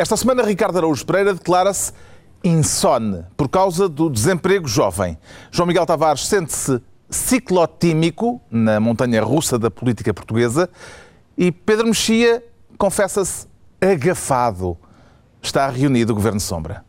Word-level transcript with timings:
Esta 0.00 0.16
semana, 0.16 0.42
Ricardo 0.42 0.78
Araújo 0.78 1.04
Pereira 1.04 1.34
declara-se 1.34 1.92
insone 2.42 3.26
por 3.36 3.50
causa 3.50 3.86
do 3.86 4.08
desemprego 4.08 4.66
jovem. 4.66 5.18
João 5.50 5.66
Miguel 5.66 5.84
Tavares 5.84 6.26
sente-se 6.26 6.80
ciclotímico 7.10 8.40
na 8.50 8.80
montanha 8.80 9.22
russa 9.22 9.58
da 9.58 9.70
política 9.70 10.14
portuguesa 10.14 10.70
e 11.36 11.52
Pedro 11.52 11.88
Mexia 11.88 12.42
confessa-se 12.78 13.46
agafado. 13.78 14.74
Está 15.42 15.68
reunido 15.68 16.14
o 16.14 16.16
Governo 16.16 16.40
Sombra. 16.40 16.82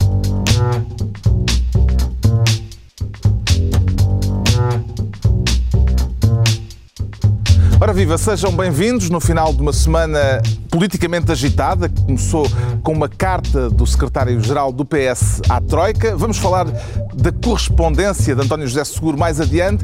Ora 7.82 7.94
viva, 7.94 8.16
sejam 8.16 8.52
bem-vindos 8.52 9.10
no 9.10 9.20
final 9.20 9.52
de 9.52 9.60
uma 9.60 9.74
semana 9.74 10.40
politicamente 10.70 11.32
agitada, 11.32 11.90
que 11.90 12.00
começou 12.00 12.46
com 12.84 12.94
uma 12.94 13.10
carta 13.10 13.72
do 13.72 13.88
secretário-geral 13.88 14.72
do 14.72 14.86
PS 14.86 15.42
à 15.50 15.60
Troika. 15.60 16.16
Vamos 16.16 16.38
falar 16.38 16.68
da 17.16 17.32
correspondência 17.32 18.36
de 18.36 18.42
António 18.44 18.68
José 18.68 18.84
Seguro 18.84 19.18
mais 19.18 19.42
adiante. 19.42 19.84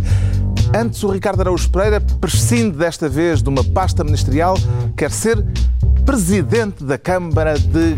Antes, 0.76 1.04
o 1.04 1.10
Ricardo 1.10 1.42
Araújo 1.42 1.68
Pereira 1.72 2.00
prescinde 2.22 2.78
desta 2.78 3.10
vez 3.10 3.42
de 3.42 3.50
uma 3.50 3.64
pasta 3.64 4.04
ministerial, 4.04 4.60
quer 4.96 5.10
ser 5.10 5.44
presidente 6.06 6.84
da 6.84 7.00
Câmara 7.00 7.58
de. 7.58 7.98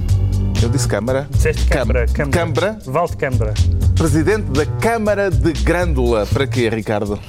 Eu 0.64 0.70
disse 0.70 0.88
Câmara? 0.88 1.28
Disseste 1.30 1.66
Câmara. 1.66 2.06
Câmara. 2.06 2.32
Câmara. 2.32 2.80
Valde 2.86 3.18
Câmara. 3.18 3.54
Presidente 3.96 4.46
da 4.52 4.66
Câmara 4.66 5.30
de 5.30 5.52
Grândola. 5.52 6.26
Para 6.26 6.48
quê, 6.48 6.70
Ricardo? 6.70 7.20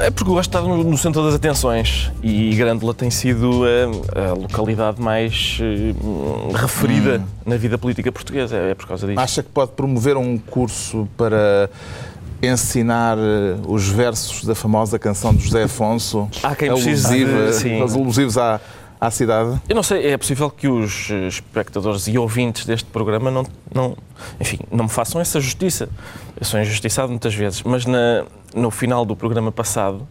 É 0.00 0.10
porque 0.10 0.30
eu 0.30 0.34
gosto 0.34 0.50
de 0.50 0.56
estar 0.56 0.68
no, 0.68 0.98
centro 0.98 1.24
das 1.24 1.34
atenções 1.34 2.10
e 2.22 2.54
Grândola 2.54 2.94
tem 2.94 3.10
sido 3.10 3.62
a, 3.64 4.30
a 4.30 4.32
localidade 4.34 5.00
mais 5.00 5.58
uh, 5.60 6.52
referida 6.52 7.22
na 7.44 7.56
vida 7.56 7.76
política 7.76 8.10
portuguesa. 8.12 8.56
É, 8.56 8.70
é 8.70 8.74
por 8.74 8.86
causa 8.86 9.06
disso. 9.06 9.18
Acha 9.20 9.42
que 9.42 9.48
pode 9.48 9.72
promover 9.72 10.16
um 10.16 10.38
curso 10.38 11.08
para 11.16 11.68
ensinar 12.40 13.18
eh, 13.18 13.56
os 13.66 13.88
versos 13.88 14.44
da 14.44 14.54
famosa 14.54 14.96
canção 14.98 15.34
de 15.34 15.42
José 15.44 15.64
Afonso? 15.64 16.28
Há 16.42 16.54
quem 16.54 16.72
precise 16.72 17.24
de- 17.24 17.80
alusivos 17.80 18.38
à, 18.38 18.60
à 19.00 19.10
cidade? 19.10 19.60
Eu 19.68 19.76
não 19.76 19.82
sei, 19.82 20.06
é 20.06 20.16
possível 20.16 20.50
que 20.50 20.68
os 20.68 21.10
eh, 21.10 21.28
espectadores 21.28 22.06
e 22.08 22.18
ouvintes 22.18 22.64
deste 22.64 22.86
programa 22.86 23.30
não, 23.30 23.46
não, 23.72 23.96
enfim, 24.40 24.58
não 24.70 24.84
me 24.84 24.90
façam 24.90 25.20
essa 25.20 25.40
justiça. 25.40 25.88
Eu 26.38 26.44
sou 26.44 26.60
injustiçado 26.60 27.08
muitas 27.08 27.34
vezes, 27.34 27.62
mas 27.62 27.86
na, 27.86 28.24
no 28.54 28.70
final 28.70 29.04
do 29.04 29.14
programa 29.14 29.52
passado 29.52 30.06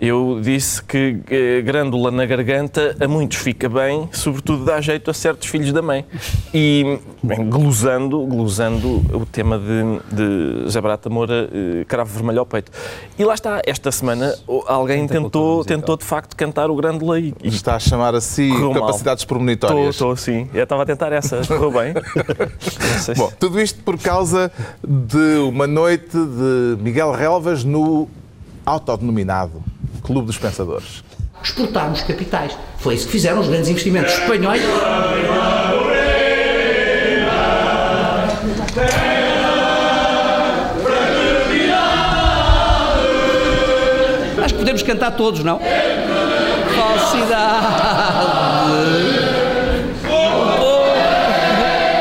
eu 0.00 0.40
disse 0.42 0.82
que 0.82 1.18
eh, 1.30 1.62
grândula 1.62 2.10
na 2.10 2.26
garganta 2.26 2.94
a 3.00 3.08
muitos 3.08 3.38
fica 3.38 3.68
bem, 3.68 4.08
sobretudo 4.12 4.64
dá 4.64 4.80
jeito 4.80 5.10
a 5.10 5.14
certos 5.14 5.48
filhos 5.48 5.72
da 5.72 5.80
mãe. 5.80 6.04
E 6.52 6.98
bem, 7.22 7.48
glosando, 7.48 8.20
glosando 8.26 9.02
o 9.12 9.24
tema 9.24 9.58
de, 9.58 10.14
de 10.14 10.70
Zé 10.70 10.80
Barata 10.80 11.08
Moura, 11.08 11.48
eh, 11.52 11.84
cravo 11.88 12.12
vermelho 12.12 12.40
ao 12.40 12.46
peito. 12.46 12.70
E 13.18 13.24
lá 13.24 13.32
está, 13.34 13.62
esta 13.66 13.90
semana 13.90 14.34
alguém 14.66 15.06
tentou, 15.06 15.64
tentou 15.64 15.96
de 15.96 16.04
facto 16.04 16.36
cantar 16.36 16.70
o 16.70 16.76
grândula 16.76 17.18
e, 17.18 17.32
e 17.42 17.48
Está 17.48 17.76
a 17.76 17.78
chamar 17.78 18.14
a 18.14 18.20
si 18.20 18.48
Correu 18.50 18.72
mal. 18.72 18.80
capacidades 18.82 19.24
Estou, 19.24 19.88
estou 19.88 20.16
sim. 20.16 20.48
Eu 20.52 20.64
estava 20.64 20.82
a 20.82 20.86
tentar 20.86 21.10
essa. 21.12 21.40
Correu 21.46 21.70
bem. 21.70 21.94
Se- 23.00 23.14
Bom, 23.14 23.30
tudo 23.38 23.60
isto 23.60 23.82
por 23.82 23.98
causa 23.98 24.52
de 24.86 25.38
uma 25.48 25.66
noite 25.66 26.10
de 26.16 26.76
Miguel 26.82 27.12
Relvas 27.12 27.64
no 27.64 28.08
autodenominado 28.64 29.62
Clube 30.06 30.26
dos 30.28 30.38
Pensadores. 30.38 31.02
exportarmos 31.42 32.02
capitais. 32.02 32.56
Foi 32.78 32.94
isso 32.94 33.06
que 33.06 33.12
fizeram 33.12 33.40
os 33.40 33.48
grandes 33.48 33.68
investimentos 33.68 34.12
espanhóis. 34.14 34.62
Acho 44.44 44.54
que 44.54 44.58
podemos 44.60 44.82
cantar 44.82 45.10
todos, 45.12 45.42
não? 45.42 45.60
Falsidade. 46.76 47.66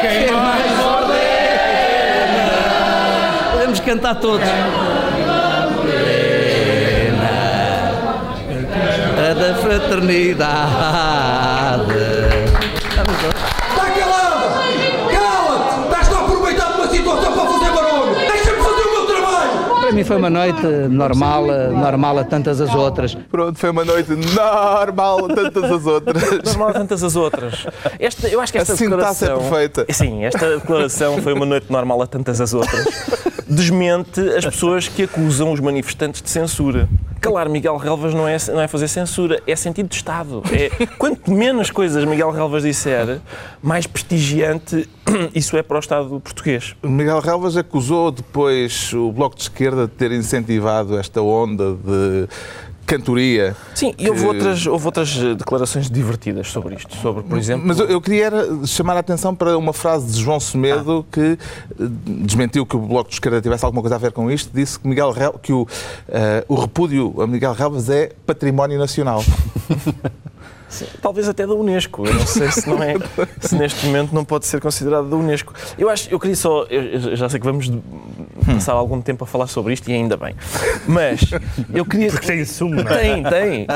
Quem 0.01 0.31
mais 0.31 0.79
ordena? 0.85 1.15
Podemos 3.53 3.79
cantar 3.79 4.15
todos. 4.15 4.47
O 18.79 18.95
meu 18.95 19.05
trabalho! 19.05 19.81
Para 19.81 19.91
mim 19.91 20.03
foi 20.03 20.15
uma 20.15 20.29
noite 20.29 20.65
normal, 20.89 21.45
normal 21.45 22.19
a 22.19 22.23
tantas 22.23 22.61
as 22.61 22.73
outras. 22.73 23.13
Pronto, 23.13 23.59
foi 23.59 23.69
uma 23.69 23.83
noite 23.85 24.11
normal, 24.11 25.27
tantas 25.27 25.63
as 25.63 25.85
outras. 25.85 26.23
Normal 26.45 26.73
tantas 26.73 27.03
as 27.03 27.15
outras. 27.15 27.67
Esta, 27.99 28.27
eu 28.27 28.39
acho 28.39 28.51
que 28.51 28.57
esta 28.57 28.73
A 28.73 28.77
sintaxe 28.77 29.25
é 29.25 29.27
declaração... 29.27 29.49
perfeita. 29.49 29.85
Sim, 29.93 30.23
esta 30.25 30.55
declaração 30.57 31.21
foi 31.21 31.33
uma 31.33 31.45
noite 31.45 31.67
normal 31.69 32.01
a 32.01 32.07
tantas 32.07 32.39
as 32.41 32.53
outras. 32.53 32.85
Desmente 33.47 34.19
as 34.35 34.45
pessoas 34.45 34.87
que 34.87 35.03
acusam 35.03 35.51
os 35.51 35.59
manifestantes 35.59 36.21
de 36.21 36.29
censura. 36.29 36.89
Calar 37.21 37.49
Miguel 37.49 37.77
Relvas 37.77 38.13
não 38.13 38.27
é, 38.27 38.37
não 38.49 38.61
é 38.61 38.67
fazer 38.67 38.87
censura, 38.87 39.41
é 39.47 39.55
sentido 39.55 39.89
de 39.89 39.95
Estado. 39.95 40.43
É, 40.51 40.85
quanto 40.97 41.31
menos 41.31 41.71
coisas 41.71 42.03
Miguel 42.05 42.31
Relvas 42.31 42.63
disser, 42.63 43.19
mais 43.61 43.87
prestigiante 43.87 44.87
isso 45.33 45.55
é 45.57 45.63
para 45.63 45.77
o 45.77 45.79
Estado 45.79 46.19
português. 46.19 46.75
Miguel 46.83 47.19
Relvas 47.19 47.57
acusou 47.57 48.11
depois 48.11 48.93
o 48.93 49.11
Bloco 49.11 49.35
de 49.35 49.43
Esquerda 49.43 49.87
de 49.87 49.93
ter 49.93 50.11
incentivado 50.11 50.97
esta 50.97 51.21
onda 51.21 51.73
de 51.73 52.27
cantoria. 52.85 53.55
Sim, 53.73 53.93
e 53.97 54.09
houve 54.09 54.25
outras, 54.25 54.65
houve 54.65 54.85
outras 54.85 55.17
eh, 55.17 55.33
declarações 55.35 55.89
divertidas 55.89 56.49
sobre 56.51 56.75
isto. 56.75 56.95
Sobre, 56.97 57.23
por 57.23 57.37
exemplo... 57.37 57.65
Mas 57.67 57.79
eu, 57.79 57.87
eu 57.87 57.99
queria 57.99 58.31
chamar 58.65 58.95
a 58.95 58.99
atenção 58.99 59.35
para 59.35 59.57
uma 59.57 59.73
frase 59.73 60.13
de 60.13 60.21
João 60.21 60.39
Semedo 60.39 61.05
Ah. 61.07 61.13
que 61.13 61.19
eh, 61.19 61.37
desmentiu 61.79 62.65
que 62.65 62.75
o 62.75 62.79
Bloco 62.79 63.09
de 63.09 63.15
Esquerda 63.15 63.41
tivesse 63.41 63.65
alguma 63.65 63.81
coisa 63.81 63.95
a 63.95 63.99
ver 63.99 64.11
com 64.11 64.29
isto. 64.29 64.51
Disse 64.53 64.79
que, 64.79 64.87
Miguel 64.87 65.13
que 65.41 65.53
o, 65.53 65.67
eh, 66.09 66.45
o 66.47 66.55
repúdio 66.55 67.13
a 67.21 67.27
Miguel 67.27 67.53
Relvas 67.53 67.89
é 67.89 68.11
património 68.25 68.77
nacional. 68.77 69.23
Talvez 71.01 71.29
até 71.29 71.45
da 71.45 71.53
Unesco. 71.53 72.05
Eu 72.05 72.13
não 72.13 72.25
sei 72.27 72.51
se 72.51 72.67
não 72.67 72.81
é, 72.81 72.95
se 73.39 73.55
neste 73.55 73.85
momento 73.85 74.13
não 74.13 74.25
pode 74.25 74.45
ser 74.45 74.59
considerado 74.59 75.09
da 75.09 75.15
Unesco. 75.15 75.53
Eu 75.77 75.89
acho, 75.89 76.09
eu 76.11 76.19
queria 76.19 76.35
só, 76.35 76.63
eu 76.63 77.15
já 77.15 77.29
sei 77.29 77.39
que 77.39 77.45
vamos 77.45 77.71
passar 78.45 78.73
algum 78.73 79.01
tempo 79.01 79.23
a 79.23 79.27
falar 79.27 79.47
sobre 79.47 79.73
isto 79.73 79.89
e 79.89 79.93
ainda 79.93 80.17
bem. 80.17 80.35
Mas 80.87 81.21
eu 81.73 81.85
queria 81.85 82.09
Porque 82.09 82.27
tem 82.27 82.45
sumo, 82.45 82.83
não 82.83 82.91
é? 82.91 83.01
tem, 83.01 83.23
tem. 83.23 83.67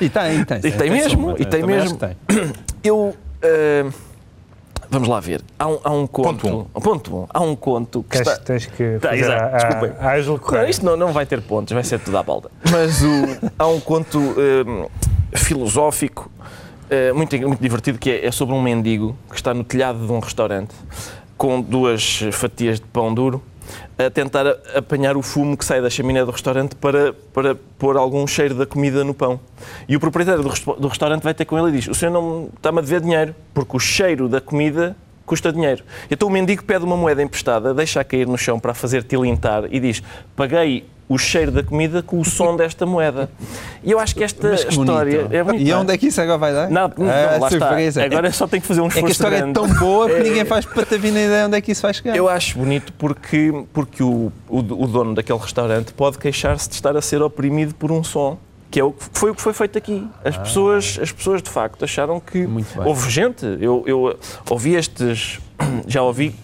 E 0.00 0.08
tem, 0.08 0.44
tem. 0.44 0.58
E 0.58 0.72
tem 0.72 0.90
mesmo, 0.90 1.32
e 1.32 1.44
tem 1.44 1.60
Também 1.60 1.76
mesmo. 1.76 1.98
tem. 1.98 2.16
Eu 2.82 3.14
ah, 3.44 3.90
vamos 4.94 5.08
lá 5.08 5.20
ver. 5.20 5.42
Há 5.58 5.66
um, 5.68 5.78
há 5.84 5.90
um 5.92 6.06
conto. 6.06 6.48
Ponto 6.48 6.80
Ponto 6.80 7.16
um. 7.16 7.26
Há 7.28 7.40
um 7.40 7.54
conto 7.54 8.02
que 8.02 8.16
Tens, 8.16 8.26
está. 8.28 8.42
tens 8.42 8.66
que 8.66 8.98
Tá, 8.98 9.14
exato, 9.16 9.56
desculpem. 9.56 9.90
a, 10.00 10.10
a 10.12 10.62
Não, 10.62 10.68
isto 10.68 10.84
não, 10.86 10.96
não 10.96 11.12
vai 11.12 11.26
ter 11.26 11.42
pontos, 11.42 11.72
vai 11.74 11.84
ser 11.84 11.98
tudo 12.00 12.16
à 12.16 12.22
balda. 12.22 12.50
Mas 12.70 13.02
o- 13.02 13.50
há 13.58 13.66
um 13.66 13.78
conto 13.80 14.18
hum, 14.18 14.86
filosófico 15.34 16.30
eh, 16.90 17.12
muito, 17.12 17.36
muito 17.46 17.60
divertido 17.60 17.98
que 17.98 18.10
é, 18.10 18.26
é 18.26 18.30
sobre 18.32 18.54
um 18.54 18.62
mendigo 18.62 19.16
que 19.30 19.36
está 19.36 19.52
no 19.54 19.64
telhado 19.64 20.06
de 20.06 20.12
um 20.12 20.18
restaurante 20.20 20.74
com 21.36 21.60
duas 21.60 22.20
fatias 22.32 22.78
de 22.80 22.86
pão 22.86 23.12
duro 23.12 23.42
a 23.98 24.10
tentar 24.10 24.46
apanhar 24.74 25.16
o 25.16 25.22
fumo 25.22 25.56
que 25.56 25.64
sai 25.64 25.80
da 25.80 25.90
chaminé 25.90 26.24
do 26.24 26.30
restaurante 26.30 26.74
para, 26.74 27.12
para 27.32 27.54
pôr 27.78 27.96
algum 27.96 28.26
cheiro 28.26 28.54
da 28.54 28.66
comida 28.66 29.04
no 29.04 29.14
pão. 29.14 29.38
E 29.88 29.96
o 29.96 30.00
proprietário 30.00 30.42
do, 30.42 30.74
do 30.76 30.88
restaurante 30.88 31.22
vai 31.22 31.34
ter 31.34 31.44
com 31.44 31.58
ele 31.58 31.68
e 31.68 31.80
diz: 31.80 31.88
O 31.88 31.94
senhor 31.94 32.12
não 32.12 32.50
está-me 32.54 32.78
a 32.78 32.82
dever 32.82 33.00
dinheiro, 33.00 33.34
porque 33.52 33.76
o 33.76 33.80
cheiro 33.80 34.28
da 34.28 34.40
comida 34.40 34.96
custa 35.26 35.52
dinheiro. 35.52 35.82
Então 36.10 36.28
o 36.28 36.30
mendigo 36.30 36.64
pede 36.64 36.84
uma 36.84 36.96
moeda 36.96 37.22
emprestada, 37.22 37.72
deixa-a 37.72 38.04
cair 38.04 38.26
no 38.26 38.36
chão 38.36 38.60
para 38.60 38.72
a 38.72 38.74
fazer 38.74 39.02
tilintar 39.04 39.64
e 39.70 39.80
diz: 39.80 40.02
Paguei 40.36 40.86
o 41.08 41.18
cheiro 41.18 41.50
da 41.52 41.62
comida 41.62 42.02
com 42.02 42.18
o 42.18 42.24
som 42.24 42.56
desta 42.56 42.86
moeda. 42.86 43.30
E 43.82 43.90
eu 43.90 43.98
acho 43.98 44.14
que 44.14 44.24
esta 44.24 44.48
Mas 44.50 44.64
que 44.64 44.70
história 44.70 45.18
bonito. 45.18 45.34
é 45.34 45.44
bonita. 45.44 45.64
E 45.64 45.72
onde 45.74 45.92
é 45.92 45.98
que 45.98 46.06
isso 46.06 46.20
agora 46.20 46.38
vai 46.38 46.52
dar? 46.54 46.70
Não, 46.70 46.90
não, 46.96 47.06
Ah, 47.10 47.36
lá 47.40 47.48
está. 47.48 47.50
surpresa. 47.50 48.02
Agora 48.04 48.32
só 48.32 48.46
tem 48.46 48.60
que 48.60 48.66
fazer 48.66 48.80
um 48.80 48.84
É 48.84 48.88
esforço 48.88 49.04
que 49.06 49.10
a 49.10 49.12
história 49.12 49.36
é 49.36 49.40
grande. 49.40 49.54
tão 49.54 49.68
boa 49.74 50.06
que 50.08 50.14
É- 50.14 50.22
ninguém 50.22 50.44
faz 50.44 50.64
patavina 50.64 51.20
ideia 51.20 51.46
onde 51.46 51.56
é 51.58 51.60
que 51.60 51.72
isso 51.72 51.82
vai 51.82 51.92
chegar. 51.92 52.16
Eu 52.16 52.28
acho 52.28 52.58
bonito 52.58 52.92
porque, 52.94 53.52
porque 53.72 54.02
o, 54.02 54.32
o, 54.48 54.58
o 54.58 54.86
dono 54.86 55.14
daquele 55.14 55.38
restaurante 55.38 55.92
pode 55.92 56.16
queixar-se 56.18 56.68
de 56.68 56.74
estar 56.74 56.96
a 56.96 57.02
ser 57.02 57.20
oprimido 57.22 57.74
por 57.74 57.92
um 57.92 58.02
som. 58.02 58.38
Que 58.70 58.80
é 58.80 58.84
o 58.84 58.90
que 58.90 59.04
foi 59.12 59.30
o 59.30 59.34
que 59.36 59.40
foi 59.42 59.52
feito 59.52 59.78
aqui. 59.78 60.04
As, 60.24 60.36
pessoas, 60.36 60.98
as 61.00 61.12
pessoas, 61.12 61.40
de 61.40 61.48
facto, 61.48 61.84
acharam 61.84 62.18
que. 62.18 62.48
Houve 62.84 63.08
gente. 63.08 63.44
Eu, 63.60 63.84
eu 63.86 64.18
ouvi 64.50 64.74
estes. 64.74 65.38
Já 65.86 66.02
ouvi 66.02 66.34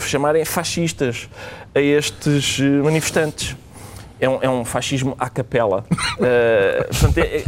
chamarem 0.00 0.44
fascistas 0.44 1.28
a 1.74 1.80
estes 1.80 2.58
eh, 2.60 2.82
manifestantes. 2.82 3.56
É 4.22 4.28
um, 4.28 4.38
é 4.40 4.48
um 4.48 4.64
fascismo 4.64 5.16
à 5.18 5.28
capela. 5.28 5.84
Uh, 5.90 6.86
portanto, 6.94 7.18
é, 7.18 7.22
é, 7.22 7.44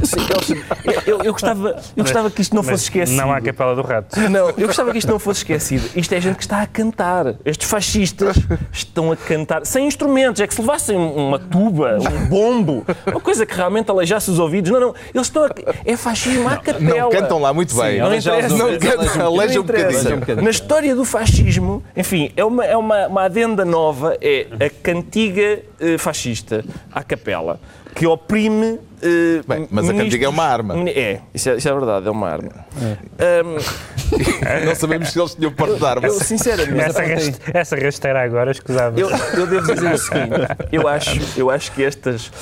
eu, 1.07 1.23
eu, 1.23 1.33
gostava, 1.33 1.81
eu 1.97 2.03
gostava 2.03 2.29
que 2.29 2.43
isto 2.43 2.53
não 2.53 2.65
fosse 2.65 2.85
esquecido. 2.85 3.17
Não 3.17 3.33
à 3.33 3.41
capela 3.41 3.77
do 3.77 3.83
rato. 3.83 4.19
Não, 4.29 4.51
eu 4.51 4.67
gostava 4.67 4.91
que 4.91 4.99
isto 4.99 5.11
não 5.11 5.19
fosse 5.19 5.41
esquecido. 5.41 5.89
Isto 5.95 6.15
é 6.15 6.21
gente 6.21 6.37
que 6.37 6.43
está 6.43 6.63
a 6.63 6.67
cantar. 6.67 7.37
Estes 7.45 7.69
fascistas 7.69 8.37
estão 8.73 9.13
a 9.13 9.17
cantar 9.17 9.65
sem 9.65 9.87
instrumentos. 9.87 10.41
É 10.41 10.47
que 10.47 10.55
se 10.55 10.61
levassem 10.61 10.97
uma 10.97 11.39
tuba, 11.39 11.99
um 11.99 12.27
bombo, 12.27 12.85
uma 13.07 13.21
coisa 13.21 13.47
que 13.47 13.55
realmente 13.55 13.89
aleijasse 13.91 14.31
os 14.31 14.39
ouvidos. 14.41 14.71
Não, 14.71 14.81
não. 14.81 14.95
Eles 15.15 15.27
estão 15.27 15.45
a... 15.45 15.51
É 15.85 15.97
fascismo 15.97 16.49
à 16.49 16.57
capela. 16.57 17.01
Não 17.03 17.11
cantam 17.11 17.39
lá 17.39 17.53
muito 17.53 17.77
bem. 17.77 17.93
Sim, 17.93 17.99
não, 17.99 18.15
interessa. 18.15 18.57
não 18.57 18.79
cantam, 18.79 19.27
aleijam 19.27 19.63
um 19.63 19.67
bocadinho. 19.67 20.43
Na 20.43 20.51
história 20.51 20.97
do 20.97 21.05
fascismo, 21.05 21.85
enfim, 21.95 22.33
é 22.37 22.45
uma, 22.45 22.65
é 22.65 22.77
uma, 22.77 23.07
uma 23.07 23.23
adenda 23.23 23.65
nova, 23.65 24.17
é 24.21 24.47
a 24.59 24.71
cantiga 24.83 25.61
uh, 25.81 25.99
fascista 25.99 26.64
à 26.93 27.03
capela, 27.03 27.61
que 27.95 28.07
oprime. 28.07 28.81
Uh, 29.03 29.47
Bem, 29.47 29.69
mas 29.71 29.89
a 29.89 29.95
cantiga 29.95 30.27
é 30.27 30.29
uma 30.29 30.45
arma. 30.45 30.75
É 30.89 31.21
isso, 31.33 31.51
é, 31.51 31.57
isso 31.57 31.69
é 31.69 31.73
verdade, 31.73 32.09
é 32.09 32.11
uma 32.11 32.29
arma. 32.29 32.67
É. 33.19 33.43
Um, 33.43 33.57
não 34.67 34.75
sabemos 34.75 35.11
se 35.11 35.21
eles 35.21 35.35
tinham 35.35 35.53
porte 35.53 35.79
de 35.79 35.85
arma. 35.85 36.07
Eu, 36.07 36.13
sinceramente. 36.15 36.81
Essa, 36.81 37.03
rast, 37.03 37.41
essa 37.53 37.77
rasteira 37.77 38.23
agora, 38.23 38.51
escusava. 38.51 38.99
Eu, 38.99 39.11
eu 39.11 39.47
devo 39.47 39.75
dizer 39.75 39.93
o 39.93 39.99
seguinte: 39.99 40.31
eu 40.73 40.89
acho, 40.89 41.21
eu 41.37 41.51
acho 41.51 41.73
que 41.73 41.85
estas. 41.85 42.33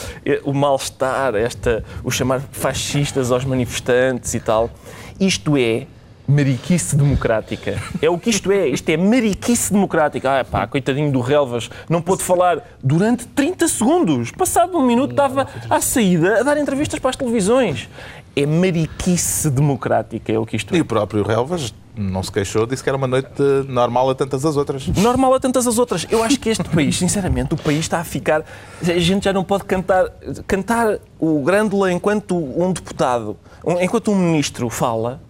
O 0.44 0.52
mal-estar, 0.52 1.34
esta, 1.34 1.84
o 2.04 2.10
chamar 2.10 2.40
fascistas 2.52 3.32
aos 3.32 3.44
manifestantes 3.44 4.32
e 4.34 4.40
tal, 4.40 4.70
isto 5.18 5.56
é 5.56 5.86
mariquice 6.32 6.96
democrática. 6.96 7.80
É 8.00 8.08
o 8.08 8.18
que 8.18 8.30
isto 8.30 8.50
é. 8.50 8.68
Isto 8.68 8.88
é 8.88 8.96
mariquice 8.96 9.72
democrática. 9.72 10.40
Ah, 10.40 10.44
pá, 10.44 10.66
coitadinho 10.66 11.12
do 11.12 11.20
Relvas, 11.20 11.70
não 11.88 12.00
pôde 12.00 12.22
falar 12.22 12.76
durante 12.82 13.26
30 13.26 13.68
segundos. 13.68 14.30
Passado 14.30 14.76
um 14.76 14.86
minuto 14.86 15.10
estava 15.10 15.46
à 15.68 15.80
saída 15.80 16.40
a 16.40 16.42
dar 16.42 16.56
entrevistas 16.56 16.98
para 16.98 17.10
as 17.10 17.16
televisões. 17.16 17.88
É 18.34 18.46
mariquice 18.46 19.50
democrática, 19.50 20.32
é 20.32 20.38
o 20.38 20.46
que 20.46 20.56
isto 20.56 20.74
é. 20.74 20.78
E 20.78 20.80
o 20.80 20.86
próprio 20.86 21.22
Relvas 21.22 21.74
não 21.94 22.22
se 22.22 22.32
queixou, 22.32 22.66
disse 22.66 22.82
que 22.82 22.88
era 22.88 22.96
uma 22.96 23.06
noite 23.06 23.42
normal 23.68 24.08
a 24.08 24.14
tantas 24.14 24.46
as 24.46 24.56
outras. 24.56 24.86
Normal 24.88 25.34
a 25.34 25.40
tantas 25.40 25.66
as 25.66 25.78
outras. 25.78 26.06
Eu 26.10 26.24
acho 26.24 26.40
que 26.40 26.48
este 26.48 26.64
país, 26.64 26.96
sinceramente, 26.96 27.52
o 27.52 27.58
país 27.58 27.80
está 27.80 28.00
a 28.00 28.04
ficar. 28.04 28.42
A 28.80 28.98
gente 28.98 29.24
já 29.24 29.34
não 29.34 29.44
pode 29.44 29.64
cantar, 29.64 30.08
cantar 30.46 30.98
o 31.18 31.42
Grândola 31.42 31.92
enquanto 31.92 32.34
um 32.34 32.72
deputado, 32.72 33.36
enquanto 33.82 34.10
um 34.10 34.16
ministro 34.16 34.70
fala 34.70 35.20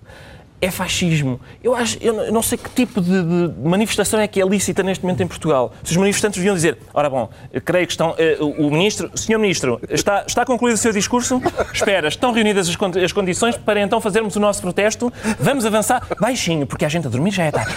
é 0.62 0.70
fascismo. 0.70 1.40
Eu, 1.62 1.74
acho, 1.74 1.98
eu 2.00 2.32
não 2.32 2.40
sei 2.40 2.56
que 2.56 2.70
tipo 2.70 3.00
de, 3.00 3.22
de, 3.22 3.68
manifestação 3.68 4.20
é 4.20 4.28
que 4.28 4.40
é 4.40 4.46
lícita 4.46 4.84
neste 4.84 5.02
momento 5.02 5.20
em 5.20 5.26
Portugal. 5.26 5.72
Se 5.82 5.90
os 5.90 5.96
manifestantes 5.96 6.38
deviam 6.38 6.54
dizer, 6.54 6.78
ora 6.94 7.10
bom, 7.10 7.28
creio 7.64 7.84
que 7.84 7.92
estão, 7.92 8.10
uh, 8.10 8.64
o 8.64 8.70
ministro, 8.70 9.10
senhor 9.18 9.40
ministro, 9.40 9.80
está, 9.90 10.22
está 10.24 10.44
concluído 10.44 10.76
o 10.76 10.78
seu 10.78 10.92
discurso? 10.92 11.42
Espera, 11.74 12.06
estão 12.06 12.30
reunidas 12.32 12.68
as, 12.68 12.76
as 13.02 13.12
condições 13.12 13.56
para 13.56 13.80
então 13.80 14.00
fazermos 14.00 14.36
o 14.36 14.40
nosso 14.40 14.62
protesto? 14.62 15.12
Vamos 15.40 15.66
avançar 15.66 16.06
baixinho, 16.20 16.64
porque 16.64 16.84
a 16.84 16.88
gente 16.88 17.08
a 17.08 17.10
dormir 17.10 17.32
já 17.32 17.44
é 17.44 17.50
tarde. 17.50 17.74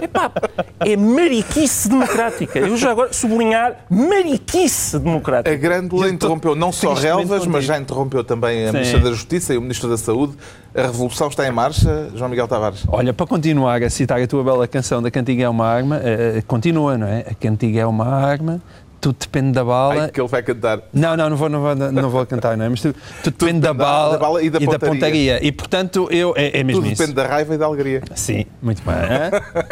Epá, 0.00 0.30
é 0.78 0.96
mariquice 0.96 1.88
democrática. 1.88 2.60
Eu 2.60 2.76
já 2.76 2.92
agora 2.92 3.12
sublinhar 3.12 3.84
mariquice 3.90 5.00
democrática. 5.00 5.52
A 5.52 5.58
Grândola 5.58 6.08
interrompeu 6.08 6.54
não 6.54 6.70
só 6.70 6.94
Relvas, 6.94 7.44
mas 7.44 7.64
já 7.64 7.76
interrompeu 7.76 8.22
também 8.22 8.68
a 8.68 8.72
Ministra 8.72 9.00
da 9.00 9.10
Justiça 9.10 9.52
e 9.52 9.58
o 9.58 9.60
Ministro 9.60 9.88
da 9.88 9.96
Saúde 9.96 10.27
saúde. 10.28 10.38
A 10.74 10.82
revolução 10.82 11.28
está 11.28 11.46
em 11.48 11.50
marcha, 11.50 12.10
João 12.14 12.30
Miguel 12.30 12.46
Tavares? 12.46 12.84
Olha, 12.88 13.12
para 13.12 13.26
continuar 13.26 13.82
a 13.82 13.90
citar 13.90 14.20
a 14.20 14.26
tua 14.26 14.44
bela 14.44 14.68
canção 14.68 15.02
da 15.02 15.10
Cantiga 15.10 15.44
é 15.44 15.48
uma 15.48 15.66
arma, 15.66 15.96
uh, 15.96 16.44
continua, 16.46 16.96
não 16.96 17.06
é? 17.06 17.20
A 17.20 17.34
Cantiga 17.34 17.80
é 17.80 17.86
uma 17.86 18.06
arma, 18.06 18.62
tudo 19.00 19.16
depende 19.18 19.52
da 19.52 19.64
bala. 19.64 20.02
Ai, 20.02 20.10
que 20.10 20.20
ele 20.20 20.28
vai 20.28 20.42
cantar. 20.42 20.80
Não, 20.92 21.16
não, 21.16 21.30
não 21.30 21.36
vou, 21.36 21.48
não 21.48 21.60
vou, 21.60 21.74
não 21.74 22.10
vou 22.10 22.26
cantar, 22.26 22.56
não 22.56 22.64
é? 22.64 22.68
Mas 22.68 22.80
tudo, 22.80 22.94
tudo, 22.94 23.22
tudo 23.24 23.38
depende 23.38 23.60
da 23.60 23.74
bala, 23.74 24.12
da 24.12 24.18
bala, 24.18 24.42
e, 24.42 24.50
da, 24.50 24.58
e 24.58 24.66
pontaria. 24.66 24.78
da, 24.78 24.94
pontaria. 24.94 25.46
E 25.46 25.52
portanto, 25.52 26.08
eu, 26.10 26.34
é, 26.36 26.60
é 26.60 26.64
mesmo 26.64 26.82
tudo 26.82 26.92
isso. 26.92 27.00
depende 27.00 27.16
da 27.16 27.26
raiva 27.26 27.54
e 27.54 27.58
da 27.58 27.66
alegria. 27.66 28.02
Sim, 28.14 28.44
muito 28.62 28.82
bem. 28.82 28.94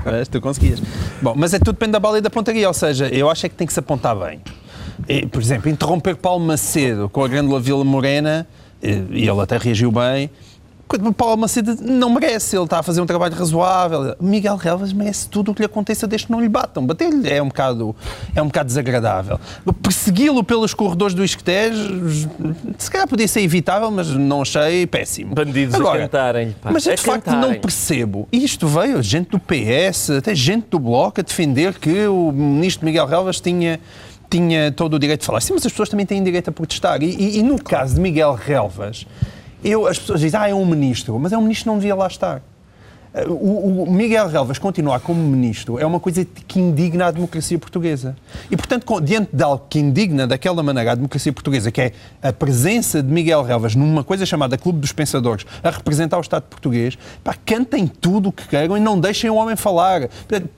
mas 0.05 0.29
tu 0.29 0.41
conseguias. 0.41 0.83
Bom, 1.21 1.35
mas 1.37 1.55
é 1.55 1.59
tudo 1.59 1.73
depende 1.73 1.93
da 1.93 2.01
bala 2.01 2.19
e 2.19 2.21
da 2.21 2.31
pontaria, 2.31 2.67
ou 2.67 2.75
seja, 2.75 3.09
eu 3.09 3.31
acho 3.31 3.47
é 3.47 3.49
que 3.49 3.55
tem 3.55 3.67
que 3.67 3.73
se 3.73 3.81
apontar 3.81 4.17
bem. 4.17 4.41
E, 5.09 5.27
por 5.27 5.41
exemplo, 5.41 5.71
interromper 5.71 6.17
Paulo 6.17 6.45
Macedo 6.45 7.09
com 7.09 7.23
a 7.23 7.29
Grândola 7.29 7.61
Vila 7.61 7.85
Morena, 7.85 8.47
e 8.83 9.29
ele 9.29 9.41
até 9.41 9.57
reagiu 9.57 9.91
bem, 9.91 10.31
Paulo 11.17 11.37
Macedo 11.37 11.77
não 11.83 12.09
merece, 12.11 12.57
ele 12.57 12.65
está 12.65 12.79
a 12.79 12.83
fazer 12.83 13.01
um 13.01 13.07
trabalho 13.07 13.35
razoável. 13.35 14.15
Miguel 14.21 14.57
Relvas 14.57 14.93
merece 14.93 15.29
tudo 15.29 15.51
o 15.51 15.55
que 15.55 15.61
lhe 15.61 15.67
aconteça 15.67 16.07
desde 16.07 16.29
que 16.29 16.33
não 16.33 16.41
lhe 16.41 16.49
batam. 16.49 16.87
Bater-lhe 16.87 17.29
é 17.29 17.43
um 17.43 17.49
bocado, 17.49 17.95
é 18.35 18.41
um 18.41 18.47
bocado 18.47 18.69
desagradável. 18.69 19.41
Persegui-lo 19.83 20.45
pelos 20.45 20.73
corredores 20.73 21.13
do 21.13 21.25
Isquetejo, 21.25 22.31
se 22.79 22.91
calhar 22.91 23.09
podia 23.09 23.27
ser 23.27 23.41
evitável, 23.41 23.91
mas 23.91 24.09
não 24.11 24.43
achei 24.43 24.87
péssimo. 24.87 25.35
Bandidos 25.35 25.75
Agora, 25.75 25.99
a 25.99 26.03
cantarem. 26.03 26.55
Pá. 26.63 26.71
Mas 26.71 26.87
é 26.87 26.95
de 26.95 27.03
facto 27.03 27.25
cantarem. 27.25 27.55
não 27.55 27.61
percebo. 27.61 28.29
Isto 28.31 28.69
veio 28.69 29.03
gente 29.03 29.31
do 29.31 29.41
PS, 29.41 30.11
até 30.11 30.35
gente 30.35 30.69
do 30.71 30.79
Bloco, 30.79 31.21
a 31.21 31.25
defender 31.25 31.75
que 31.75 32.07
o 32.07 32.31
ministro 32.31 32.87
Miguel 32.87 33.07
Relvas 33.07 33.41
tinha 33.41 33.81
tinha 34.31 34.73
todo 34.73 34.95
o 34.95 34.99
direito 34.99 35.21
de 35.21 35.27
falar. 35.27 35.41
Sim, 35.41 35.55
mas 35.55 35.65
as 35.65 35.73
pessoas 35.73 35.89
também 35.89 36.07
têm 36.07 36.23
direito 36.23 36.49
a 36.49 36.53
protestar. 36.53 37.03
E, 37.03 37.15
e, 37.15 37.39
e 37.39 37.43
no 37.43 37.63
caso 37.63 37.95
de 37.95 38.01
Miguel 38.01 38.35
Relvas, 38.35 39.07
eu, 39.65 39.87
as 39.87 39.99
pessoas 39.99 40.21
dizem, 40.21 40.39
ah, 40.39 40.49
é 40.49 40.55
um 40.55 40.67
ministro, 40.67 41.19
mas 41.19 41.33
é 41.33 41.39
um 41.39 41.43
ministro 41.43 41.65
que 41.65 41.69
não 41.69 41.79
devia 41.79 41.95
lá 41.95 42.07
estar. 42.07 42.43
O, 43.29 43.83
o, 43.85 43.91
Miguel 43.91 44.29
Relvas 44.29 44.59
continuar 44.59 45.01
como 45.01 45.23
ministro 45.23 45.79
é 45.79 45.87
uma 45.87 45.99
coisa 45.99 46.27
que 46.47 46.61
indigna 46.61 47.07
a 47.07 47.11
democracia 47.11 47.59
portuguesa. 47.59 48.15
E, 48.51 48.57
portanto, 48.57 49.01
diante 49.01 49.35
de 49.35 49.43
algo 49.43 49.65
que 49.71 49.79
indigna 49.79 50.27
daquela 50.27 50.63
maneira 50.63 50.93
a 50.93 50.95
democracia 50.95 51.33
portuguesa, 51.33 51.71
que 51.71 51.81
é 51.81 51.93
a 52.23 52.31
presença 52.31 53.03
de 53.03 53.11
Miguel 53.11 53.43
Relvas 53.43 53.75
numa 53.75 54.05
coisa 54.05 54.27
chamada 54.27 54.59
Clube 54.59 54.81
dos 54.81 54.93
Pensadores, 54.93 55.47
a 55.63 55.71
representar 55.71 56.19
o 56.19 56.21
Estado 56.21 56.43
português, 56.43 56.99
pá, 57.25 57.35
cantem 57.47 57.87
tudo 57.87 58.29
o 58.29 58.33
que 58.33 58.47
queiram 58.49 58.77
e 58.77 58.81
não 58.81 59.01
deixem 59.01 59.31
o 59.31 59.37
homem 59.37 59.57
falar. 59.57 60.09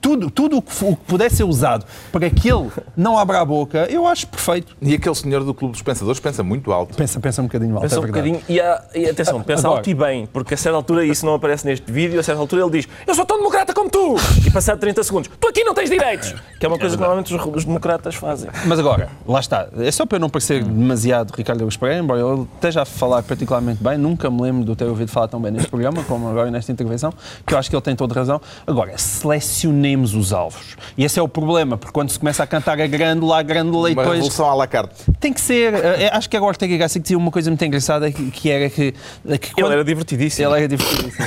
Tudo, 0.01 0.29
tudo 0.29 0.57
o, 0.57 0.61
que, 0.61 0.73
o 0.83 0.97
que 0.97 1.05
puder 1.05 1.31
ser 1.31 1.45
usado 1.45 1.85
para 2.11 2.29
que 2.29 2.49
ele 2.51 2.69
não 2.95 3.17
abra 3.17 3.39
a 3.39 3.45
boca, 3.45 3.87
eu 3.89 4.05
acho 4.05 4.27
perfeito. 4.27 4.75
E 4.81 4.93
aquele 4.93 5.15
senhor 5.15 5.45
do 5.45 5.53
Clube 5.53 5.71
dos 5.71 5.81
Pensadores 5.81 6.19
pensa 6.19 6.43
muito 6.43 6.73
alto. 6.73 6.93
Pensa, 6.95 7.21
pensa 7.21 7.41
um 7.41 7.45
bocadinho 7.45 7.75
alto, 7.75 7.83
pensa 7.83 7.95
é 7.95 7.99
um 7.99 8.05
bocadinho, 8.05 8.41
e, 8.49 8.59
há, 8.59 8.83
e 8.93 9.05
atenção, 9.05 9.41
pensa 9.41 9.61
Agora, 9.61 9.79
alto 9.79 9.89
e 9.89 9.93
bem, 9.93 10.25
porque 10.25 10.55
a 10.55 10.57
certa 10.57 10.75
altura 10.75 11.05
isso 11.05 11.25
não 11.25 11.35
aparece 11.35 11.65
neste 11.65 11.89
vídeo, 11.89 12.19
a 12.19 12.23
certa 12.23 12.41
altura 12.41 12.48
ele 12.55 12.69
diz: 12.69 12.87
Eu 13.05 13.15
sou 13.15 13.25
tão 13.25 13.37
democrata 13.37 13.73
como 13.73 13.89
tu! 13.89 14.15
E 14.45 14.51
passado 14.51 14.79
30 14.79 15.03
segundos: 15.03 15.29
Tu 15.39 15.47
aqui 15.47 15.63
não 15.63 15.73
tens 15.73 15.89
direitos! 15.89 16.35
Que 16.59 16.65
é 16.65 16.69
uma 16.69 16.77
coisa 16.77 16.95
que 16.95 17.01
normalmente 17.01 17.33
os, 17.33 17.45
os 17.45 17.65
democratas 17.65 18.15
fazem. 18.15 18.49
Mas 18.65 18.79
agora, 18.79 19.09
lá 19.27 19.39
está. 19.39 19.67
É 19.77 19.91
só 19.91 20.05
para 20.05 20.17
eu 20.17 20.19
não 20.19 20.29
parecer 20.29 20.63
demasiado 20.63 21.31
Ricardo 21.31 21.61
Augusto 21.61 21.79
Pereira, 21.79 22.03
embora 22.03 22.19
ele 22.21 22.47
esteja 22.55 22.81
a 22.81 22.85
falar 22.85 23.23
particularmente 23.23 23.81
bem, 23.83 23.97
nunca 23.97 24.29
me 24.29 24.41
lembro 24.41 24.65
de 24.65 24.75
ter 24.75 24.85
ouvido 24.85 25.09
falar 25.09 25.27
tão 25.27 25.41
bem 25.41 25.51
neste 25.51 25.69
programa 25.69 26.03
como 26.03 26.27
agora 26.27 26.49
nesta 26.51 26.71
intervenção, 26.71 27.13
que 27.45 27.53
eu 27.53 27.57
acho 27.57 27.69
que 27.69 27.75
ele 27.75 27.81
tem 27.81 27.95
toda 27.95 28.13
razão. 28.13 28.41
Agora, 28.65 28.97
selecionemos 28.97 30.15
os 30.15 30.33
alvos. 30.33 30.75
E 30.97 31.03
esse 31.03 31.19
é 31.19 31.21
o 31.21 31.27
problema, 31.27 31.77
porque 31.77 31.93
quando 31.93 32.09
se 32.09 32.19
começa 32.19 32.43
a 32.43 32.47
cantar 32.47 32.79
a 32.79 32.87
grândola, 32.87 33.39
a 33.39 33.41
grândola 33.43 33.89
e 33.89 33.95
depois... 33.95 34.07
Uma 34.07 34.15
revolução 34.15 34.49
à 34.49 34.55
la 34.55 34.67
carte. 34.67 34.95
Tem 35.19 35.31
que 35.31 35.41
ser. 35.41 35.73
É, 35.73 36.09
acho 36.13 36.29
que 36.29 36.37
agora 36.37 36.55
tem 36.55 36.67
que 36.69 36.77
Gassi 36.77 36.99
que 36.99 37.03
dizia 37.03 37.17
uma 37.17 37.31
coisa 37.31 37.49
muito 37.49 37.63
engraçada, 37.63 38.11
que, 38.11 38.31
que 38.31 38.49
era 38.49 38.69
que... 38.69 38.91
que 38.91 39.53
quando... 39.53 39.65
Ele 39.65 39.73
era 39.73 39.83
divertidíssimo. 39.83 40.47
Ele 40.47 40.57
era 40.57 40.67
divertidíssimo. 40.67 41.25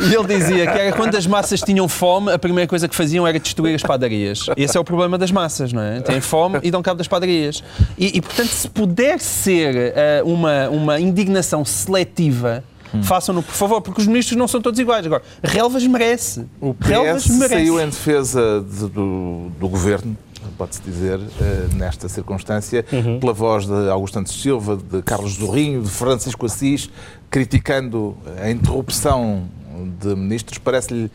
e 0.00 0.14
ele 0.14 0.26
dizia 0.26 0.59
que 0.66 0.78
era 0.78 0.92
quando 0.96 1.16
as 1.16 1.26
massas 1.26 1.60
tinham 1.60 1.88
fome, 1.88 2.32
a 2.32 2.38
primeira 2.38 2.68
coisa 2.68 2.88
que 2.88 2.94
faziam 2.94 3.26
era 3.26 3.38
destruir 3.38 3.74
as 3.74 3.82
padarias. 3.82 4.46
Esse 4.56 4.76
é 4.76 4.80
o 4.80 4.84
problema 4.84 5.16
das 5.18 5.30
massas, 5.30 5.72
não 5.72 5.82
é? 5.82 6.00
Têm 6.00 6.20
fome 6.20 6.58
e 6.62 6.70
dão 6.70 6.82
cabo 6.82 6.98
das 6.98 7.08
padarias. 7.08 7.62
E, 7.98 8.18
e 8.18 8.20
portanto, 8.20 8.50
se 8.50 8.68
puder 8.68 9.20
ser 9.20 9.94
uh, 10.24 10.28
uma, 10.28 10.68
uma 10.68 11.00
indignação 11.00 11.64
seletiva 11.64 12.64
Hum. 12.94 13.02
Façam-no, 13.02 13.42
por 13.42 13.54
favor, 13.54 13.80
porque 13.80 14.00
os 14.00 14.06
ministros 14.06 14.36
não 14.36 14.48
são 14.48 14.60
todos 14.60 14.78
iguais. 14.78 15.06
Agora, 15.06 15.22
Relvas 15.42 15.86
merece. 15.86 16.46
O 16.60 16.74
PS 16.74 16.88
Relvas 16.88 17.26
merece. 17.28 17.54
saiu 17.54 17.80
em 17.80 17.86
defesa 17.86 18.64
de, 18.68 18.88
do, 18.88 19.48
do 19.58 19.68
governo, 19.68 20.16
pode-se 20.58 20.82
dizer, 20.82 21.20
eh, 21.40 21.68
nesta 21.74 22.08
circunstância, 22.08 22.84
uhum. 22.92 23.20
pela 23.20 23.32
voz 23.32 23.66
de 23.66 23.88
Augusto 23.90 24.14
Santos 24.14 24.40
Silva, 24.40 24.76
de 24.76 25.02
Carlos 25.02 25.34
Zorrinho, 25.34 25.82
de 25.82 25.90
Francisco 25.90 26.46
Assis, 26.46 26.90
criticando 27.30 28.16
a 28.42 28.50
interrupção 28.50 29.44
de 29.88 30.14
ministros. 30.14 30.58
Parece-lhe 30.58 31.10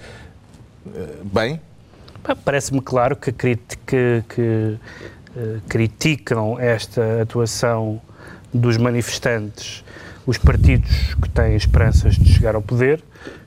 eh, 0.94 1.16
bem? 1.24 1.62
Parece-me 2.44 2.82
claro 2.82 3.16
que, 3.16 3.32
que, 3.32 3.58
que 4.28 4.78
uh, 5.36 5.62
criticam 5.70 6.60
esta 6.60 7.22
atuação 7.22 8.02
dos 8.52 8.78
manifestantes 8.78 9.84
os 10.26 10.38
partidos 10.38 11.14
que 11.22 11.30
têm 11.30 11.56
esperanças 11.56 12.16
de 12.16 12.34
chegar 12.34 12.56
ao 12.56 12.62
poder 12.62 13.04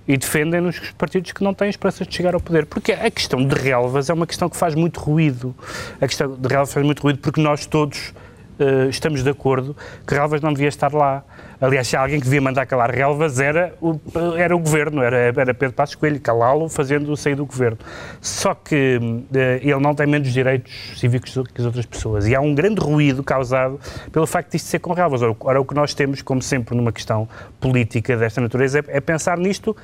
e 0.07 0.17
defendem-nos 0.17 0.81
os 0.81 0.91
partidos 0.93 1.33
que 1.33 1.43
não 1.43 1.53
têm 1.53 1.69
esperanças 1.69 2.07
de 2.07 2.15
chegar 2.15 2.35
ao 2.35 2.41
poder. 2.41 2.67
Porque 2.67 2.93
a 2.93 3.11
questão 3.11 3.45
de 3.45 3.55
relvas 3.55 4.09
é 4.09 4.15
uma 4.15 4.27
questão 4.27 4.49
que 4.49 4.57
faz 4.57 4.75
muito 4.75 5.01
ruído. 5.01 5.55
A 6.01 6.07
questão 6.07 6.35
de 6.35 6.49
relvas 6.49 6.73
faz 6.73 6.87
muito 6.87 7.03
ruído 7.03 7.19
porque 7.19 7.41
nós 7.41 7.67
todos 7.67 8.15
eh, 8.59 8.89
estamos 8.89 9.23
de 9.23 9.31
acordo 9.31 9.77
que 10.07 10.15
Relvas 10.15 10.41
não 10.41 10.53
devia 10.53 10.69
estar 10.69 10.93
lá. 10.93 11.25
Aliás, 11.61 11.89
se 11.89 11.97
há 11.97 12.03
alguém 12.03 12.19
que 12.19 12.25
devia 12.25 12.41
mandar 12.41 12.67
calar 12.67 12.91
Relvas 12.91 13.41
era 13.41 13.75
o, 13.81 13.99
era 14.37 14.55
o 14.55 14.59
governo, 14.59 15.03
era, 15.03 15.17
era 15.17 15.55
Pedro 15.55 15.73
Passos 15.75 15.95
Coelho, 15.97 16.21
calá-lo 16.21 16.69
fazendo 16.69 17.17
sair 17.17 17.35
do 17.35 17.45
governo. 17.45 17.79
Só 18.21 18.55
que 18.55 19.01
eh, 19.35 19.61
ele 19.63 19.81
não 19.81 19.95
tem 19.95 20.07
menos 20.07 20.33
direitos 20.33 20.73
cívicos 20.97 21.33
que 21.33 21.61
as 21.61 21.67
outras 21.67 21.87
pessoas. 21.87 22.27
E 22.27 22.35
há 22.35 22.41
um 22.41 22.55
grande 22.55 22.81
ruído 22.81 23.23
causado 23.23 23.81
pelo 24.13 24.27
facto 24.27 24.53
disto 24.53 24.67
ser 24.67 24.79
com 24.79 24.93
Relvas. 24.93 25.23
Ora, 25.23 25.61
o 25.61 25.65
que 25.65 25.75
nós 25.75 25.95
temos, 25.95 26.23
como 26.23 26.41
sempre, 26.43 26.77
numa 26.77 26.93
questão 26.93 27.29
política 27.61 28.17
desta 28.17 28.41
natureza, 28.41 28.81
é, 28.81 28.99
é 28.99 29.01
pensar 29.01 29.39
nisto 29.39 29.77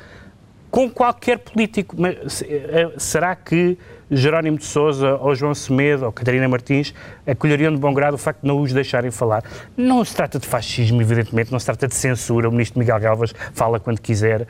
com 0.75 0.91
qualquer 0.91 1.39
político. 1.39 1.95
Mas 1.97 2.43
eh, 2.43 2.91
será 2.99 3.37
que 3.37 3.79
Jerónimo 4.11 4.59
de 4.59 4.65
Sousa 4.65 5.15
ou 5.21 5.33
João 5.33 5.55
Semedo 5.55 6.05
ou 6.05 6.11
Catarina 6.11 6.49
Martins 6.49 6.93
acolheriam 7.25 7.73
de 7.73 7.79
bom 7.79 7.95
grado 7.95 8.15
o 8.15 8.19
facto 8.19 8.41
de 8.41 8.49
não 8.49 8.61
os 8.61 8.73
deixarem 8.73 9.13
falar? 9.13 9.45
Não 9.77 10.05
se 10.05 10.17
trata 10.17 10.37
de 10.37 10.49
fascismo, 10.49 11.01
evidentemente, 11.01 11.53
não 11.53 11.61
se 11.61 11.67
trata 11.67 11.87
de 11.87 11.95
censura. 11.95 12.49
O 12.49 12.51
ministro 12.51 12.81
Miguel 12.81 12.99
Galvas 12.99 13.33
fala 13.53 13.79
quando 13.79 14.01
quiser. 14.01 14.49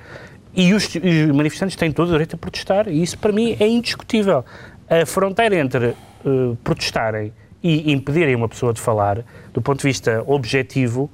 E 0.54 0.72
os, 0.72 0.86
os 0.86 1.36
manifestantes 1.36 1.76
têm 1.76 1.92
todo 1.92 2.08
o 2.08 2.12
direito 2.12 2.36
a 2.36 2.38
protestar, 2.38 2.88
e 2.88 3.02
isso 3.02 3.18
para 3.18 3.30
mim 3.30 3.54
é 3.60 3.68
indiscutível. 3.68 4.46
A 4.88 5.04
fronteira 5.04 5.56
entre 5.56 5.88
eh, 5.88 5.94
protestarem 6.64 7.34
e 7.62 7.92
impedirem 7.92 8.34
uma 8.34 8.48
pessoa 8.48 8.72
de 8.72 8.80
falar, 8.80 9.22
do 9.52 9.60
ponto 9.60 9.80
de 9.80 9.88
vista 9.88 10.24
objetivo, 10.26 11.10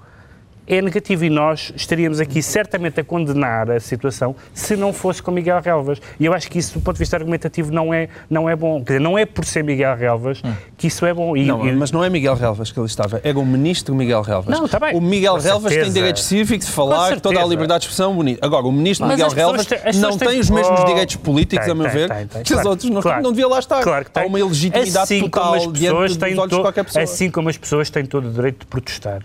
é 0.71 0.81
negativo 0.81 1.25
e 1.25 1.31
nós 1.31 1.73
estaríamos 1.75 2.21
aqui 2.21 2.41
certamente 2.43 3.00
a 3.00 3.05
condenar 3.05 3.71
a 3.71 3.81
situação 3.81 4.37
se 4.55 4.77
não 4.77 4.93
fosse 4.93 5.23
com 5.23 5.31
Miguel 5.31 5.61
Relvas. 5.61 6.00
E 6.19 6.25
eu 6.25 6.33
acho 6.33 6.49
que 6.50 6.59
isso, 6.59 6.75
do 6.79 6.81
ponto 6.81 6.95
de 6.95 7.00
vista 7.00 7.17
argumentativo, 7.17 7.73
não 7.73 7.93
é, 7.93 8.09
não 8.31 8.49
é 8.49 8.55
bom. 8.55 8.79
Quer 8.79 8.93
dizer, 8.95 9.00
não 9.00 9.19
é 9.19 9.27
por 9.27 9.45
ser 9.45 9.65
Miguel 9.65 9.97
Relvas 9.97 10.41
que 10.79 10.87
isso 10.87 11.05
é 11.05 11.12
bom. 11.12 11.37
E, 11.37 11.45
Não, 11.45 11.67
e- 11.67 11.73
mas 11.73 11.91
não 11.91 12.05
é 12.05 12.09
Miguel 12.09 12.35
Relvas 12.35 12.71
que 12.71 12.79
ele 12.79 12.87
estava, 12.87 13.21
era 13.25 13.39
o 13.39 13.45
ministro 13.45 13.95
Miguel 13.95 14.23
Relvas. 14.23 14.59
Não, 14.59 14.69
tá 14.69 14.79
bem. 14.79 14.95
O 14.97 15.00
Miguel 15.00 15.35
Com 15.35 15.41
Relvas 15.41 15.71
tem 15.73 15.79
certeza. 15.81 15.95
direitos 15.95 16.23
cívicos 16.25 16.67
de 16.67 16.73
falar, 16.73 17.21
toda 17.21 17.41
a 17.41 17.45
liberdade 17.45 17.81
de 17.81 17.87
expressão, 17.91 18.15
bonito. 18.15 18.39
Agora, 18.45 18.67
o 18.67 18.73
ministro 18.73 19.07
Mas 19.07 19.17
Miguel 19.17 19.35
Relvas 19.35 19.67
as 19.85 19.97
não 19.97 20.17
têm- 20.17 20.29
tem 20.29 20.41
os 20.41 20.50
mesmos 20.50 20.81
Oh, 20.81 20.85
direitos 20.85 21.17
políticos, 21.17 21.65
tem, 21.65 21.73
a 21.73 21.75
meu 21.75 21.87
tem, 21.87 21.95
ver, 21.95 22.09
tem, 22.09 22.27
tem. 22.27 22.43
que 22.43 22.49
os 22.53 22.55
Claro, 22.55 22.69
outros 22.71 22.91
não, 22.91 23.03
claro. 23.03 23.23
não 23.23 23.31
devia 23.33 23.49
lá 23.49 23.59
estar. 23.59 23.83
Claro 23.83 24.05
que 24.05 24.11
tem. 24.12 24.23
Há 24.23 24.27
uma 24.27 24.39
ilegitimidade 24.39 24.99
assim 24.99 25.21
total 25.29 25.73
diante 25.73 26.17
dos 26.17 26.39
olhos 26.39 26.49
de 26.50 26.61
qualquer 26.61 26.85
pessoa. 26.85 27.03
Assim 27.03 27.31
como 27.31 27.49
as 27.49 27.57
pessoas 27.57 27.91
têm 27.91 28.05
todo 28.07 28.29
o 28.29 28.33
direito 28.33 28.61
de 28.61 28.67
protestar. 28.67 29.23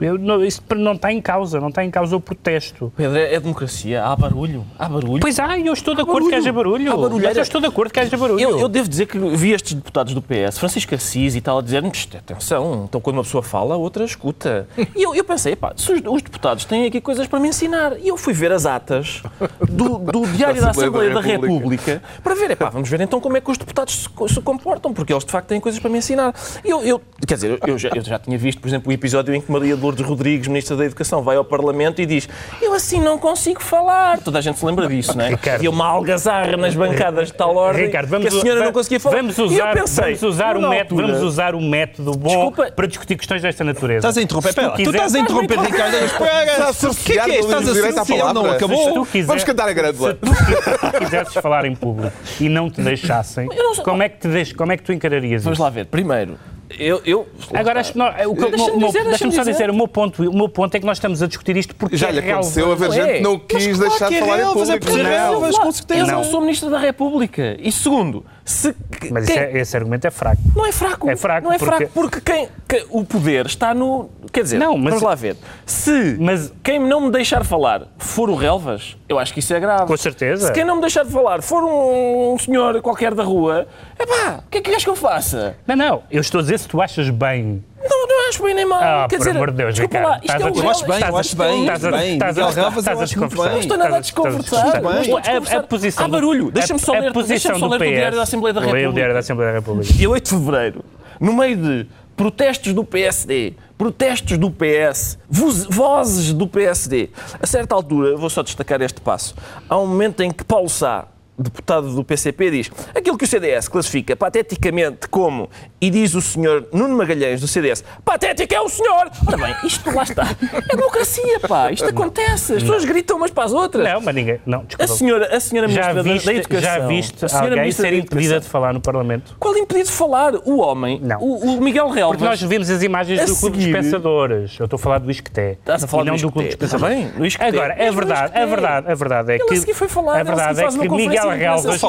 Eu, 0.00 0.18
não, 0.18 0.44
isso 0.44 0.62
não 0.76 0.92
está 0.92 1.12
em 1.12 1.20
causa, 1.20 1.60
não 1.60 1.68
está 1.68 1.84
em 1.84 1.90
causa 1.90 2.16
o 2.16 2.20
protesto. 2.20 2.92
Pedro, 2.96 3.16
é 3.18 3.38
democracia, 3.40 4.04
há 4.04 4.14
barulho, 4.16 4.64
há 4.78 4.88
barulho. 4.88 5.20
Pois 5.20 5.38
há, 5.38 5.58
eu 5.58 5.72
estou 5.72 5.94
de 5.94 6.00
Há 6.00 6.04
acordo 6.04 6.26
que 6.26 6.30
barulho. 6.32 6.36
haja 6.38 6.52
barulho. 6.52 6.92
Há 6.92 6.96
barulho. 6.96 7.24
Mas 7.24 7.36
eu 7.36 7.42
estou 7.42 7.60
de 7.60 7.66
acordo 7.66 7.92
que 7.92 8.00
haja 8.00 8.16
barulho. 8.16 8.40
Eu, 8.40 8.58
eu 8.60 8.68
devo 8.68 8.88
dizer 8.88 9.06
que 9.06 9.18
vi 9.18 9.52
estes 9.52 9.74
deputados 9.74 10.14
do 10.14 10.22
PS, 10.22 10.58
Francisco 10.58 10.94
Assis 10.94 11.34
e 11.34 11.40
tal, 11.40 11.58
a 11.58 11.62
dizer 11.62 11.82
"Tch, 11.90 12.14
atenção, 12.16 12.84
então 12.88 13.00
quando 13.00 13.16
uma 13.16 13.22
pessoa 13.24 13.42
fala, 13.42 13.74
a 13.74 13.78
outra 13.78 14.04
escuta. 14.04 14.68
E 14.94 15.02
eu, 15.02 15.14
eu 15.14 15.24
pensei, 15.24 15.56
pá, 15.56 15.72
se 15.76 15.92
os, 15.92 16.00
os 16.04 16.22
deputados 16.22 16.64
têm 16.64 16.86
aqui 16.86 17.00
coisas 17.00 17.26
para 17.26 17.40
me 17.40 17.48
ensinar. 17.48 17.98
E 17.98 18.08
eu 18.08 18.16
fui 18.16 18.32
ver 18.32 18.52
as 18.52 18.66
atas 18.66 19.22
do, 19.68 19.98
do 19.98 20.26
Diário 20.36 20.60
da 20.60 20.70
Assembleia 20.70 21.12
da 21.14 21.20
República 21.20 22.02
para 22.22 22.34
ver, 22.34 22.50
epá, 22.50 22.68
vamos 22.70 22.88
ver 22.88 23.00
então 23.00 23.20
como 23.20 23.36
é 23.36 23.40
que 23.40 23.50
os 23.50 23.58
deputados 23.58 23.94
se, 24.28 24.34
se 24.34 24.40
comportam, 24.40 24.92
porque 24.92 25.12
eles 25.12 25.24
de 25.24 25.30
facto 25.30 25.48
têm 25.48 25.60
coisas 25.60 25.80
para 25.80 25.90
me 25.90 25.98
ensinar. 25.98 26.34
E 26.64 26.70
Eu, 26.70 26.82
eu, 26.82 27.00
quer 27.26 27.34
dizer, 27.34 27.50
eu, 27.50 27.58
eu 27.66 27.78
já, 27.78 27.88
eu 27.94 28.02
já 28.02 28.18
tinha 28.18 28.36
visto, 28.36 28.60
por 28.60 28.68
exemplo, 28.68 28.90
o 28.90 28.92
episódio 28.92 29.34
em 29.34 29.40
que 29.40 29.50
Maria 29.50 29.76
de 29.76 29.84
Lourdes 29.86 30.04
Rodrigues, 30.04 30.48
Ministra 30.48 30.76
da 30.76 30.84
Educação, 30.84 31.22
vai 31.22 31.36
ao 31.36 31.44
Parlamento 31.44 32.00
e 32.02 32.06
diz 32.06 32.28
eu 32.60 32.74
assim 32.74 33.00
não 33.00 33.18
consigo 33.18 33.62
falar. 33.62 34.18
Toda 34.18 34.38
a 34.38 34.40
gente 34.40 34.58
se 34.58 34.64
lembra 34.66 34.88
disso, 34.88 35.16
não 35.16 35.24
é? 35.24 35.28
Ricardo. 35.30 35.62
E 35.64 35.68
uma 35.68 35.86
algazarra 35.86 36.56
nas 36.56 36.74
bancadas 36.74 37.28
de 37.28 37.34
tal 37.34 37.54
ordem 37.54 37.86
Ricardo, 37.86 38.08
vamos, 38.08 38.28
que 38.28 38.36
a 38.36 38.40
senhora 38.40 38.60
va- 38.60 38.66
não 38.66 38.72
conseguia 38.72 38.98
falar. 39.00 39.16
Vamos 39.16 39.38
E 39.38 39.40
eu 39.40 39.46
usar, 39.46 39.72
pensei, 39.74 40.04
vamos 40.16 40.22
usar, 40.22 40.56
o 40.56 40.60
na 40.60 40.68
método, 40.68 41.02
vamos 41.02 41.22
usar 41.22 41.54
o 41.54 41.60
método 41.60 42.12
bom 42.16 42.28
Desculpa. 42.28 42.72
para 42.72 42.86
discutir 42.86 43.16
questões 43.16 43.42
desta 43.42 43.62
natureza. 43.64 43.98
Estás 44.08 44.18
a 44.18 44.22
interromper, 44.22 44.48
tu 44.52 44.54
Pera, 44.60 44.70
tu 44.72 44.90
estás 44.90 45.14
a 45.14 45.18
interromper, 45.18 45.58
Ricardo. 45.60 45.94
Espera, 45.96 46.44
Está 46.52 46.66
a 46.88 46.90
o 46.90 46.94
que 46.94 47.12
é 47.18 47.24
que 47.24 47.30
é? 47.30 47.38
Estás 47.40 47.68
a 47.68 47.72
direito 47.72 47.98
à 48.00 48.04
cercear? 48.04 48.34
Não 48.34 48.50
acabou? 48.50 49.06
quiser- 49.06 49.26
Vamos 49.26 49.44
cantar 49.44 49.68
a 49.68 49.72
grândola. 49.72 50.10
Se 50.10 50.16
tu, 50.16 50.34
se 50.34 50.78
tu 50.92 50.98
quisesses 50.98 51.34
falar 51.34 51.64
em 51.64 51.74
público 51.74 52.12
e 52.40 52.48
não 52.48 52.68
te 52.70 52.80
deixassem, 52.82 53.48
como, 53.84 54.02
é 54.02 54.08
que 54.08 54.18
te 54.18 54.28
deix, 54.28 54.52
como 54.52 54.72
é 54.72 54.76
que 54.76 54.82
tu 54.82 54.92
encararias 54.92 55.44
Vamos 55.44 55.56
isso? 55.58 55.62
lá 55.62 55.70
ver. 55.70 55.86
Primeiro, 55.86 56.38
eu. 56.78 57.00
eu 57.04 57.26
Agora, 57.54 57.80
acho 57.80 57.92
que 57.92 57.98
não- 57.98 58.08
o 58.08 58.12
que- 58.12 58.44
o 58.44 58.50
Deixa-me 58.50 58.76
meu- 58.78 58.86
dizer, 58.88 59.04
deixa-me 59.04 59.08
deixa-me 59.10 59.32
só 59.32 59.40
dizer. 59.42 59.52
dizer, 59.52 59.70
o 59.70 59.74
meu, 59.74 59.86
ponto, 59.88 60.22
o 60.28 60.34
meu 60.34 60.48
ponto 60.48 60.74
é 60.74 60.80
que 60.80 60.86
nós 60.86 60.96
estamos 60.98 61.22
a 61.22 61.26
discutir 61.26 61.56
isto 61.56 61.74
porque 61.74 61.96
Já 61.96 62.08
é 62.08 62.12
lhe 62.12 62.20
real. 62.20 62.38
aconteceu 62.40 62.72
haver 62.72 62.88
Não 62.88 62.94
gente 62.94 63.08
é. 63.10 63.16
que 63.18 63.22
não 63.22 63.38
quis 63.38 63.64
claro 63.66 63.78
deixar 63.90 64.08
que 64.08 64.14
de 64.14 64.16
é 64.16 64.20
falar 64.20 64.38
em 64.38 64.40
é 64.40 64.52
público. 64.52 64.90
ser 64.90 65.02
Não. 65.02 65.10
relvas, 65.10 65.58
com 65.58 65.72
certeza. 65.72 66.00
Eu 66.00 66.06
não 66.06 66.24
sou 66.24 66.40
Ministro 66.40 66.70
da 66.70 66.78
República. 66.78 67.56
E 67.60 67.70
segundo, 67.72 68.24
se. 68.46 68.74
Mas 69.10 69.26
quem- 69.26 69.36
esse, 69.36 69.38
é- 69.38 69.58
esse 69.60 69.76
argumento 69.76 70.06
é 70.06 70.10
fraco. 70.10 70.40
Não 70.54 70.64
é 70.64 70.72
fraco. 70.72 71.10
É 71.10 71.16
fraco, 71.16 71.46
Não 71.48 71.52
é 71.52 71.58
porque- 71.58 71.76
fraco 71.86 71.92
porque 71.92 72.20
quem, 72.22 72.48
que- 72.66 72.86
o 72.90 73.04
poder 73.04 73.44
está 73.46 73.74
no. 73.74 74.08
Quer 74.32 74.42
dizer, 74.44 74.58
Não, 74.58 74.78
mas- 74.78 74.94
vamos 74.94 75.02
lá 75.02 75.14
ver. 75.14 75.36
Se 75.66 76.16
Mas- 76.18 76.52
quem 76.62 76.78
não 76.78 77.02
me 77.02 77.10
deixar 77.10 77.44
falar 77.44 77.82
for 77.98 78.30
o 78.30 78.34
Relvas, 78.34 78.96
eu 79.08 79.18
acho 79.18 79.32
que 79.34 79.40
isso 79.40 79.52
é 79.52 79.60
grave. 79.60 79.86
Com 79.86 79.96
certeza. 79.96 80.46
Se 80.46 80.52
quem 80.52 80.64
não 80.64 80.76
me 80.76 80.80
deixar 80.80 81.04
de 81.04 81.10
falar 81.10 81.42
for 81.42 81.62
um, 81.64 82.34
um 82.34 82.38
senhor 82.38 82.80
qualquer 82.80 83.14
da 83.14 83.22
rua, 83.24 83.66
epá, 83.98 84.40
o 84.46 84.50
que 84.50 84.58
é 84.58 84.60
que 84.62 84.70
queres 84.70 84.84
que 84.84 84.90
eu 84.90 84.96
faça? 84.96 85.56
Não, 85.66 85.74
não, 85.76 86.02
eu 86.10 86.20
estou 86.20 86.38
a 86.38 86.42
dizer 86.42 86.58
se 86.58 86.68
tu 86.68 86.80
achas 86.80 87.10
bem. 87.10 87.64
Não, 87.88 88.06
não 88.06 88.28
acho 88.28 88.42
bem 88.42 88.54
nem 88.54 88.64
mal. 88.66 88.78
Ah, 88.82 89.06
Quer 89.08 89.16
por 89.16 89.24
dizer, 89.24 89.36
amor 89.36 89.50
de 89.50 89.56
Deus, 89.56 89.74
desculpa 89.74 89.98
Ricardo. 89.98 90.10
lá, 90.12 90.20
isto 90.24 90.32
é 90.32 90.36
o 90.36 90.64
Eu 90.64 90.70
acho 90.70 90.86
bem, 90.86 90.94
Estás 90.96 91.10
eu 91.12 91.18
acho 91.18 91.36
bem, 91.36 91.62
estás 91.62 91.84
a- 91.84 91.90
bem. 91.90 92.12
estás 92.12 92.38
a- 92.38 93.04
desconversar. 93.04 93.42
bem. 93.44 93.52
Não 93.52 93.60
estou 93.60 93.76
nada 93.78 93.96
a 93.96 94.00
Estás 94.00 94.26
a- 94.26 94.38
desconversar. 94.38 95.56
a- 95.56 95.62
posição 95.62 96.04
Há 96.04 96.08
barulho. 96.08 96.50
Deixa-me 96.50 96.80
só 96.80 96.92
ler, 96.92 97.12
posição 97.12 97.28
deixa-me 97.36 97.58
só 97.60 97.66
do 97.66 97.72
ler 97.72 97.78
o. 97.78 97.96
Diário 97.96 98.16
da 98.16 98.22
Assembleia 98.22 98.54
da 98.54 98.60
Leia 98.60 98.70
o 98.90 98.92
Diário 98.92 98.92
da 98.92 99.00
República. 99.02 99.18
Assembleia 99.20 99.52
da 99.52 99.58
República. 99.58 99.92
Dia 99.94 100.10
8 100.10 100.24
de 100.24 100.30
fevereiro, 100.44 100.84
no 101.20 101.32
meio 101.32 101.56
de 101.56 101.86
protestos 102.16 102.72
do 102.72 102.84
PSD, 102.84 103.54
protestos 103.76 104.38
do 104.38 104.50
PS, 104.50 105.18
voz- 105.28 105.66
vozes 105.68 106.32
do 106.32 106.46
PSD, 106.46 107.10
a 107.42 107.46
certa 107.46 107.74
altura, 107.74 108.16
vou 108.16 108.30
só 108.30 108.42
destacar 108.42 108.80
este 108.80 109.00
passo, 109.00 109.34
há 109.68 109.76
um 109.78 109.86
momento 109.86 110.22
em 110.22 110.30
que 110.30 110.42
Paulo 110.44 110.68
Sá, 110.68 111.04
deputado 111.38 111.94
do 111.94 112.04
PCP, 112.04 112.50
diz 112.50 112.70
aquilo 112.94 113.16
que 113.18 113.24
o 113.24 113.28
CDS 113.28 113.68
classifica 113.68 114.16
pateticamente 114.16 115.08
como, 115.08 115.48
e 115.80 115.90
diz 115.90 116.14
o 116.14 116.20
senhor 116.22 116.66
Nuno 116.72 116.96
Magalhães 116.96 117.40
do 117.40 117.48
CDS, 117.48 117.84
patético 118.04 118.54
é 118.54 118.60
o 118.60 118.68
senhor! 118.68 119.10
Ora 119.26 119.36
bem, 119.36 119.54
isto 119.64 119.90
lá 119.94 120.02
está. 120.02 120.24
É 120.70 120.76
democracia, 120.76 121.40
pá, 121.40 121.70
isto 121.70 121.84
acontece, 121.86 122.54
as 122.54 122.62
pessoas 122.62 122.84
gritam 122.84 123.16
umas 123.16 123.30
para 123.30 123.44
as 123.44 123.52
outras. 123.52 123.84
Não, 123.84 124.00
mas 124.00 124.14
ninguém. 124.14 124.40
Não, 124.46 124.60
A 124.60 124.62
desculpa. 124.62 124.94
senhora, 124.94 125.36
a 125.36 125.40
senhora 125.40 125.68
já 125.68 125.92
Ministra 125.92 126.02
viste, 126.12 126.26
da 126.26 126.34
Educação. 126.34 126.62
já 126.62 126.86
viste 126.86 127.24
a 127.24 127.28
senhora 127.28 127.46
alguém 127.48 127.60
Ministra 127.62 127.84
ser 127.88 127.90
da 127.92 127.96
impedida 127.98 128.40
de 128.40 128.46
falar 128.46 128.72
no 128.72 128.80
Parlamento? 128.80 129.36
Qual 129.38 129.56
impedido 129.56 129.86
de 129.88 129.92
falar? 129.94 130.34
O 130.44 130.58
homem, 130.60 131.00
Não. 131.02 131.18
O, 131.20 131.56
o 131.56 131.60
Miguel 131.60 131.88
Relvas. 131.88 132.16
Porque 132.18 132.28
nós 132.28 132.42
vimos 132.42 132.70
as 132.70 132.82
imagens 132.82 133.20
A 133.20 133.24
do 133.26 133.36
Clube 133.36 133.56
dos 133.58 133.66
Pensadores. 133.66 134.58
Eu 134.58 134.64
estou 134.64 134.76
a 134.76 134.80
falar 134.80 134.98
do 134.98 135.10
Isqueté. 135.10 135.52
Estás 135.52 135.84
a 135.84 135.86
falar 135.86 136.02
e 136.02 136.06
não 136.06 136.16
do 136.16 136.22
do 136.22 136.32
Clube 136.32 136.48
dos. 136.48 136.56
Pensadores. 136.56 136.96
Bem, 136.96 137.08
do. 137.08 137.42
Agora, 137.44 137.74
é 137.78 137.90
do 137.90 137.96
verdade, 137.96 138.38
a 138.38 138.46
verdade, 138.46 138.90
a 138.90 138.94
verdade 138.94 139.32
é 139.32 139.34
Ele 139.36 139.44
que. 139.44 139.54
a 139.54 139.56
seguir 139.58 139.74
foi 139.74 139.88
falar, 139.88 140.16
a 140.16 140.20
a 140.20 140.22
verdade 140.22 140.60
é 140.60 140.68
que 140.68 140.88
Miguel 140.88 141.25
imprensa, 141.34 141.68
Relvas. 141.68 141.80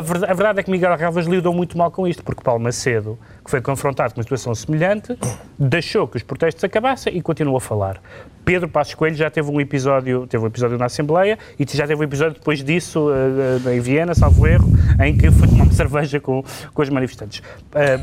verdade, 0.00 0.30
a 0.30 0.34
verdade 0.34 0.60
é 0.60 0.62
que 0.62 0.70
Miguel 0.70 0.96
Relvas 0.96 1.26
lidou 1.26 1.52
muito 1.52 1.76
mal 1.76 1.90
com 1.90 2.06
isto, 2.06 2.22
porque 2.22 2.42
Paulo 2.42 2.60
Macedo, 2.62 3.18
que 3.44 3.50
foi 3.50 3.60
confrontado 3.60 4.14
com 4.14 4.20
uma 4.20 4.22
situação 4.22 4.54
semelhante, 4.54 5.18
deixou 5.58 6.06
que 6.06 6.16
os 6.16 6.22
protestos 6.22 6.62
acabassem 6.64 7.16
e 7.16 7.22
continuou 7.22 7.56
a 7.56 7.60
falar. 7.60 8.00
Pedro 8.44 8.68
Passos 8.68 8.94
Coelho 8.94 9.16
já 9.16 9.30
teve 9.30 9.50
um 9.50 9.60
episódio, 9.60 10.26
teve 10.26 10.42
um 10.42 10.46
episódio 10.46 10.76
na 10.76 10.86
Assembleia 10.86 11.38
e 11.58 11.66
já 11.76 11.86
teve 11.86 12.00
um 12.00 12.04
episódio 12.04 12.34
depois 12.34 12.62
disso 12.62 13.08
eh, 13.10 13.74
em 13.74 13.80
Viena, 13.80 14.14
salvo 14.14 14.46
erro, 14.46 14.68
em 15.02 15.16
que 15.16 15.30
foi 15.30 15.48
tomar 15.48 15.64
uma 15.64 15.72
cerveja 15.74 16.20
com, 16.20 16.44
com 16.72 16.82
os 16.82 16.88
manifestantes. 16.88 17.42
Eh, 17.74 17.98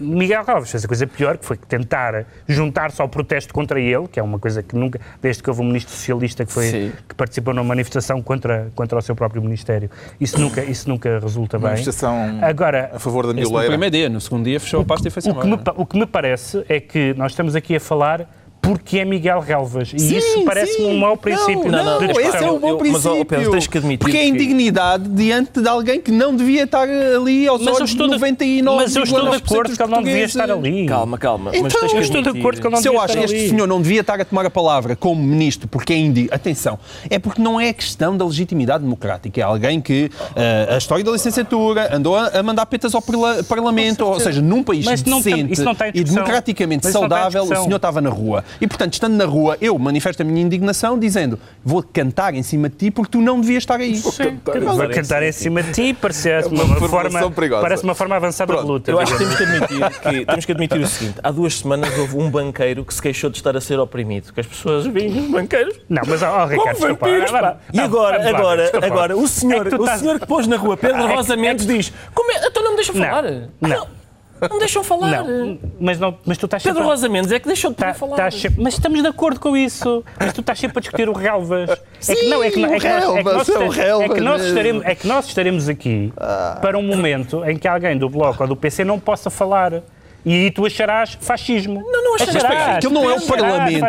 Miguel 0.00 0.44
Alves 0.46 0.70
fez 0.70 0.84
a 0.84 0.88
coisa 0.88 1.06
pior, 1.06 1.38
que 1.38 1.44
foi 1.44 1.56
tentar 1.56 2.24
juntar-se 2.48 3.00
ao 3.00 3.08
protesto 3.08 3.52
contra 3.52 3.80
ele, 3.80 4.08
que 4.08 4.18
é 4.18 4.22
uma 4.22 4.38
coisa 4.38 4.62
que 4.62 4.76
nunca, 4.76 5.00
desde 5.20 5.42
que 5.42 5.50
houve 5.50 5.62
um 5.62 5.66
ministro 5.66 5.92
socialista 5.94 6.44
que, 6.44 6.52
foi, 6.52 6.66
Sim. 6.66 6.92
que 7.08 7.14
participou 7.14 7.52
numa 7.52 7.64
manifestação 7.64 8.22
contra, 8.22 8.70
contra 8.74 8.98
o 8.98 9.02
seu 9.02 9.14
próprio 9.14 9.42
ministério. 9.42 9.90
Isso 10.20 10.40
nunca, 10.40 10.62
isso 10.64 10.88
nunca 10.88 11.18
resulta 11.18 11.58
bem. 11.58 11.70
Manifestação 11.70 12.38
Agora, 12.42 12.90
a 12.94 12.98
favor 12.98 13.26
da 13.26 13.40
Esse 13.40 13.52
no 13.52 13.60
primeiro 13.60 13.92
dia, 13.92 14.08
no 14.08 14.20
segundo 14.20 14.44
dia 14.44 14.58
fechou 14.60 14.80
a 14.80 14.84
pasta 14.84 15.08
e 15.08 15.10
foi-se 15.10 15.30
o 15.30 15.34
que, 15.34 15.46
me, 15.46 15.58
o 15.76 15.86
que 15.86 15.98
me 15.98 16.06
parece 16.06 16.64
é 16.68 16.80
que 16.80 17.14
nós 17.14 17.32
estamos 17.32 17.54
aqui 17.54 17.76
a 17.76 17.80
falar 17.80 18.28
porque 18.64 18.98
é 18.98 19.04
Miguel 19.04 19.40
Relvas. 19.40 19.92
E 19.94 19.98
Sim, 19.98 20.16
isso 20.16 20.44
parece-me 20.44 20.86
um 20.86 20.98
mau 20.98 21.16
princípio 21.16 21.70
Não, 21.70 21.84
não, 21.84 21.98
de 21.98 22.06
esse 22.20 22.36
é 22.36 22.50
o 22.50 22.58
bom 22.58 22.68
Eu- 22.70 22.78
mas, 22.78 23.04
ó, 23.06 23.10
princípio. 23.10 23.24
Pedro, 23.26 23.50
tens 23.50 23.66
que 23.66 23.78
admitir 23.78 23.98
porque 23.98 24.16
é 24.16 24.20
que- 24.22 24.26
indignidade 24.28 25.08
diante 25.08 25.60
de 25.60 25.68
alguém 25.68 26.00
que 26.00 26.10
não 26.10 26.34
devia 26.34 26.64
estar 26.64 26.88
ali 26.88 27.46
aos 27.46 27.62
Mas 27.62 27.76
olhos 27.76 27.90
de 27.90 27.96
de- 27.96 28.06
99 28.08 28.76
mas 28.82 28.96
eu 28.96 29.02
estou 29.04 29.20
de 29.30 29.36
acordo 29.36 29.76
que 29.76 29.82
ele 29.82 29.90
não 29.92 30.02
devia 30.02 30.24
estar 30.24 30.50
ali. 30.50 30.86
Calma, 30.86 31.18
calma. 31.18 31.50
mas 31.50 31.60
Então, 31.60 31.80
tens 31.80 31.90
que 31.92 31.96
eu 31.98 32.00
estou 32.02 32.22
de 32.22 32.38
acordo 32.38 32.60
que 32.60 32.66
ele 32.66 32.74
não 32.74 32.82
Se 32.82 32.88
eu 32.88 32.92
devia 32.92 33.04
acho 33.04 33.12
que 33.14 33.18
estar 33.20 33.24
este 33.34 33.40
ali. 33.40 33.50
senhor 33.50 33.66
não 33.68 33.80
devia 33.82 34.00
estar 34.00 34.20
a 34.20 34.24
tomar 34.24 34.46
a 34.46 34.50
palavra 34.50 34.96
como 34.96 35.22
ministro 35.22 35.68
porque 35.68 35.92
é 35.92 35.96
indi... 35.98 36.28
Atenção, 36.30 36.78
é 37.10 37.18
porque 37.18 37.40
não 37.40 37.60
é 37.60 37.72
questão 37.72 38.16
da 38.16 38.24
legitimidade 38.24 38.82
democrática. 38.82 39.40
É 39.40 39.44
alguém 39.44 39.80
que 39.80 40.10
eh, 40.36 40.68
a 40.70 40.78
história 40.78 41.04
da 41.04 41.10
licenciatura 41.12 41.94
andou 41.94 42.16
a, 42.16 42.28
a 42.28 42.42
mandar 42.42 42.66
petas 42.66 42.94
ao 42.94 43.02
parla- 43.02 43.42
Parlamento, 43.44 44.04
ou 44.04 44.18
seja, 44.20 44.40
num 44.40 44.62
país 44.62 44.84
Mas 44.84 45.02
não 45.04 45.22
tem- 45.22 45.46
decente 45.46 45.62
não 45.62 45.74
e 45.94 46.04
democraticamente 46.04 46.84
Mas 46.84 46.94
não 46.94 47.00
saudável, 47.02 47.42
o 47.44 47.46
senhor 47.46 47.76
estava 47.76 48.00
na 48.00 48.10
rua. 48.10 48.44
E, 48.60 48.66
portanto, 48.66 48.92
estando 48.94 49.14
na 49.14 49.24
rua, 49.24 49.56
eu 49.60 49.78
manifesto 49.78 50.22
a 50.22 50.24
minha 50.24 50.40
indignação 50.42 50.98
dizendo 50.98 51.38
vou 51.64 51.82
cantar 51.82 52.34
em 52.34 52.42
cima 52.42 52.68
de 52.68 52.76
ti 52.76 52.90
porque 52.90 53.10
tu 53.12 53.20
não 53.20 53.40
devias 53.40 53.62
estar 53.62 53.80
aí. 53.80 53.96
Sim, 53.96 54.38
vai 54.76 54.88
cantar 54.88 55.22
em 55.22 55.32
cima 55.32 55.62
de 55.62 55.72
ti, 55.72 55.94
parece 55.94 56.30
É 56.30 56.40
uma 56.46 56.64
uma, 56.64 56.88
forma, 56.88 57.30
perigosa. 57.30 57.62
parece 57.62 57.84
uma 57.84 57.94
forma 57.94 58.16
avançada 58.16 58.56
de 58.56 58.62
luta. 58.62 58.90
Eu 58.90 59.00
acho 59.00 59.12
que 59.12 59.18
temos 59.18 59.36
que, 59.36 59.42
admitir 59.44 60.00
que 60.00 60.26
temos 60.26 60.44
que 60.44 60.52
admitir 60.52 60.80
o 60.80 60.86
seguinte: 60.86 61.18
há 61.22 61.30
duas 61.30 61.58
semanas 61.58 61.96
houve 61.98 62.16
um 62.16 62.30
banqueiro 62.30 62.84
que 62.84 62.94
se 62.94 63.00
queixou 63.02 63.30
de 63.30 63.36
estar 63.36 63.56
a 63.56 63.60
ser 63.60 63.78
oprimido, 63.78 64.32
que 64.32 64.40
as 64.40 64.46
pessoas 64.46 64.86
os 64.86 64.92
banqueiros 65.30 65.78
Não, 65.88 66.02
mas, 66.06 66.22
ó, 66.22 66.44
Ricardo, 66.46 66.56
como 66.56 66.72
desculpa. 66.74 67.06
vampiros, 67.06 67.30
Vamos- 67.30 67.46
pá. 67.48 67.56
E 67.72 67.76
não, 67.76 67.84
agora, 67.84 68.28
agora, 68.28 68.70
agora, 68.82 69.16
o 69.16 69.26
senhor, 69.28 69.66
É 69.66 69.70
que 69.70 69.76
o 69.76 69.80
estás- 69.80 70.00
senhor 70.00 70.20
que 70.20 70.26
pôs 70.26 70.46
na 70.46 70.56
rua 70.56 70.76
Pedro 70.76 71.02
É 71.02 71.06
que- 71.08 71.14
Rosa 71.14 71.34
é 71.34 71.36
Mendes 71.36 71.66
diz: 71.66 71.92
Como 72.14 72.30
é? 72.30 72.46
Então 72.46 72.62
não 72.62 72.70
me 72.70 72.76
deixam 72.76 72.94
Não, 72.94 73.04
falar. 73.04 73.22
não. 73.22 73.48
Não 73.60 74.03
me 74.52 74.58
deixam 74.58 74.84
falar. 74.84 75.24
Não, 75.24 75.58
mas, 75.80 75.98
não, 75.98 76.18
mas 76.24 76.36
tu 76.38 76.46
estás 76.46 76.62
Pedro 76.62 76.78
sempre... 76.78 76.90
Rosa 76.90 77.08
Mendes 77.08 77.32
é 77.32 77.38
que 77.40 77.46
deixou 77.46 77.70
de 77.70 77.76
Tá- 77.76 77.94
falar. 77.94 78.12
estás 78.12 78.34
sempre- 78.40 78.62
mas 78.62 78.74
estamos 78.74 79.00
de 79.02 79.08
acordo 79.08 79.40
com 79.40 79.56
isso. 79.56 80.04
Mas 80.18 80.32
tu 80.32 80.40
estás 80.40 80.58
sempre 80.58 80.78
a 80.78 80.80
discutir 80.80 81.08
o 81.08 81.12
relvas. 81.12 81.70
é 81.70 82.14
que 82.14 82.28
não, 82.28 82.42
é 82.42 82.50
que, 82.50 82.58
não- 82.60 82.74
é 82.74 82.78
que 82.80 82.88
nós, 82.88 83.04
é 83.08 83.22
que 83.22 83.80
é 83.80 84.04
é 84.04 84.08
que 84.38 84.44
estaremos, 84.46 84.84
é 84.84 84.94
que 84.94 85.06
nós 85.06 85.26
estaremos 85.26 85.68
aqui 85.68 86.12
para 86.60 86.76
um 86.78 86.82
momento 86.82 87.44
em 87.44 87.56
que 87.56 87.66
alguém 87.68 87.96
do 87.96 88.08
Bloco 88.08 88.42
ou 88.42 88.48
do 88.48 88.56
PC 88.56 88.84
não 88.84 88.98
possa 89.00 89.30
falar. 89.30 89.82
E 90.26 90.32
aí 90.32 90.50
tu 90.50 90.64
acharás 90.64 91.18
fascismo. 91.20 91.82
Não, 91.86 92.03
não. 92.18 92.28
Acharás. 92.28 92.76
Aquilo 92.76 92.92
não 92.92 93.10
é 93.10 93.14
o 93.14 93.20
Parlamento, 93.22 93.86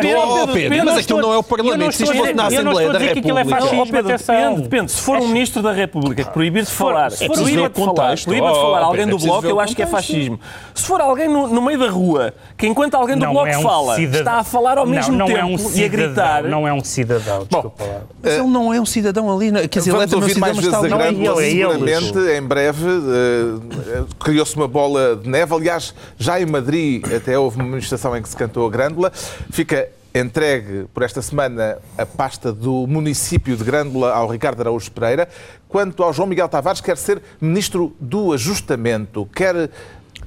Pedro, 0.52 0.84
mas 0.84 0.98
aquilo 0.98 1.20
não 1.20 1.32
é 1.32 1.38
o 1.38 1.42
Parlamento. 1.42 1.92
Se 1.92 2.02
isto 2.04 2.16
fosse 2.16 2.34
na 2.34 2.46
Assembleia 2.46 2.92
da 2.92 3.00
é 3.02 3.14
República. 3.14 4.02
depende, 4.02 4.62
depende. 4.62 4.92
Se 4.92 5.00
for 5.00 5.18
um 5.18 5.28
ministro 5.28 5.62
da 5.62 5.72
República 5.72 6.24
que 6.24 6.30
proibir 6.30 6.64
de 6.64 6.70
falar, 6.70 7.12
é 7.12 7.28
proíba 7.28 7.68
de 7.68 7.84
falar, 7.84 8.16
proíba 8.22 8.48
de 8.48 8.54
falar 8.54 8.80
alguém 8.80 9.02
é 9.02 9.06
do 9.06 9.18
Bloco, 9.18 9.46
eu 9.46 9.60
acho 9.60 9.74
que 9.74 9.82
é 9.82 9.86
fascismo. 9.86 10.38
Se 10.74 10.84
for 10.84 11.00
alguém 11.00 11.28
no, 11.28 11.62
meio 11.62 11.78
da 11.78 11.88
rua, 11.88 12.34
que 12.56 12.66
enquanto 12.66 12.94
alguém 12.94 13.16
do 13.16 13.26
Bloco 13.26 13.46
é 13.46 13.62
fala, 13.62 14.00
está 14.00 14.34
a 14.34 14.44
falar 14.44 14.78
ao 14.78 14.86
Não, 14.86 14.92
mesmo 14.92 15.16
tempo 15.26 15.38
é 15.38 15.44
um 15.44 15.50
e 15.50 15.54
a 15.54 15.58
cidadão, 15.58 15.88
gritar... 15.90 16.42
Não 16.44 16.68
é 16.68 16.72
um 16.72 16.84
cidadão, 16.84 17.46
desculpa 17.48 17.84
lá. 17.84 18.00
Mas 18.22 18.32
ele 18.34 18.48
não 18.48 18.72
é 18.72 18.80
um 18.80 18.86
cidadão 18.86 19.34
ali. 19.34 19.50
Quer 19.68 19.78
dizer, 19.78 19.90
ele 19.90 20.02
é 20.02 20.06
Vamos 20.06 20.10
também 20.10 20.18
um 20.18 20.22
ouvir 20.22 20.34
cidadão, 20.34 20.40
mais 20.40 20.56
vezes 20.56 20.74
a 20.74 21.42
é 21.42 21.46
é 21.46 21.50
seguramente, 21.50 22.18
em 22.38 22.42
breve. 22.42 22.86
eh, 22.86 24.04
Criou-se 24.18 24.56
uma 24.56 24.68
bola 24.68 25.16
de 25.16 25.28
neve. 25.28 25.54
Aliás, 25.54 25.94
já 26.18 26.40
em 26.40 26.46
Madrid 26.46 27.04
até 27.12 27.38
houve 27.38 27.56
uma 27.56 27.66
manifestação 27.66 28.15
em 28.18 28.22
que 28.22 28.28
se 28.28 28.36
cantou 28.36 28.66
a 28.66 28.70
Grândola. 28.70 29.10
Fica 29.50 29.88
entregue 30.14 30.86
por 30.94 31.02
esta 31.02 31.20
semana 31.20 31.78
a 31.98 32.06
pasta 32.06 32.52
do 32.52 32.86
município 32.86 33.56
de 33.56 33.62
Grândola 33.62 34.12
ao 34.12 34.28
Ricardo 34.28 34.60
Araújo 34.60 34.90
Pereira. 34.90 35.28
Quanto 35.68 36.02
ao 36.02 36.12
João 36.12 36.26
Miguel 36.28 36.48
Tavares, 36.48 36.80
quer 36.80 36.96
ser 36.96 37.20
ministro 37.40 37.94
do 38.00 38.32
ajustamento. 38.32 39.28
Quer 39.34 39.68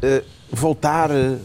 eh, 0.02 0.24
voltar 0.52 1.10
eh, 1.12 1.38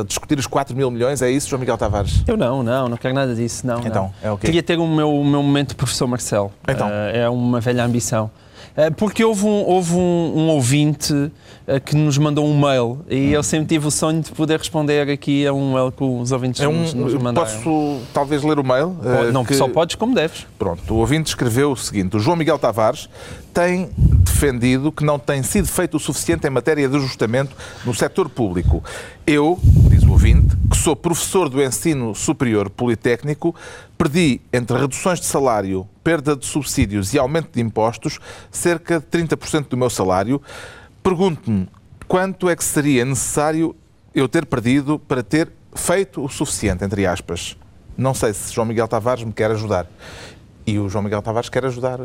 a 0.00 0.04
discutir 0.04 0.38
os 0.38 0.46
4 0.46 0.76
mil 0.76 0.90
milhões. 0.90 1.22
É 1.22 1.30
isso, 1.30 1.48
João 1.48 1.60
Miguel 1.60 1.78
Tavares? 1.78 2.22
Eu 2.26 2.36
não, 2.36 2.62
não, 2.62 2.88
não 2.88 2.96
quero 2.96 3.14
nada 3.14 3.34
disso. 3.34 3.66
Não, 3.66 3.80
Então, 3.80 4.12
não. 4.22 4.28
é 4.28 4.32
o 4.32 4.36
quê? 4.36 4.46
Queria 4.46 4.62
ter 4.62 4.78
o 4.78 4.86
meu, 4.86 5.10
o 5.10 5.24
meu 5.24 5.42
momento 5.42 5.74
professor 5.74 6.06
Marcelo. 6.06 6.52
Então. 6.68 6.88
Eh, 6.90 7.20
é 7.22 7.28
uma 7.28 7.60
velha 7.60 7.84
ambição. 7.84 8.30
Eh, 8.76 8.88
porque 8.90 9.22
houve 9.22 9.44
um, 9.44 9.64
houve 9.66 9.92
um, 9.94 10.32
um 10.34 10.48
ouvinte 10.48 11.30
eh, 11.66 11.78
que 11.78 11.94
nos 11.94 12.16
mandou 12.16 12.46
um 12.46 12.58
mail 12.58 13.00
e 13.08 13.30
eu 13.30 13.42
sempre 13.42 13.66
tive 13.66 13.86
o 13.86 13.90
sonho 13.90 14.22
de 14.22 14.32
poder 14.32 14.58
responder 14.58 15.10
aqui 15.10 15.46
a 15.46 15.52
um 15.52 15.74
mail 15.74 15.92
que 15.92 16.02
os 16.02 16.32
ouvintes 16.32 16.60
É 16.62 16.66
nos, 16.66 16.94
nos 16.94 17.12
um, 17.12 17.18
mandaram. 17.20 17.46
posso 17.46 18.00
talvez 18.14 18.42
ler 18.42 18.58
o 18.58 18.64
mail? 18.64 18.96
Pode- 19.02 19.28
eh, 19.28 19.32
não 19.32 19.44
que- 19.44 19.54
só 19.54 19.68
podes 19.68 19.94
como 19.96 20.14
deves. 20.14 20.46
Pronto, 20.58 20.94
o 20.94 20.96
ouvinte 20.98 21.28
escreveu 21.28 21.72
o 21.72 21.76
seguinte: 21.76 22.16
o 22.16 22.18
João 22.18 22.34
Miguel 22.36 22.58
Tavares 22.58 23.10
tem 23.52 23.90
defendido 24.24 24.90
que 24.90 25.04
não 25.04 25.18
tem 25.18 25.42
sido 25.42 25.68
feito 25.68 25.98
o 25.98 26.00
suficiente 26.00 26.46
em 26.46 26.50
matéria 26.50 26.88
de 26.88 26.96
ajustamento 26.96 27.54
no 27.84 27.92
setor 27.94 28.30
público. 28.30 28.82
Eu, 29.26 29.58
diz 29.90 30.02
o 30.02 30.10
ouvinte, 30.12 30.56
que 30.70 30.76
sou 30.78 30.96
professor 30.96 31.50
do 31.50 31.62
ensino 31.62 32.14
superior 32.14 32.70
politécnico, 32.70 33.54
perdi 33.98 34.40
entre 34.52 34.78
reduções 34.78 35.20
de 35.20 35.26
salário, 35.26 35.86
perda 36.02 36.36
de 36.36 36.44
subsídios 36.46 37.14
e 37.14 37.18
aumento 37.18 37.50
de 37.52 37.60
impostos 37.60 38.18
cerca 38.50 39.00
de 39.00 39.06
30% 39.06 39.68
do 39.68 39.76
meu 39.76 39.90
salário. 39.90 40.40
Pergunto-me 41.02 41.68
quanto 42.06 42.48
é 42.48 42.56
que 42.56 42.64
seria 42.64 43.04
necessário 43.04 43.74
eu 44.14 44.28
ter 44.28 44.46
perdido 44.46 44.98
para 44.98 45.22
ter 45.22 45.50
feito 45.74 46.22
o 46.22 46.28
suficiente, 46.28 46.84
entre 46.84 47.06
aspas. 47.06 47.56
Não 47.96 48.14
sei 48.14 48.32
se 48.32 48.52
João 48.52 48.66
Miguel 48.66 48.88
Tavares 48.88 49.24
me 49.24 49.32
quer 49.32 49.50
ajudar. 49.50 49.86
E 50.64 50.78
o 50.78 50.88
João 50.88 51.02
Miguel 51.02 51.20
Tavares 51.22 51.48
quer 51.48 51.64
ajudar 51.66 51.98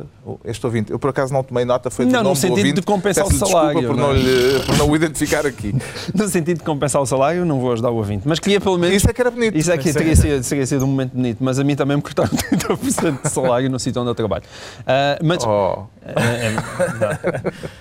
este 0.44 0.66
ouvinte. 0.66 0.92
Eu, 0.92 0.98
por 0.98 1.12
acaso, 1.12 1.32
não 1.32 1.44
tomei 1.44 1.64
nota, 1.64 1.92
foi 1.92 2.06
do 2.06 2.12
Não, 2.12 2.20
no 2.20 2.24
nome 2.30 2.36
do 2.36 2.40
sentido 2.42 2.58
ouvinte. 2.58 2.74
de 2.76 2.82
compensar 2.82 3.26
o 3.26 3.32
salário, 3.32 3.80
desculpa 3.82 3.88
por 3.88 3.98
não 3.98 4.08
não, 4.14 4.16
é? 4.16 4.20
lhe, 4.20 4.60
por 4.66 4.78
não 4.78 4.90
o 4.90 4.96
identificar 4.96 5.46
aqui. 5.46 5.76
No 6.16 6.28
sentido 6.28 6.58
de 6.58 6.64
compensar 6.64 7.02
o 7.02 7.06
salário, 7.06 7.46
não 7.46 7.60
vou 7.60 7.72
ajudar 7.74 7.92
o 7.92 7.96
ouvinte. 7.98 8.24
Mas 8.28 8.40
queria 8.40 8.60
pelo 8.60 8.78
menos. 8.78 8.96
Isso 8.96 9.10
é 9.10 9.14
que 9.14 9.22
era 9.22 9.30
bonito. 9.30 9.56
Isso 9.58 9.72
é 9.72 9.78
que 9.78 9.94
teria 9.94 10.16
sido, 10.16 10.44
teria 10.48 10.66
sido 10.66 10.84
um 10.86 10.88
momento 10.88 11.12
bonito, 11.14 11.38
mas 11.42 11.60
a 11.60 11.64
mim 11.64 11.76
também 11.76 11.96
me 11.98 12.02
cortaram 12.02 12.30
30% 12.36 13.22
de 13.24 13.30
salário 13.30 13.70
no 13.70 13.80
sítio 13.80 14.02
onde 14.02 14.10
eu 14.12 14.16
trabalho. 14.16 14.44
Ah, 14.88 15.20
mas, 15.24 15.44
Oh. 15.46 15.50
Não. 15.50 15.88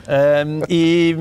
Ahm, 0.09 0.61
e, 0.68 1.16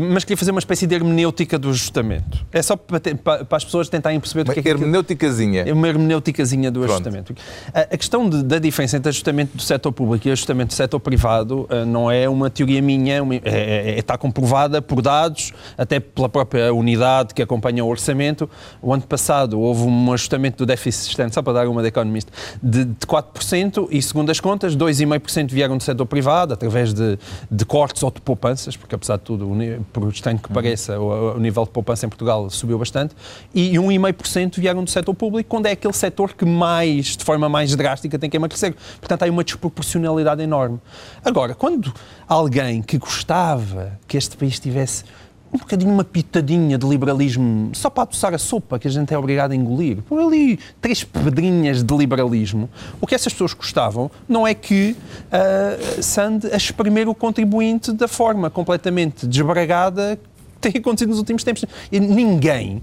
mas 0.00 0.24
queria 0.24 0.36
fazer 0.36 0.50
uma 0.50 0.60
espécie 0.60 0.86
de 0.86 0.94
hermenêutica 0.94 1.58
do 1.58 1.70
ajustamento. 1.70 2.44
É 2.52 2.62
só 2.62 2.76
para, 2.76 3.00
ter- 3.00 3.16
para- 3.16 3.44
para 3.44 3.56
as 3.56 3.64
pessoas 3.64 3.88
tentarem 3.88 4.18
perceber 4.20 4.44
do 4.44 4.48
Uma 4.48 4.54
que 4.54 4.60
é 4.60 4.62
que 4.62 4.68
hermenêuticazinha. 4.68 5.64
é 5.66 5.72
uma 5.72 5.88
hermenêuticazinha 5.88 6.70
do 6.70 6.80
Pronto. 6.80 6.92
ajustamento. 6.94 7.34
A, 7.74 7.80
a 7.80 7.96
questão 7.96 8.28
de- 8.28 8.42
da 8.42 8.58
diferença 8.62 8.96
entre 8.96 9.08
ajustamento 9.08 9.56
do 9.56 9.62
setor 9.62 9.92
público 9.92 10.26
e 10.28 10.30
ajustamento 10.30 10.68
do 10.68 10.74
setor 10.74 11.00
privado 11.00 11.66
ah, 11.70 11.84
não 11.84 12.10
é 12.10 12.28
uma 12.28 12.48
teoria 12.50 12.80
minha, 12.80 13.14
é 13.16 13.22
uma- 13.22 13.34
é- 13.34 13.40
é- 13.44 13.98
está 13.98 14.16
comprovada 14.16 14.80
por 14.80 15.02
dados, 15.02 15.52
até 15.76 16.00
pela 16.00 16.28
própria 16.28 16.72
unidade 16.72 17.34
que 17.34 17.42
acompanha 17.42 17.84
o 17.84 17.88
orçamento. 17.88 18.48
O 18.80 18.92
ano 18.92 19.02
passado 19.02 19.60
houve 19.60 19.82
um 19.82 20.12
ajustamento 20.12 20.58
do 20.58 20.66
déficit 20.66 21.10
externo, 21.10 21.32
só 21.32 21.42
para 21.42 21.52
dar 21.54 21.68
uma 21.68 21.82
de 21.82 21.88
Economist, 21.88 22.28
de, 22.62 22.84
de 22.84 23.06
4% 23.06 23.88
e, 23.90 24.00
segundo 24.02 24.30
as 24.30 24.40
contas, 24.40 24.76
2,5% 24.76 25.50
vieram 25.52 25.76
do 25.76 25.82
setor 25.82 26.06
privado, 26.06 26.54
através 26.54 26.92
de, 26.94 27.18
de 27.50 27.64
cortes 27.64 28.02
ou 28.02 28.10
de 28.10 28.20
poupanças, 28.20 28.76
porque 28.76 28.94
apesar 28.94 29.16
de 29.16 29.22
tudo, 29.22 29.50
por 29.92 30.08
estranho 30.08 30.38
que 30.38 30.48
pareça, 30.52 30.98
o, 30.98 31.36
o 31.36 31.38
nível 31.40 31.64
de 31.64 31.70
poupança 31.70 32.06
em 32.06 32.08
Portugal 32.08 32.48
subiu 32.50 32.78
bastante, 32.78 33.14
e 33.54 33.72
1,5% 33.72 34.58
vieram 34.58 34.84
do 34.84 34.90
setor 34.90 35.14
público, 35.14 35.48
quando 35.48 35.66
é 35.66 35.72
aquele 35.72 35.92
setor 35.94 36.34
que 36.34 36.44
mais, 36.44 37.16
de 37.16 37.24
forma 37.24 37.48
mais 37.48 37.74
drástica, 37.74 38.18
tem 38.18 38.30
que 38.30 38.36
emagrecer. 38.52 38.74
Portanto, 39.00 39.22
há 39.22 39.30
uma 39.30 39.44
desproporcionalidade 39.44 40.42
enorme. 40.42 40.80
Agora, 41.24 41.54
quando 41.54 41.92
alguém 42.28 42.82
que 42.82 42.98
gostava 42.98 43.98
que 44.06 44.16
este 44.16 44.36
país 44.36 44.58
tivesse 44.58 45.04
um 45.52 45.58
bocadinho, 45.58 45.92
uma 45.92 46.04
pitadinha 46.04 46.78
de 46.78 46.86
liberalismo, 46.86 47.74
só 47.74 47.90
para 47.90 48.04
adoçar 48.04 48.32
a 48.32 48.38
sopa 48.38 48.78
que 48.78 48.88
a 48.88 48.90
gente 48.90 49.12
é 49.12 49.18
obrigado 49.18 49.52
a 49.52 49.54
engolir. 49.54 50.00
Por 50.02 50.18
ali, 50.18 50.58
três 50.80 51.04
pedrinhas 51.04 51.82
de 51.82 51.94
liberalismo. 51.94 52.70
O 53.02 53.06
que 53.06 53.14
essas 53.14 53.34
pessoas 53.34 53.52
gostavam 53.52 54.10
não 54.26 54.46
é 54.46 54.54
que 54.54 54.96
uh, 55.28 56.02
Sand 56.02 56.40
a 56.50 56.56
espremer 56.56 57.06
o 57.06 57.14
contribuinte 57.14 57.92
da 57.92 58.08
forma 58.08 58.48
completamente 58.48 59.26
desbragada 59.26 60.16
que 60.16 60.70
tem 60.70 60.80
acontecido 60.80 61.10
nos 61.10 61.18
últimos 61.18 61.44
tempos. 61.44 61.66
E 61.90 62.00
ninguém, 62.00 62.82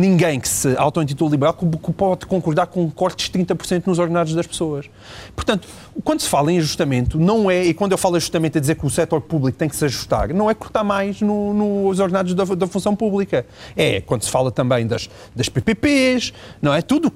ninguém 0.00 0.40
que 0.40 0.48
se 0.48 0.74
auto-intitula 0.76 1.30
liberal 1.30 1.54
pode 1.54 2.26
concordar 2.26 2.66
com 2.66 2.90
cortes 2.90 3.28
de 3.30 3.38
30% 3.38 3.86
nos 3.86 3.98
ordenados 3.98 4.34
das 4.34 4.46
pessoas. 4.46 4.88
Portanto, 5.36 5.68
quando 6.02 6.20
se 6.20 6.28
fala 6.28 6.50
em 6.52 6.58
ajustamento, 6.58 7.18
não 7.18 7.50
é, 7.50 7.64
e 7.64 7.74
quando 7.74 7.92
eu 7.92 7.98
falo 7.98 8.16
ajustamento 8.16 8.58
a 8.58 8.60
dizer 8.60 8.76
que 8.76 8.86
o 8.86 8.90
setor 8.90 9.20
público 9.20 9.58
tem 9.58 9.68
que 9.68 9.76
se 9.76 9.84
ajustar, 9.84 10.32
não 10.32 10.50
é 10.50 10.54
cortar 10.54 10.82
mais 10.82 11.20
no- 11.20 11.52
nos 11.52 12.00
ordenados 12.00 12.34
da, 12.34 12.44
da 12.44 12.66
função 12.66 12.96
pública. 12.96 13.46
É 13.76 14.00
quando 14.00 14.22
se 14.22 14.30
fala 14.30 14.50
também 14.50 14.86
das, 14.86 15.08
das 15.36 15.48
PPPs, 15.48 16.32
não 16.60 16.72
é? 16.72 16.82
Tudo 16.82 17.12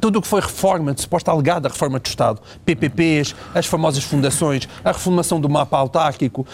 tudo 0.00 0.20
o 0.20 0.22
que 0.22 0.28
foi 0.28 0.40
reforma, 0.40 0.94
de 0.94 1.00
suposta 1.00 1.32
alegada 1.32 1.68
reforma 1.68 1.98
do 1.98 2.06
Estado, 2.06 2.40
PPPs, 2.64 3.34
as 3.52 3.66
famosas 3.66 4.04
fundações, 4.04 4.68
a 4.84 4.92
reformação 4.92 5.40
do 5.40 5.48
mapa 5.48 5.76
autárquico, 5.76 6.46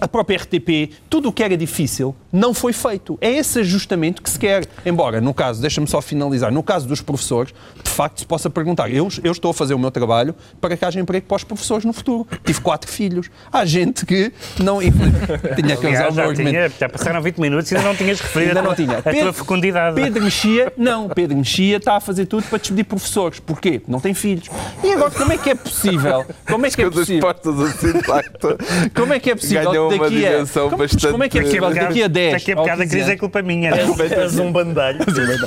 a 0.00 0.08
própria 0.08 0.36
RTP, 0.38 0.92
tudo 1.08 1.28
o 1.28 1.32
que 1.32 1.42
era 1.42 1.56
difícil 1.56 2.14
não 2.32 2.54
foi 2.54 2.72
feito. 2.72 3.18
É 3.20 3.30
esse 3.30 3.58
ajustamento 3.60 4.22
que 4.22 4.30
se 4.30 4.38
quer. 4.38 4.64
Embora, 4.86 5.20
no 5.20 5.34
caso, 5.34 5.60
deixa-me 5.60 5.86
só 5.86 6.00
finalizar, 6.00 6.50
no 6.52 6.62
caso 6.62 6.86
dos 6.86 7.00
professores, 7.00 7.52
de 7.82 7.90
facto 7.90 8.20
se 8.20 8.26
possa 8.26 8.48
perguntar, 8.48 8.88
eu, 8.90 9.08
eu 9.24 9.32
estou 9.32 9.50
a 9.50 9.54
fazer 9.54 9.74
o 9.74 9.78
meu 9.78 9.90
trabalho 9.90 10.34
para 10.60 10.76
que 10.76 10.84
haja 10.84 11.00
emprego 11.00 11.26
para 11.26 11.36
os 11.36 11.44
professores 11.44 11.84
no 11.84 11.92
futuro. 11.92 12.26
Tive 12.44 12.60
quatro 12.60 12.90
filhos. 12.90 13.28
Há 13.52 13.64
gente 13.64 14.06
que 14.06 14.32
não... 14.58 14.78
Tinha 15.56 15.76
que 15.76 15.86
usar 15.86 16.10
o 16.10 16.14
meu 16.14 16.24
argumento. 16.24 16.50
tinha, 16.50 16.68
já 16.68 16.88
passaram 16.88 17.20
20 17.20 17.38
minutos 17.38 17.70
e 17.70 17.76
ainda 17.76 17.88
não 17.88 17.96
tinhas 17.96 18.20
referido 18.20 18.50
Ainda 18.50 18.60
a, 18.60 18.62
não 18.62 18.74
tua- 18.74 18.84
tinha. 18.86 18.98
a 18.98 19.02
tua 19.24 19.32
fecundidade. 19.32 19.94
Pedro 20.00 20.22
Mexia, 20.22 20.72
não, 20.76 21.08
Pedro 21.08 21.36
Mexia 21.36 21.76
está 21.76 21.96
a 21.96 22.00
fazer 22.00 22.26
tudo 22.26 22.44
para 22.44 22.58
despedir 22.58 22.84
professores. 22.84 23.40
Porquê? 23.40 23.82
Não 23.88 24.00
tem 24.00 24.14
filhos. 24.14 24.48
E 24.84 24.92
agora, 24.92 25.10
como 25.10 25.32
é 25.32 25.38
que 25.38 25.50
é 25.50 25.54
possível? 25.54 26.24
Como 26.48 26.66
é 26.66 26.70
que 26.70 26.82
é 26.82 26.90
possível? 26.90 27.28
assim. 27.28 28.90
Como 28.94 29.12
é 29.12 29.18
que 29.20 29.30
é 29.30 29.34
possível 29.34 29.70
Ganhou 29.70 29.89
daqui 29.98 30.26
a... 30.26 30.30
dimensão 30.30 30.64
como, 30.70 30.82
bastante- 30.82 31.08
como 31.10 31.24
é 31.24 31.28
que 31.28 31.38
é 31.38 31.42
possível 31.42 31.70
daqui 31.74 32.02
a 32.02 32.08
10 32.08 32.32
Daqui 32.32 32.52
a 32.52 32.54
ou 32.56 32.60
bocado 32.62 32.82
a 32.82 32.84
15 32.84 32.90
crise 32.96 33.04
é 33.08 33.12
anos- 33.12 33.20
culpa 33.20 33.42
minha. 33.42 33.70
És 33.70 34.38
um 34.38 34.52
bandalho. 34.52 34.98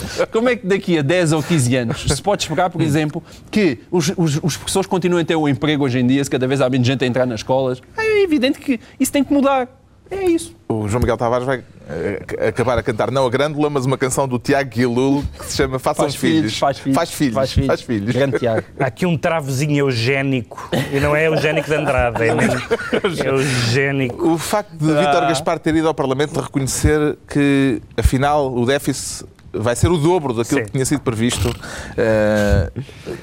Como 0.32 0.50
é 0.50 0.56
que 0.56 0.66
daqui 0.68 0.98
a 0.98 1.02
10 1.02 1.34
ou 1.34 1.44
15 1.44 1.76
anos 1.76 2.06
se 2.08 2.22
pode 2.22 2.44
esperar, 2.44 2.70
por 2.70 2.82
exemplo, 2.82 3.22
que 3.52 3.80
os, 3.92 4.12
os, 4.18 4.40
os 4.44 4.58
professores 4.58 4.88
continuem 4.88 5.22
a 5.24 5.26
ter 5.26 5.36
o 5.36 5.48
emprego 5.48 5.86
hoje 5.86 6.00
em 6.00 6.08
dia, 6.08 6.24
se 6.24 6.30
cada 6.30 6.48
vez 6.48 6.62
há 6.62 6.70
menos 6.70 6.86
gente 6.88 7.04
a 7.04 7.08
entrar 7.08 7.26
nas 7.26 7.40
escolas? 7.40 7.82
É 7.98 8.24
evidente 8.24 8.60
que 8.60 8.80
isso 9.00 9.12
tem 9.12 9.24
que 9.24 9.34
mudar. 9.34 9.68
É 10.12 10.26
isso. 10.26 10.56
O 10.68 10.88
João 10.88 11.02
Miguel 11.02 11.18
Tavares 11.18 11.46
vai 11.46 11.64
eh, 11.90 12.48
acabar 12.48 12.78
a 12.78 12.84
cantar 12.84 13.12
não 13.12 13.26
a 13.26 13.30
Grândola, 13.30 13.70
mas 13.70 13.86
uma 13.86 13.98
canção 13.98 14.28
do 14.28 14.38
Tiago 14.38 14.70
Guilul 14.70 15.24
que 15.38 15.46
se 15.46 15.58
chama 15.58 15.80
Façam 15.80 16.06
Faz 16.06 16.16
filhos, 16.16 16.58
faz 16.58 16.80
filhos. 16.80 16.96
Faz 16.96 17.12
filhos. 17.12 17.34
Faz 17.34 17.52
filhos. 17.52 17.68
Faz 17.68 17.82
filhos. 17.82 18.14
Grande 18.14 18.40
Tiago. 18.40 18.66
Há 18.80 18.86
aqui 18.88 19.06
um 19.06 19.18
travozinho 19.18 19.78
eugénico. 19.78 20.70
E 20.92 21.00
não 21.00 21.16
é 21.16 21.28
eugénico 21.28 21.68
de 21.68 21.76
Andrade, 21.76 22.24
é 22.24 22.36
mesmo 22.36 22.62
eugénico. 23.26 24.30
O 24.30 24.38
facto 24.38 24.72
de 24.72 24.86
Vítor 24.86 25.22
Gaspar 25.22 25.60
ter 25.60 25.76
ido 25.76 25.88
ao 25.88 25.94
Parlamento 25.94 26.40
reconhecer 26.40 27.18
que, 27.28 27.82
afinal, 27.98 28.54
o 28.54 28.66
déficit 28.66 29.26
vai 29.54 29.76
ser 29.76 29.90
o 29.92 29.98
dobro 29.98 30.34
daquilo 30.34 30.60
Sim. 30.60 30.66
que 30.66 30.72
tinha 30.72 30.86
sido 30.86 31.02
previsto 31.02 31.54
eh, 31.96 32.72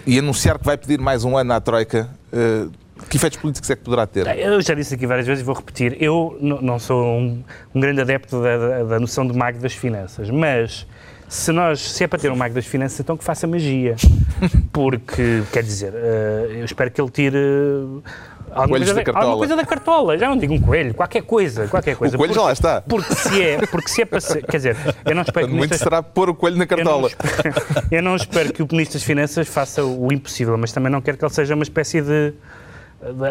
e 0.07 0.19
anunciar 0.19 0.59
que 0.59 0.65
vai 0.65 0.77
pedir 0.77 1.01
mais 1.01 1.25
um 1.25 1.37
ano 1.37 1.53
à 1.53 1.61
Troika, 1.61 2.09
eh, 2.33 2.67
que 3.09 3.17
efeitos 3.17 3.39
políticos 3.39 3.71
é 3.71 3.77
que 3.77 3.83
poderá 3.83 4.07
ter? 4.07 4.27
Eu 4.39 4.61
já 4.61 4.75
disse 4.75 4.95
aqui 4.95 5.07
várias 5.07 5.27
vezes 5.27 5.43
e 5.43 5.45
vou 5.45 5.55
repetir. 5.55 5.97
Eu 6.01 6.37
não 6.41 6.79
sou 6.79 7.03
um, 7.05 7.43
um 7.75 7.81
grande 7.81 8.01
adepto 8.01 8.41
da, 8.43 8.57
da- 8.57 8.83
da 8.85 9.01
noção 9.01 9.27
de 9.27 9.37
mago 9.37 9.59
das 9.59 9.73
finanças, 9.73 10.29
mas 10.31 10.87
se, 11.29 11.53
nós, 11.53 11.81
se 11.81 12.05
é 12.05 12.07
para 12.07 12.19
ter 12.19 12.31
um 12.31 12.37
mago 12.37 12.55
das 12.55 12.67
finanças, 12.67 12.99
então 13.01 13.17
que 13.17 13.25
faça 13.25 13.47
magia. 13.47 13.97
Porque, 14.73 15.43
quer 15.53 15.63
dizer, 15.63 15.93
eh, 15.95 16.57
eu 16.59 16.65
espero 16.65 16.91
que 16.91 17.01
ele 17.01 17.11
tire. 17.11 17.37
eh, 17.37 18.11
Alguma 18.53 18.79
coisa, 18.79 18.95
da 18.95 19.05
cartola. 19.05 19.25
alguma 19.25 19.39
coisa 19.39 19.57
da 19.57 19.65
cartola, 19.65 20.19
já 20.19 20.29
não 20.29 20.37
digo 20.37 20.55
um 20.55 20.61
coelho, 20.61 20.93
qualquer 20.93 21.23
coisa, 21.23 21.69
qualquer 21.69 21.95
coisa. 21.97 22.17
O 22.17 22.19
coelho 22.19 22.35
já 22.35 22.43
lá 22.43 22.53
está. 22.53 22.81
Porque 22.81 23.15
se 23.15 23.41
é, 23.43 23.65
porque 23.67 23.89
se 23.89 24.03
é 24.03 24.05
para 24.05 24.21
ser, 24.21 24.45
quer 24.45 24.57
dizer, 24.57 24.77
eu 25.05 25.15
não 25.15 25.23
espero 25.23 25.47
que 25.47 25.53
Muito 25.55 25.69
Ministro- 25.71 25.85
será 25.89 26.03
pôr 26.03 26.31
o 26.31 26.35
coelho 26.35 26.57
na 26.57 26.65
eu 26.65 26.77
não, 26.79 26.85
cartola. 26.85 27.07
espero, 27.09 27.55
eu 27.93 28.03
não 28.03 28.17
espero 28.17 28.53
que 28.53 28.61
o 28.61 28.67
Ministro 28.73 28.95
das 28.99 29.05
Finanças 29.05 29.47
faça 29.47 29.85
o 29.85 30.13
impossível, 30.13 30.59
mas 30.59 30.73
também 30.73 30.91
não 30.91 31.01
quero 31.01 31.17
que 31.17 31.25
ele 31.25 31.33
seja 31.33 31.55
uma 31.55 31.63
espécie 31.63 32.03
de, 32.03 32.33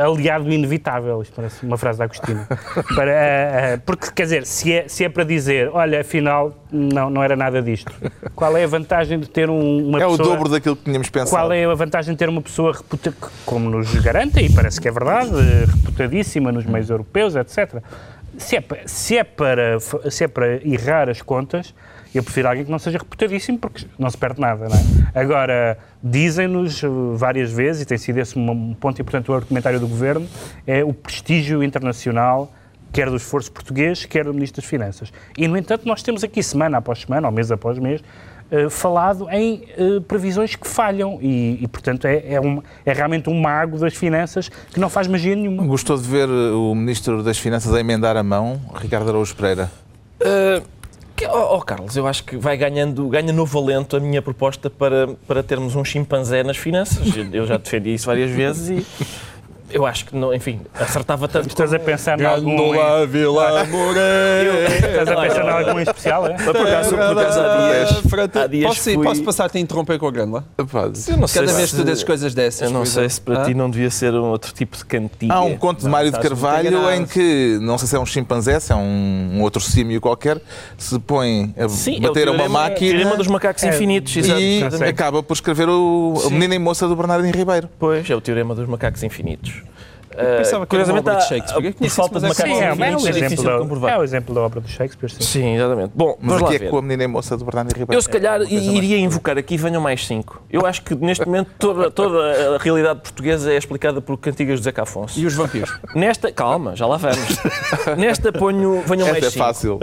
aliado 0.03 0.51
inevitável. 0.51 1.21
Isto 1.21 1.33
parece 1.35 1.65
uma 1.65 1.77
frase 1.77 1.99
da 1.99 2.05
Agostina. 2.05 2.47
Para, 2.95 3.11
eh, 3.11 3.73
eh, 3.73 3.77
porque, 3.85 4.11
quer 4.11 4.23
dizer, 4.23 4.45
se 4.45 4.73
é, 4.73 4.87
se 4.87 5.03
é 5.03 5.09
para 5.09 5.23
dizer, 5.23 5.69
olha, 5.71 6.01
afinal, 6.01 6.53
não, 6.71 7.09
não 7.09 7.23
era 7.23 7.35
nada 7.35 7.61
disto, 7.61 7.91
qual 8.35 8.55
é 8.57 8.63
a 8.63 8.67
vantagem 8.67 9.19
de 9.19 9.29
ter 9.29 9.49
um, 9.49 9.87
uma 9.89 10.01
É 10.01 10.05
o 10.05 10.11
pessoa... 10.11 10.29
dobro 10.29 10.49
daquilo 10.49 10.75
que 10.75 10.83
tínhamos 10.83 11.09
pensado. 11.09 11.29
Qual 11.29 11.51
é 11.51 11.65
a 11.65 11.73
vantagem 11.73 12.13
de 12.13 12.17
ter 12.17 12.29
uma 12.29 12.41
pessoa 12.41 12.73
reputa, 12.73 13.11
que, 13.11 13.27
como 13.45 13.69
nos 13.69 13.93
garante, 13.95 14.39
e 14.39 14.51
parece 14.51 14.81
que 14.81 14.87
é 14.87 14.91
verdade, 14.91 15.31
reputadíssima 15.65 16.51
nos 16.51 16.65
meios 16.65 16.89
europeus, 16.89 17.35
etc. 17.35 17.81
Se 18.37 18.55
é, 18.55 18.63
se, 18.85 19.17
é 19.17 19.23
para, 19.23 19.79
se 19.79 20.23
é 20.23 20.27
para 20.27 20.65
errar 20.67 21.09
as 21.09 21.21
contas, 21.21 21.73
eu 22.13 22.23
prefiro 22.23 22.47
alguém 22.47 22.65
que 22.65 22.71
não 22.71 22.79
seja 22.79 22.97
reputadíssimo, 22.97 23.57
porque 23.59 23.85
não 23.97 24.09
se 24.09 24.17
perde 24.17 24.39
nada, 24.41 24.67
não 24.67 24.75
é? 24.75 25.19
Agora, 25.19 25.77
dizem-nos 26.03 26.83
eh, 26.83 26.87
várias 27.15 27.51
vezes, 27.51 27.83
e 27.83 27.85
tem 27.85 27.97
sido 27.97 28.17
esse 28.17 28.37
um 28.37 28.73
ponto 28.73 29.01
importante 29.01 29.25
do 29.27 29.33
argumentário 29.33 29.79
do 29.79 29.87
Governo, 29.87 30.27
é 30.65 30.83
o 30.83 30.93
prestígio 30.93 31.63
internacional 31.63 32.51
quer 32.91 33.07
do 33.09 33.15
esforço 33.17 33.51
português, 33.51 34.03
quer 34.05 34.23
do 34.25 34.33
Ministro 34.33 34.61
das 34.63 34.69
Finanças. 34.69 35.13
E, 35.37 35.47
no 35.47 35.55
entanto, 35.55 35.87
nós 35.87 36.01
temos 36.01 36.23
aqui, 36.23 36.41
semana 36.41 36.79
após 36.79 37.01
semana, 37.01 37.27
ou 37.27 37.31
mês 37.31 37.51
após 37.51 37.77
mês, 37.77 38.01
eh, 38.49 38.67
falado 38.67 39.29
em 39.29 39.61
eh, 39.77 39.99
previsões 40.07 40.55
que 40.55 40.67
falham 40.67 41.19
e, 41.21 41.59
e, 41.63 41.67
portanto, 41.67 42.05
é, 42.05 42.33
é, 42.33 42.41
um- 42.41 42.63
é 42.83 42.91
realmente 42.91 43.29
um 43.29 43.39
mago 43.39 43.77
das 43.77 43.93
finanças 43.93 44.49
que 44.49 44.79
não 44.79 44.89
faz 44.89 45.07
magia 45.07 45.35
nenhuma. 45.35 45.63
Gostou 45.67 45.95
de 45.97 46.07
ver 46.07 46.27
o 46.27 46.73
Ministro 46.73 47.21
das 47.21 47.37
Finanças 47.37 47.71
a 47.71 47.79
emendar 47.79 48.17
a 48.17 48.23
mão, 48.23 48.59
Ricardo 48.73 49.07
Araújo 49.09 49.35
Pereira? 49.35 49.69
Uh, 50.19 50.65
que- 51.19 51.27
oh, 51.27 51.57
oh, 51.57 51.61
Carlos, 51.61 51.95
eu 51.97 52.07
acho 52.07 52.23
que 52.23 52.37
vai 52.37 52.55
ganhando, 52.57 53.07
ganha 53.09 53.33
novo 53.33 53.59
alento 53.59 53.97
a 53.97 53.99
minha 53.99 54.21
proposta 54.21 54.69
para, 54.69 55.09
para 55.27 55.43
termos 55.43 55.75
um 55.75 55.83
chimpanzé 55.83 56.43
nas 56.43 56.57
finanças. 56.57 57.07
Eu 57.33 57.45
já 57.45 57.57
defendi 57.57 57.93
isso 57.93 58.05
várias 58.07 58.31
vezes 58.31 58.69
e 58.69 58.85
eu 59.71 59.85
acho 59.85 60.05
que, 60.05 60.15
não, 60.15 60.33
enfim, 60.33 60.61
acertava 60.79 61.27
tanto. 61.27 61.47
Estás 61.47 61.73
a 61.73 61.79
pensar 61.79 62.19
em 62.19 62.25
algum... 62.25 62.55
Gândola, 62.71 63.05
Vila 63.07 63.63
Moreira. 63.65 64.75
Estás 64.75 65.09
a 65.09 65.21
pensar 65.21 65.45
em 65.45 65.49
algum 65.49 65.79
em 65.79 65.83
especial, 65.83 66.27
é? 66.27 66.33
Por 66.33 66.57
acaso, 66.57 66.89
por 66.95 67.19
acaso 67.19 67.39
há 67.39 67.71
dias, 67.71 68.35
há 68.35 68.47
dias 68.47 68.67
Posso, 68.67 68.83
fui- 68.93 69.03
posso 69.03 69.23
passar-te 69.23 69.57
a 69.57 69.61
interromper 69.61 69.97
com 69.99 70.07
a 70.07 70.11
Grândola? 70.11 70.45
Cada 70.57 71.53
vez 71.53 71.71
que 71.71 71.77
tu 71.77 71.83
dizes 71.83 72.03
coisas 72.03 72.33
dessas. 72.33 72.61
Eu 72.61 72.71
não 72.71 72.85
sei 72.85 73.09
se 73.09 73.21
para 73.21 73.41
Hã? 73.41 73.45
ti 73.45 73.53
não 73.53 73.69
devia 73.69 73.89
ser 73.89 74.13
um 74.13 74.25
outro 74.25 74.53
tipo 74.53 74.77
de 74.77 74.85
cantiga. 74.85 75.33
Há 75.33 75.41
um 75.41 75.57
conto 75.57 75.81
de 75.81 75.89
Mário 75.89 76.11
de 76.11 76.19
Carvalho 76.19 76.91
em 76.91 77.05
que, 77.05 77.57
não 77.61 77.77
sei 77.77 77.87
se 77.87 77.95
é 77.95 77.99
um 77.99 78.05
chimpanzé, 78.05 78.59
se 78.59 78.71
é 78.71 78.75
um, 78.75 79.41
outro 79.41 79.61
símio 79.61 79.99
qualquer, 80.01 80.39
se 80.77 80.97
põe 80.99 81.53
a 81.57 81.63
é 81.63 81.99
bater 81.99 82.27
a 82.27 82.31
uma 82.31 82.49
máquina 82.49 82.91
teorema 82.91 83.17
dos 83.17 83.27
macacos 83.27 83.63
É, 83.63 83.69
infinitos, 83.69 84.15
e 84.15 84.61
acaba 84.87 85.21
por 85.23 85.33
escrever 85.33 85.69
o, 85.69 86.13
menina 86.29 86.55
e 86.55 86.59
moça 86.59 86.87
do 86.87 86.95
Bernardino 86.95 87.33
Ribeiro. 87.35 87.69
Pois, 87.79 88.09
é 88.09 88.15
o 88.15 88.21
teorema 88.21 88.55
dos 88.55 88.67
macacos 88.67 89.03
infinitos. 89.03 89.58
Pensava 90.37 90.65
que 90.65 90.75
era 90.75 90.85
uma 90.85 90.99
obra 90.99 91.15
de 91.15 91.27
Shakespeare. 91.27 91.65
Eu 91.65 91.73
conheço 91.73 91.95
falta 91.95 92.19
de 92.19 92.25
é 92.25 92.33
Sim, 92.33 92.53
é, 92.53 92.63
é, 92.63 92.67
é 92.67 92.93
exemplo 92.93 93.75
de 93.75 93.79
da, 93.81 93.91
é 93.91 93.97
o 93.97 94.03
exemplo 94.03 94.35
da 94.35 94.41
obra 94.41 94.59
do 94.59 94.67
Shakespeare, 94.67 95.09
sim. 95.11 95.21
Sim, 95.21 95.55
exatamente. 95.55 95.91
Bom, 95.95 96.17
Mas 96.19 96.27
vamos 96.27 96.41
lá 96.41 96.47
aqui 96.47 96.55
é 96.55 96.59
ver. 96.59 96.69
com 96.69 96.77
a 96.77 96.81
menina 96.81 97.03
e 97.03 97.07
moça 97.07 97.37
do 97.37 97.45
Bernardino 97.45 97.79
Ribeiro. 97.79 97.97
Eu, 97.97 98.01
se 98.01 98.09
calhar, 98.09 98.41
iria 98.41 98.97
invocar 98.97 99.37
aqui 99.37 99.55
venham 99.55 99.81
mais 99.81 100.05
cinco. 100.05 100.41
Eu 100.49 100.65
acho 100.65 100.81
que, 100.81 100.95
neste 100.95 101.25
momento, 101.25 101.51
toda, 101.59 101.91
toda 101.91 102.55
a 102.55 102.57
realidade 102.57 103.01
portuguesa 103.01 103.51
é 103.53 103.57
explicada 103.57 104.01
por 104.01 104.17
cantigas 104.17 104.59
de 104.59 104.65
Zeca 104.65 104.81
Afonso. 104.83 105.19
E 105.19 105.25
os 105.25 105.33
vampiros? 105.35 105.79
Nesta, 105.95 106.31
calma, 106.31 106.75
já 106.75 106.85
lá 106.85 106.97
vamos. 106.97 107.17
Nesta 107.97 108.31
ponho, 108.31 108.81
venham 108.85 109.07
Esta 109.07 109.11
mais 109.11 109.23
é 109.23 109.29
cinco. 109.29 109.45
fácil. 109.45 109.79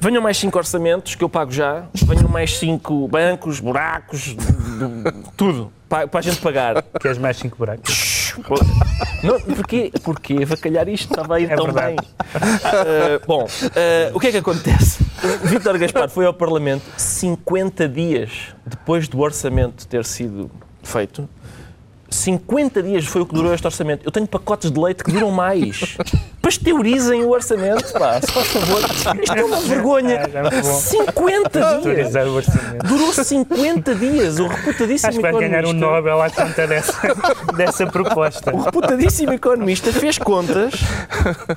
Venham 0.00 0.22
mais 0.22 0.36
cinco 0.36 0.58
orçamentos, 0.58 1.14
que 1.14 1.22
eu 1.24 1.28
pago 1.28 1.52
já. 1.52 1.84
Venham 1.94 2.28
mais 2.28 2.58
cinco 2.58 3.06
bancos, 3.08 3.60
buracos, 3.60 4.34
do- 4.34 5.12
tudo. 5.36 5.72
Para, 5.88 6.08
para 6.08 6.20
a 6.20 6.22
gente 6.22 6.40
pagar. 6.40 6.82
Queres 7.00 7.18
mais 7.18 7.36
cinco 7.36 7.56
buracos? 7.58 8.21
Não, 9.22 9.40
porquê? 9.40 9.92
Porquê 10.02 10.38
avacalhar 10.42 10.88
isto? 10.88 11.10
Estava 11.10 11.36
a 11.36 11.40
ir 11.40 11.50
É 11.50 11.54
tão 11.54 11.66
verdade. 11.66 11.96
bem. 11.96 12.08
Ah, 12.34 13.20
bom, 13.26 13.46
ah, 13.46 14.10
o 14.14 14.20
que 14.20 14.28
é 14.28 14.30
que 14.32 14.36
acontece? 14.38 15.04
Vítor 15.44 15.78
Gaspar 15.78 16.08
foi 16.08 16.26
ao 16.26 16.34
Parlamento 16.34 16.82
50 16.96 17.88
dias 17.88 18.30
depois 18.66 19.06
do 19.08 19.20
orçamento 19.20 19.86
ter 19.86 20.04
sido 20.04 20.50
feito. 20.82 21.28
50 22.12 22.82
dias 22.82 23.04
foi 23.06 23.22
o 23.22 23.26
que 23.26 23.34
durou 23.34 23.52
este 23.54 23.66
orçamento. 23.66 24.02
Eu 24.04 24.12
tenho 24.12 24.26
pacotes 24.26 24.70
de 24.70 24.78
leite 24.78 25.02
que 25.02 25.10
duram 25.10 25.30
mais. 25.30 25.96
Pasteurizem 26.40 27.22
o 27.24 27.30
orçamento, 27.30 27.92
pá, 27.92 28.20
se 28.20 28.30
faz 28.32 28.46
favor. 28.48 28.80
Isto 29.22 29.34
é 29.34 29.44
uma 29.44 29.60
vergonha. 29.60 30.14
É, 30.16 30.30
já 30.30 30.42
muito 30.42 30.62
bom. 30.62 30.72
50 30.74 31.50
dias. 31.50 31.72
Autorizar 31.72 32.26
o 32.26 32.34
orçamento. 32.34 32.86
Durou 32.86 33.12
50 33.12 33.94
dias. 33.94 34.38
O 34.38 34.46
reputadíssimo 34.46 35.08
Acho 35.08 35.18
que 35.18 35.22
vai 35.22 35.32
ganhar 35.32 35.64
um 35.64 35.72
Nobel 35.72 36.20
à 36.20 36.30
conta 36.30 36.66
dessa, 36.66 36.92
dessa 37.56 37.86
proposta. 37.86 38.54
O 38.54 38.60
reputadíssimo 38.60 39.32
economista 39.32 39.92
fez 39.92 40.18
contas. 40.18 40.74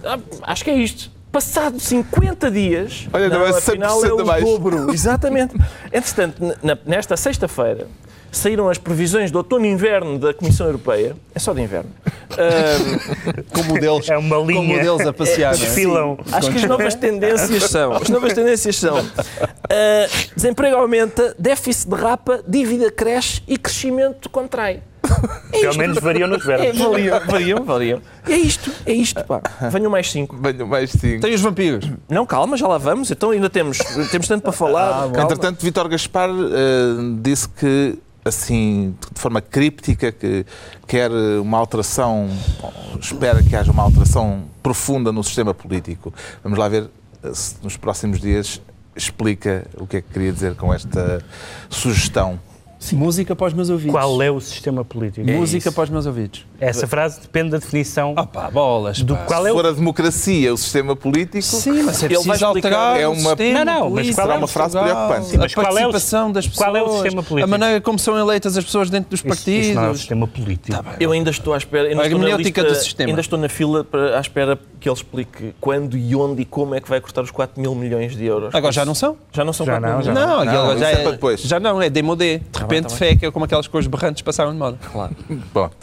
Ah, 0.04 0.20
Acho 0.44 0.64
que 0.64 0.70
é 0.70 0.76
isto. 0.78 1.12
Passado 1.32 1.78
50 1.82 2.50
dias, 2.50 3.10
Olha, 3.12 3.28
não 3.28 3.46
é 3.46 3.50
afinal 3.50 4.00
100% 4.02 4.08
é 4.08 4.14
o 4.14 4.26
mais. 4.26 4.44
dobro. 4.46 4.94
Exatamente. 4.94 5.54
Entretanto, 5.92 6.42
nesta 6.86 7.18
sexta-feira, 7.18 7.88
saíram 8.38 8.70
as 8.70 8.78
previsões 8.78 9.32
de 9.32 9.38
outono 9.38 9.66
e 9.66 9.70
inverno 9.70 10.18
da 10.20 10.34
Comissão 10.34 10.66
Europeia. 10.68 11.16
É 11.34 11.40
só 11.40 11.54
de 11.54 11.62
inverno. 11.62 11.90
Ahm, 12.32 13.44
Como 13.54 13.76
o 13.76 13.80
deles, 13.80 14.10
É 14.10 14.18
uma 14.18 14.38
linha. 14.38 14.82
deles 14.84 15.06
a 15.08 15.14
passear. 15.14 15.54
é? 15.54 15.58
Desfilam. 15.58 16.18
acho 16.32 16.50
que 16.52 16.58
as 16.58 16.64
novas 16.66 16.96
tendências 16.96 17.64
são. 17.70 17.94
As 17.94 18.10
novas 18.10 18.34
tendências 18.34 18.76
são. 18.78 18.98
ah, 18.98 20.08
desemprego 20.36 20.76
aumenta, 20.78 21.36
déficit 21.40 21.90
derrapa, 21.90 22.42
dívida 22.48 22.92
cresce 22.92 23.42
e 23.48 23.58
crescimento 23.58 24.30
contrai. 24.30 24.82
É 25.54 25.60
Pelo 25.62 25.78
menos 25.78 26.00
variam 26.00 26.28
nos 26.28 26.42
É, 26.50 26.58
verbos. 26.58 26.80
variam, 26.82 27.20
variam, 27.28 27.64
variam. 27.64 28.02
E 28.28 28.34
é 28.34 28.38
isto, 28.38 28.72
é 28.88 28.92
isto, 28.92 29.24
pá. 29.24 29.40
Venham 29.72 29.92
mais 29.92 30.12
cinco. 30.12 30.36
Venho 30.36 30.66
mais 30.66 30.90
cinco. 30.90 31.22
Tem 31.22 31.32
os 31.32 31.42
vampiros. 31.42 31.88
Não, 32.10 32.26
calma, 32.26 32.58
já 32.58 32.68
lá 32.68 32.80
vamos. 32.80 33.12
Então 33.12 33.30
ainda 33.30 33.48
temos, 33.48 33.78
temos 34.10 34.28
tanto 34.28 34.42
para 34.42 34.52
falar. 34.52 35.12
calma. 35.12 35.22
Entretanto, 35.22 35.62
Vítor 35.64 35.88
Gaspar 35.90 36.30
eh, 36.32 37.20
disse 37.22 37.48
que, 37.48 38.00
assim, 38.26 38.98
de 39.14 39.22
forma 39.22 39.40
críptica, 39.40 40.12
que 40.12 40.44
quer 40.88 41.12
uma 41.12 41.60
alteração, 41.60 42.28
espera 43.00 43.44
que 43.44 43.56
haja 43.56 43.72
uma 43.72 43.84
alteração 43.84 44.46
profunda 44.64 45.12
no 45.12 45.24
sistema 45.24 45.54
político. 45.54 46.12
Vamos 46.44 46.58
lá 46.58 46.68
ver 46.68 46.90
se 47.32 47.56
nos 47.62 47.78
próximos 47.78 48.20
dias 48.20 48.60
explica 48.96 49.68
o 49.78 49.86
que 49.86 49.98
é 49.98 50.02
que 50.02 50.12
queria 50.12 50.34
dizer 50.34 50.56
com 50.56 50.74
esta 50.74 51.24
sugestão. 51.70 52.40
Música 52.94 53.36
para 53.36 53.48
os 53.48 53.54
meus 53.54 53.70
ouvidos. 53.70 53.94
Qual 53.94 54.22
é 54.22 54.30
o 54.30 54.40
sistema 54.40 54.84
político? 54.86 55.26
Música 55.30 55.72
para 55.72 55.84
os 55.86 55.90
meus 55.90 56.06
ouvidos. 56.06 56.46
Essa 56.60 56.86
frase 56.88 57.20
depende 57.22 57.50
da 57.52 57.58
definição 57.58 58.14
Ah 58.16 58.26
pá, 58.26 58.50
bolas. 58.52 59.02
do 59.02 59.16
pá. 59.16 59.24
qual 59.26 59.42
é 59.46 59.50
Se 59.50 59.52
o 59.52 59.56
for 59.56 59.66
a 59.66 59.72
democracia 59.72 60.54
o 60.54 60.58
sistema 60.58 60.96
político, 60.96 61.42
Sim, 61.44 61.84
mas 61.84 62.04
é 62.04 62.06
Ele 62.06 62.20
vai 62.20 62.42
alterar 62.44 63.00
É 63.00 63.08
o 63.08 63.12
uma- 63.12 63.30
sistema 63.30 63.66
Não, 63.66 63.80
não, 63.82 63.90
mas 63.90 64.10
qual 64.16 64.32
é 64.32 64.36
uma 64.38 64.48
frase 64.48 64.74
Portugal, 64.78 64.96
preocupante. 65.08 65.32
Sim, 65.32 65.38
mas 65.38 65.52
a 65.52 65.56
qual 65.56 65.66
é 65.66 65.70
o- 65.70 65.74
participação 65.92 66.32
das 66.32 66.48
pessoas, 66.48 66.66
qual 66.66 66.76
é 66.78 66.84
o 66.84 66.94
sistema 66.94 67.24
político? 67.24 67.44
a 67.56 67.58
maneira 67.60 67.82
como 67.82 67.98
são 68.00 68.18
eleitas 68.18 68.56
as 68.58 68.64
pessoas 68.64 68.90
dentro 68.90 69.10
dos 69.10 69.20
Isso, 69.20 69.28
partidos. 69.28 69.66
isso 69.68 69.76
não 69.76 69.86
é 69.86 69.90
o 69.90 69.96
sistema 69.98 70.28
político. 70.28 70.86
Eu 71.00 71.12
ainda 71.12 71.30
estou 71.32 71.54
à 71.54 71.58
espera. 71.58 71.88
Ainda 71.90 72.02
A 72.02 72.06
hermenêutica 72.06 72.64
do 72.64 72.76
sistema. 72.76 73.10
Ainda 73.10 73.22
estou 73.22 73.40
na 73.40 73.50
fila 73.50 73.84
para, 73.84 74.18
à 74.18 74.22
espera 74.22 74.60
que 74.80 74.88
ele 74.88 74.96
explique 74.96 75.56
quando 75.60 75.98
e 75.98 76.16
onde 76.16 76.42
e 76.44 76.46
como 76.46 76.76
é 76.76 76.80
que 76.82 76.88
vai 76.90 77.02
custar 77.02 77.24
os 77.24 77.32
4 77.32 77.60
mil 77.60 77.74
milhões 77.74 78.16
de 78.16 78.26
euros. 78.26 78.54
Agora 78.54 78.72
já 78.72 78.86
não 78.86 78.94
são? 78.96 79.18
Já 79.32 79.44
não 79.44 79.54
são 79.54 79.66
Já 79.66 79.74
4 79.74 79.88
não, 79.90 79.98
mil 79.98 80.06
já 80.06 80.12
milhões? 80.14 80.30
Não, 80.30 80.46
Não, 80.46 80.70
isso 80.72 80.80
já 80.80 80.90
é 80.90 80.96
para 80.98 81.12
depois. 81.12 81.42
Já 81.42 81.60
não, 81.60 81.82
é 81.82 81.90
demodé. 81.90 82.38
De 82.52 82.60
repente, 82.60 82.75
fé 82.84 83.16
que 83.16 83.26
é 83.26 83.32
como 83.32 83.46
aquelas 83.46 83.68
coisas 83.68 83.90
berrantes 83.90 84.22
passaram 84.22 84.52
de 84.52 84.58
moda. 84.58 84.78
Claro. 84.92 85.16
Pronto. 85.54 85.76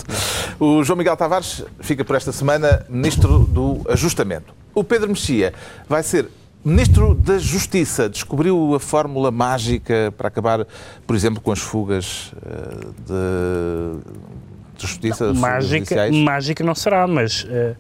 O 0.59 0.83
João 0.83 0.97
Miguel 0.97 1.17
Tavares 1.17 1.65
fica 1.81 2.05
por 2.05 2.17
esta 2.17 2.33
semana 2.33 2.85
Ministro 2.89 3.41
do 3.41 3.81
Ajustamento. 3.89 4.55
o 4.75 4.83
Pedro 4.85 5.09
Mexia 5.09 5.53
vai 5.89 6.03
ser 6.03 6.29
Ministro 6.65 7.15
da 7.15 7.39
Justiça. 7.39 8.09
Descobriu 8.09 8.75
a 8.75 8.81
fórmula 8.81 9.31
mágica 9.33 10.15
para 10.17 10.29
acabar, 10.29 10.67
por 11.07 11.17
exemplo, 11.17 11.41
com 11.41 11.51
as 11.51 11.59
fugas 11.59 12.33
eh, 12.37 12.87
de, 13.05 14.77
de 14.77 14.87
justiça. 14.87 15.27
fugas 15.27 15.39
Mágica, 15.41 16.13
mágica 16.13 16.63
não 16.63 16.75
será, 16.75 17.07
mas 17.09 17.45
eh, 17.49 17.75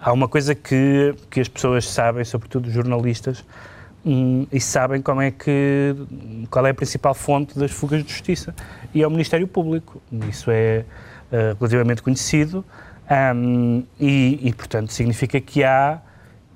há 0.00 0.12
uma 0.12 0.26
coisa 0.26 0.52
que, 0.52 1.14
que 1.30 1.40
as 1.40 1.48
pessoas 1.48 1.88
sabem, 1.88 2.24
sobretudo 2.24 2.66
os 2.66 2.72
jornalistas, 2.72 3.44
hum, 4.04 4.46
e 4.52 4.60
sabem 4.60 5.00
como 5.00 5.20
é 5.20 5.30
que, 5.30 5.94
qual 6.50 6.66
é 6.66 6.70
a 6.70 6.74
principal 6.74 7.14
fonte 7.14 7.58
das 7.58 7.70
fugas 7.70 8.02
de 8.04 8.10
justiça. 8.10 8.54
E 8.94 9.02
é 9.02 9.06
o 9.06 9.10
Ministério 9.10 9.46
Público. 9.46 10.00
Isso 10.28 10.50
é 10.50 10.84
eh, 11.32 11.56
relativamente 11.58 12.02
conhecido 12.02 12.64
hum, 13.34 13.82
e, 13.98 14.38
e, 14.42 14.52
portanto, 14.52 14.92
significa 14.92 15.40
que 15.40 15.64
há 15.64 16.00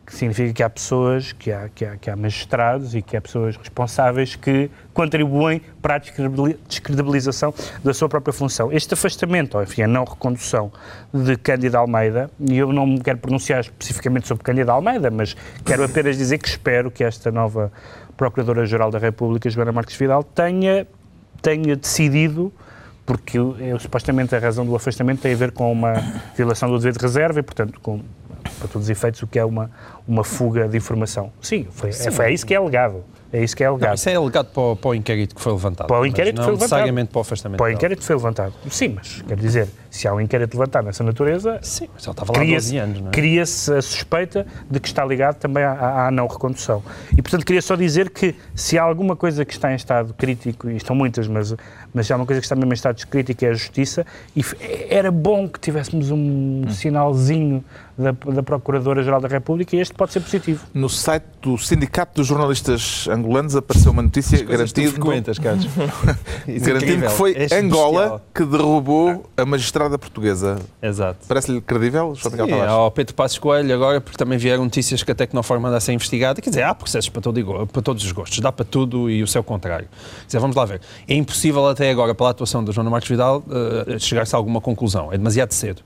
que 0.09 0.15
significa 0.15 0.55
que 0.55 0.63
há 0.63 0.71
pessoas, 0.71 1.33
que 1.33 1.53
há, 1.53 1.69
que, 1.69 1.85
há, 1.85 1.97
que 1.99 2.09
há 2.09 2.17
magistrados 2.17 2.95
e 2.95 3.03
que 3.03 3.15
há 3.15 3.21
pessoas 3.21 3.59
responsáveis 3.59 4.35
que 4.35 4.71
contribuem 4.95 5.61
para 5.83 5.97
a 5.97 5.99
descredibili- 5.99 6.59
descredibilização 6.67 7.53
da 7.85 7.93
sua 7.93 8.09
própria 8.09 8.33
função. 8.33 8.73
Este 8.73 8.95
afastamento, 8.95 9.59
ou 9.59 9.63
enfim, 9.63 9.83
a 9.83 9.87
não 9.87 10.05
recondução 10.05 10.73
de 11.13 11.37
Cândido 11.37 11.77
Almeida, 11.77 12.31
e 12.41 12.57
eu 12.57 12.73
não 12.73 12.87
me 12.87 13.01
quero 13.01 13.19
pronunciar 13.19 13.61
especificamente 13.61 14.27
sobre 14.27 14.43
Cândido 14.43 14.73
Almeida, 14.73 15.11
mas 15.11 15.37
quero 15.63 15.85
apenas 15.85 16.17
dizer 16.17 16.39
que 16.39 16.49
espero 16.49 16.91
que 16.91 17.05
esta 17.05 17.31
nova 17.31 17.71
Procuradora-Geral 18.17 18.91
da 18.91 18.99
República, 18.99 19.51
Joana 19.51 19.73
Marques 19.73 19.95
Vidal, 19.95 20.25
tenha, 20.25 20.87
tenha 21.43 21.77
decidido 21.77 22.51
porque 23.05 23.39
eu, 23.39 23.79
supostamente 23.79 24.35
a 24.35 24.39
razão 24.39 24.67
do 24.67 24.77
afastamento 24.77 25.23
tem 25.23 25.33
a 25.33 25.37
ver 25.37 25.53
com 25.53 25.73
uma 25.73 25.95
violação 26.37 26.69
do 26.71 26.77
dever 26.77 26.93
de 26.93 26.99
reserva 26.99 27.41
e, 27.41 27.43
portanto, 27.43 27.81
com, 27.81 28.03
para 28.59 28.69
todos 28.69 28.87
os 28.87 28.91
efeitos, 28.91 29.23
o 29.23 29.27
que 29.27 29.39
é 29.39 29.45
uma, 29.45 29.71
uma 30.07 30.25
fuga 30.25 30.69
de 30.69 30.77
informação. 30.77 31.33
Sim, 31.41 31.67
foi, 31.71 31.91
é, 31.91 32.11
foi 32.11 32.27
é 32.27 32.33
isso 32.33 32.47
que 32.47 32.55
é 32.55 32.57
alegado. 32.57 33.03
É 33.31 33.45
isso 33.45 33.55
que 33.55 33.63
é 33.63 33.67
alegado. 33.67 33.89
Não, 33.89 33.95
isso 33.95 34.09
é 34.09 34.15
alegado 34.15 34.47
para 34.47 34.63
o, 34.63 34.75
para 34.77 34.89
o 34.89 34.95
inquérito 34.95 35.35
que 35.35 35.41
foi 35.43 35.53
levantado. 35.53 35.87
Para 35.87 36.01
o 36.01 36.07
inquérito 36.07 36.37
que 36.37 36.39
não 36.39 36.45
foi 36.45 36.55
levantado. 36.55 36.71
necessariamente 36.79 37.11
para 37.11 37.19
o 37.19 37.21
afastamento. 37.21 37.59
Para 37.59 37.67
o 37.67 37.71
inquérito 37.71 38.03
foi 38.03 38.17
levantado. 38.17 38.55
Sim, 38.71 38.89
mas 38.97 39.21
quer 39.21 39.37
dizer, 39.37 39.69
se 39.91 40.09
há 40.09 40.15
um 40.15 40.21
inquérito 40.21 40.55
levantado 40.55 40.87
nessa 40.87 41.05
natureza, 41.05 41.59
Sim, 41.61 41.89
mas 41.93 42.05
ele 42.05 42.11
estava 42.13 42.33
lá 42.33 42.39
há 42.39 42.41
cria-se 42.41 42.67
12 42.69 42.79
anos, 42.79 43.01
não 43.03 43.09
é? 43.09 43.11
cria-se 43.11 43.75
a 43.75 43.83
suspeita 43.83 44.47
de 44.71 44.81
que 44.81 44.89
está 44.89 45.05
ligado 45.05 45.37
também 45.37 45.63
à, 45.63 45.73
à- 45.73 46.07
à 46.07 46.11
não 46.11 46.27
recondução. 46.27 46.83
E, 47.13 47.21
portanto, 47.21 47.45
queria 47.45 47.61
só 47.61 47.77
dizer 47.77 48.09
que 48.09 48.35
se 48.55 48.79
há 48.79 48.83
alguma 48.83 49.15
coisa 49.15 49.45
que 49.45 49.53
está 49.53 49.71
em 49.73 49.77
estado 49.77 50.15
crítico, 50.15 50.71
e 50.71 50.77
estão 50.77 50.97
muitas, 50.97 51.29
mas, 51.29 51.55
mas 51.93 52.11
há 52.11 52.17
uma 52.17 52.27
coisa 52.27 52.41
que 52.41 52.45
está 52.45 52.55
mesmo 52.55 52.73
em 52.73 52.75
estado 52.75 53.07
crítico 53.07 53.45
é 53.45 53.49
a 53.49 53.55
justiça, 53.55 54.07
e 54.37 54.43
era 54.89 55.11
bom 55.11 55.49
que 55.49 55.61
tivéssemos 55.61 56.11
um 56.11 56.69
sinalzinho 56.71 57.65
da, 57.99 58.13
da 58.13 58.43
Procuradora-Geral 58.43 59.21
da 59.21 59.27
República 59.27 59.75
e 59.75 59.81
este 59.81 59.93
pode 59.93 60.13
ser 60.13 60.21
positivo. 60.21 60.65
No 60.73 60.89
site 60.89 61.25
do 61.43 61.59
Sindicato 61.59 62.15
dos 62.15 62.29
Jornalistas 62.29 63.09
Angolanos 63.11 63.57
apareceu 63.57 63.91
uma 63.91 64.03
notícia 64.03 64.43
garantindo, 64.45 64.93
Carlos. 65.43 65.67
garantindo 66.47 67.03
que 67.03 67.13
foi 67.13 67.37
Angola 67.53 68.23
que 68.33 68.45
derrubou 68.45 69.29
a 69.37 69.45
magistrada 69.45 69.99
portuguesa. 69.99 70.59
Exato. 70.81 71.27
Parece-lhe 71.27 71.61
credível, 71.61 72.15
João 72.15 72.31
Miguel 72.31 72.47
Sim, 72.47 72.53
Tavares? 72.53 72.73
ao 72.73 72.91
Pedro 72.93 73.15
Passos 73.15 73.39
Coelho 73.39 73.75
agora, 73.75 74.01
porque 74.01 74.17
também 74.17 74.39
vieram 74.39 74.63
notícias 74.63 75.03
que 75.03 75.11
a 75.11 75.15
Tecnoforma 75.15 75.69
anda 75.69 75.79
a 75.79 75.81
ser 75.81 75.93
investigada. 75.93 76.41
Quer 76.41 76.51
dizer, 76.51 76.63
há 76.63 76.75
processos 76.75 77.09
para, 77.09 77.21
todo 77.21 77.67
para 77.67 77.83
todos 77.83 78.05
os 78.05 78.13
gostos, 78.13 78.39
dá 78.39 78.53
para 78.53 78.65
tudo 78.65 79.11
e 79.11 79.23
o 79.23 79.27
seu 79.27 79.43
contrário. 79.43 79.89
Quer 80.21 80.27
dizer, 80.27 80.39
vamos 80.39 80.55
lá 80.55 80.65
ver. 80.65 80.81
É 81.09 81.15
impossível 81.15 81.67
até 81.79 81.91
agora, 81.91 82.13
pela 82.13 82.31
atuação 82.31 82.65
da 82.65 82.73
Joana 82.73 82.91
Marques 82.91 83.09
Vidal, 83.09 83.43
eh, 83.87 83.99
chegar-se 84.01 84.35
a 84.35 84.39
alguma 84.39 84.61
conclusão. 84.61 85.13
É 85.13 85.17
demasiado 85.17 85.53
cedo. 85.53 85.81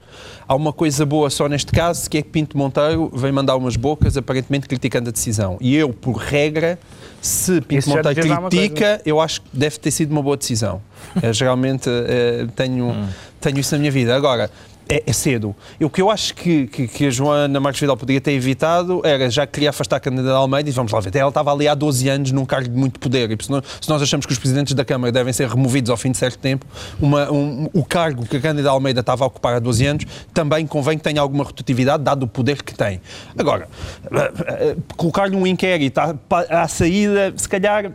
Há 0.49 0.55
uma 0.55 0.73
coisa 0.73 1.05
boa 1.05 1.29
só 1.29 1.47
neste 1.49 1.71
caso, 1.71 2.09
que 2.09 2.17
é 2.17 2.23
que 2.23 2.31
Pinto 2.31 2.57
Monteiro 2.57 3.11
vem 3.15 3.31
mandar 3.31 3.57
umas 3.57 3.77
bocas, 3.77 4.17
aparentemente 4.17 4.67
criticando 4.67 5.11
a 5.11 5.13
decisão. 5.13 5.59
E 5.61 5.77
eu, 5.77 5.91
por 5.91 6.17
regra, 6.17 6.79
se 7.21 7.61
Pinto 7.61 7.81
Isso 7.81 7.91
Monteiro 7.91 8.49
critica, 8.49 9.03
eu 9.05 9.21
acho 9.21 9.43
que 9.43 9.49
deve 9.53 9.79
ter 9.79 9.91
sido 9.91 10.13
uma 10.13 10.23
boa 10.23 10.37
decisão. 10.37 10.81
Eu, 11.23 11.33
geralmente 11.35 11.91
eh, 11.91 12.47
tenho, 12.57 12.97
tenho 13.39 13.59
isso 13.59 13.75
na 13.75 13.79
minha 13.79 13.93
vida. 13.93 14.17
Agora, 14.17 14.51
é, 14.93 15.03
é 15.07 15.13
cedo. 15.13 15.57
E 15.81 15.85
o 15.85 15.91
que 15.91 16.03
eu 16.03 16.11
acho 16.11 16.35
que, 16.35 16.67
que, 16.67 16.87
que 16.87 17.07
a 17.07 17.11
Joana 17.11 17.59
Marques 17.59 17.81
Vidal 17.81 17.97
poderia 17.97 18.21
ter 18.21 18.33
evitado 18.33 19.01
era, 19.05 19.31
já 19.31 19.47
que 19.47 19.55
queria 19.55 19.71
afastar 19.71 19.97
a 19.97 20.01
candidata 20.01 20.35
Almeida, 20.35 20.69
e 20.69 20.73
vamos 20.73 20.93
lá 20.93 21.01
ver, 21.01 21.15
ela 21.17 21.29
estava 21.31 21.53
ali 21.53 21.67
há 21.67 21.75
12 21.75 22.09
anos 22.09 22.33
num 22.33 22.45
cargo 22.45 22.69
de 22.69 22.77
muito 22.77 23.01
poder, 23.01 23.31
e 23.31 23.43
se 23.43 23.51
nós, 23.51 23.65
se 23.81 23.89
nós 23.89 24.03
achamos 24.03 24.27
que 24.27 24.33
os 24.33 24.39
presidentes 24.39 24.75
da 24.75 24.85
Câmara 24.85 25.11
devem 25.11 25.33
ser 25.33 25.49
removidos 25.49 25.91
ao 25.91 25.97
fim 25.97 26.11
de 26.11 26.19
certo 26.19 26.39
tempo, 26.39 26.67
uma, 27.01 27.31
um- 27.33 27.69
o 27.73 27.85
cargo 27.85 28.27
que 28.27 28.37
a 28.37 28.41
candidata 28.41 28.71
Almeida 28.71 29.01
estava 29.01 29.25
a 29.25 29.27
ocupar 29.29 29.55
há 29.55 29.59
12 29.59 29.87
anos, 29.87 30.05
também 30.35 30.67
convém 30.67 30.99
que 30.99 31.05
tenha 31.05 31.21
alguma 31.21 31.45
rotatividade, 31.45 32.03
dado 32.03 32.25
o 32.25 32.29
poder 32.29 32.63
que 32.63 32.75
tem. 32.75 33.01
Agora, 33.39 33.69
eh, 34.13 34.33
eh, 34.49 34.77
colocar-lhe 34.97 35.35
um 35.37 35.47
inquérito 35.47 35.99
à, 35.99 36.15
à 36.51 36.69
saída, 36.69 37.33
se 37.37 37.49
calhar 37.49 37.93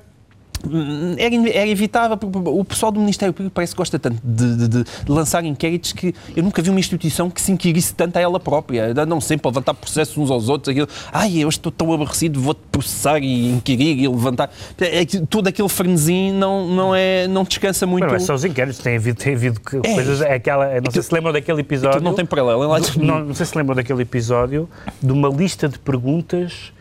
era, 1.18 1.36
in- 1.36 1.50
era 1.50 1.68
evitável, 1.68 2.18
o 2.46 2.64
pessoal 2.66 2.92
do 2.92 3.00
Ministério 3.00 3.34
Público 3.34 3.54
parece 3.54 3.74
que 3.74 3.78
gosta 3.78 3.98
tanto 4.00 4.20
de, 4.24 4.56
de- 4.56 4.68
de 4.84 4.86
lançar 5.08 5.44
inquéritos 5.46 5.94
que 5.94 6.14
eu 6.36 6.44
nunca 6.44 6.62
vi 6.62 6.70
uma 6.70 6.80
instituição 6.80 7.30
que 7.30 7.42
se 7.42 7.52
inquirisse 7.52 7.94
tanto 7.94 8.18
a 8.18 8.22
ela 8.22 8.40
própria. 8.40 8.92
Andam 8.98 9.20
sempre 9.22 9.48
a 9.48 9.50
levantar 9.52 9.74
processos 9.74 10.18
uns 10.18 10.32
aos 10.32 10.50
outros. 10.50 10.70
Aquilo, 10.72 10.88
Ai, 11.12 11.38
eu 11.38 11.50
estou 11.50 11.72
tão 11.72 11.92
aborrecido, 11.94 12.40
vou-te 12.40 12.62
processar 12.72 13.20
e 13.20 13.50
inquirir 13.52 13.98
e 14.00 14.08
levantar. 14.08 14.52
É 14.80 15.06
Todo 15.30 15.48
aquele 15.48 15.70
frenesim 15.70 16.32
não, 16.34 16.68
não, 16.68 16.96
é, 16.96 17.28
não 17.28 17.44
descansa 17.44 17.86
muito. 17.86 18.06
Não 18.08 18.16
é 18.16 18.20
só 18.20 18.34
os 18.34 18.44
inquéritos, 18.46 18.80
tem 18.80 18.96
havido, 18.98 19.18
tem 19.20 19.34
havido 19.36 19.60
que- 19.60 19.80
coisas. 19.80 20.22
É 20.22 20.34
aquela, 20.34 20.80
não 20.82 20.92
sei 20.92 21.02
se 21.02 21.14
lembram 21.14 21.34
daquele 21.34 21.62
episódio. 21.62 21.98
Aquilo 21.98 22.04
não 22.10 22.16
tem 22.16 22.26
paralelo. 22.26 22.76
é 22.76 22.80
do- 22.80 23.04
não, 23.04 23.20
não 23.26 23.34
sei 23.34 23.46
se 23.46 23.58
lembram 23.58 23.76
daquele 23.76 24.02
episódio 24.02 24.70
de 25.02 25.12
uma 25.12 25.30
lista 25.30 25.68
de 25.68 25.80
perguntas 25.80 26.72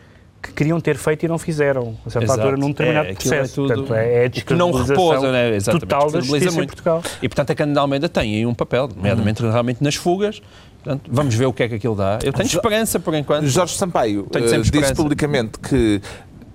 que 0.47 0.53
queriam 0.53 0.79
ter 0.81 0.97
feito 0.97 1.23
e 1.25 1.27
não 1.27 1.37
fizeram, 1.37 1.95
a 2.05 2.09
certa 2.09 2.25
Exato. 2.25 2.39
altura, 2.41 2.57
num 2.57 2.69
determinado 2.69 3.07
É, 3.07 3.11
aquilo 3.11 3.33
é 3.33 3.37
processo. 3.37 3.55
tudo- 3.55 3.67
Portanto, 3.73 3.93
é, 3.95 4.23
é 4.23 4.25
a 4.25 4.29
que 4.29 4.53
não 4.53 4.71
repousa, 4.71 5.31
né? 5.31 5.55
Exatamente, 5.55 5.81
total 5.87 6.11
da 6.11 6.19
justiça 6.21 6.49
em 6.49 6.55
muito. 6.55 6.69
Portugal. 6.69 7.03
E 7.21 7.27
portanto 7.29 7.51
a 7.51 7.55
Cândida 7.55 7.79
Almeida 7.81 8.09
tem 8.09 8.35
aí 8.35 8.45
um 8.45 8.53
papel, 8.53 8.89
nomeadamente 8.95 9.41
realmente 9.43 9.83
nas 9.83 9.95
fugas. 9.95 10.41
Portanto, 10.83 11.09
vamos 11.11 11.35
ver 11.35 11.45
o 11.45 11.53
que 11.53 11.63
é 11.63 11.67
que 11.67 11.75
aquilo 11.75 11.95
dá. 11.95 12.19
Eu 12.23 12.31
tenho 12.31 12.47
esperança 12.47 12.99
por 12.99 13.13
enquanto. 13.13 13.45
Jorge 13.47 13.75
Sampaio 13.75 14.23
Tenho 14.31 14.45
eh, 14.45 14.49
sempre 14.49 14.71
disse 14.71 14.93
publicamente 14.95 15.59
que 15.59 16.01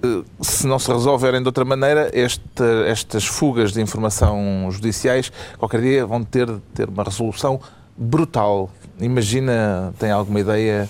eh, 0.02 0.22
se 0.40 0.66
não 0.66 0.78
se 0.78 0.90
resolverem 0.90 1.40
de 1.42 1.46
outra 1.48 1.64
maneira, 1.64 2.10
esta- 2.14 2.84
estas 2.86 3.26
fugas 3.26 3.72
de 3.72 3.80
informação 3.82 4.68
judiciais 4.70 5.30
qualquer 5.58 5.80
dia 5.82 6.06
vão 6.06 6.24
ter 6.24 6.46
de 6.46 6.58
ter 6.74 6.88
uma 6.88 7.04
resolução 7.04 7.60
brutal. 7.96 8.70
Imagina, 9.00 9.92
tem 9.98 10.10
alguma 10.10 10.40
ideia 10.40 10.88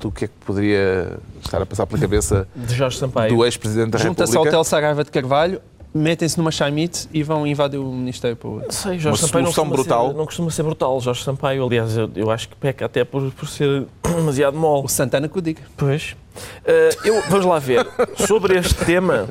do 0.00 0.10
que 0.10 0.26
é 0.26 0.28
que 0.28 0.34
poderia 0.44 1.16
estar 1.48 1.60
a 1.62 1.66
passar 1.66 1.86
pela 1.86 2.00
cabeça 2.00 2.46
De 2.54 2.74
Jorge 2.74 2.98
Sampaio. 2.98 3.34
do 3.34 3.44
ex-presidente 3.44 3.90
da 3.90 3.98
Junta-se 3.98 4.32
ao 4.36 4.42
República? 4.42 4.50
Hotel 4.50 4.64
Saraiva 4.64 5.04
de 5.04 5.10
Carvalho, 5.10 5.60
metem-se 5.94 6.36
numa 6.38 6.50
chamite 6.50 7.08
e 7.12 7.22
vão 7.22 7.46
invadir 7.46 7.78
o 7.78 7.92
Ministério 7.92 8.36
Público. 8.36 8.66
Não 8.66 8.72
sei, 8.72 8.92
Uma 8.92 8.98
Jorge 9.00 9.20
Sampaio 9.22 9.44
não 9.44 9.52
solução 9.52 9.76
brutal. 9.76 10.08
Ser, 10.08 10.16
não 10.16 10.26
costuma 10.26 10.50
ser 10.50 10.62
brutal. 10.64 11.00
Jorge 11.00 11.22
Sampaio, 11.22 11.64
aliás, 11.64 11.96
eu, 11.96 12.10
eu 12.16 12.30
acho 12.30 12.48
que 12.48 12.56
peca 12.56 12.84
até 12.86 13.04
por, 13.04 13.30
por 13.32 13.48
ser 13.48 13.86
demasiado 14.02 14.56
mole. 14.56 14.84
O 14.84 14.88
Santana 14.88 15.28
que 15.28 15.38
o 15.38 15.40
diga. 15.42 15.62
Pois. 15.76 16.16
Eh, 16.64 16.88
eu, 17.04 17.22
vamos 17.28 17.46
lá 17.46 17.60
ver. 17.60 17.86
Sobre 18.26 18.58
este 18.58 18.74
tema, 18.84 19.28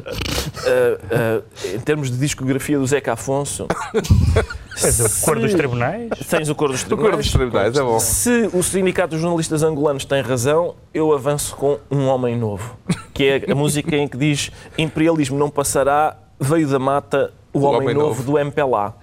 eh, 0.66 1.00
eh, 1.12 1.42
em 1.76 1.80
termos 1.82 2.10
de 2.10 2.18
discografia 2.18 2.80
do 2.80 2.88
Zeca 2.88 3.12
Afonso. 3.12 3.68
Mas 4.82 5.00
o 5.00 5.26
cor 5.26 5.40
dos 5.40 5.54
tribunais. 5.54 6.10
Tens 6.30 6.50
o 6.50 6.56
cor 6.56 6.70
dos 6.72 6.82
O 6.84 6.86
tribunais. 6.86 7.12
cor 7.12 7.22
dos 7.22 7.32
tribunais, 7.32 7.78
é 7.78 7.82
bom. 7.82 8.00
Se 8.00 8.50
o 8.54 8.64
Sindicato 8.64 9.12
dos 9.12 9.22
Jornalistas 9.22 9.64
Angolanos 9.64 10.06
tem 10.06 10.22
razão, 10.22 10.76
eu 10.94 11.14
avanço 11.14 11.56
com 11.56 11.78
Um 11.92 12.08
Homem 12.08 12.38
Novo, 12.38 12.78
que 13.14 13.24
é 13.26 13.52
a 13.52 13.56
música 13.56 13.96
em 13.96 14.08
que 14.08 14.18
diz 14.18 14.52
Imperialismo 14.78 15.38
não 15.38 15.50
passará, 15.50 16.18
veio 16.40 16.68
da 16.68 16.80
mata 16.80 17.32
o, 17.54 17.60
Homem, 17.62 17.82
Homem 17.82 17.94
Novo, 17.96 18.08
Novo. 18.08 18.24
do 18.24 18.40
MPLA. 18.40 18.96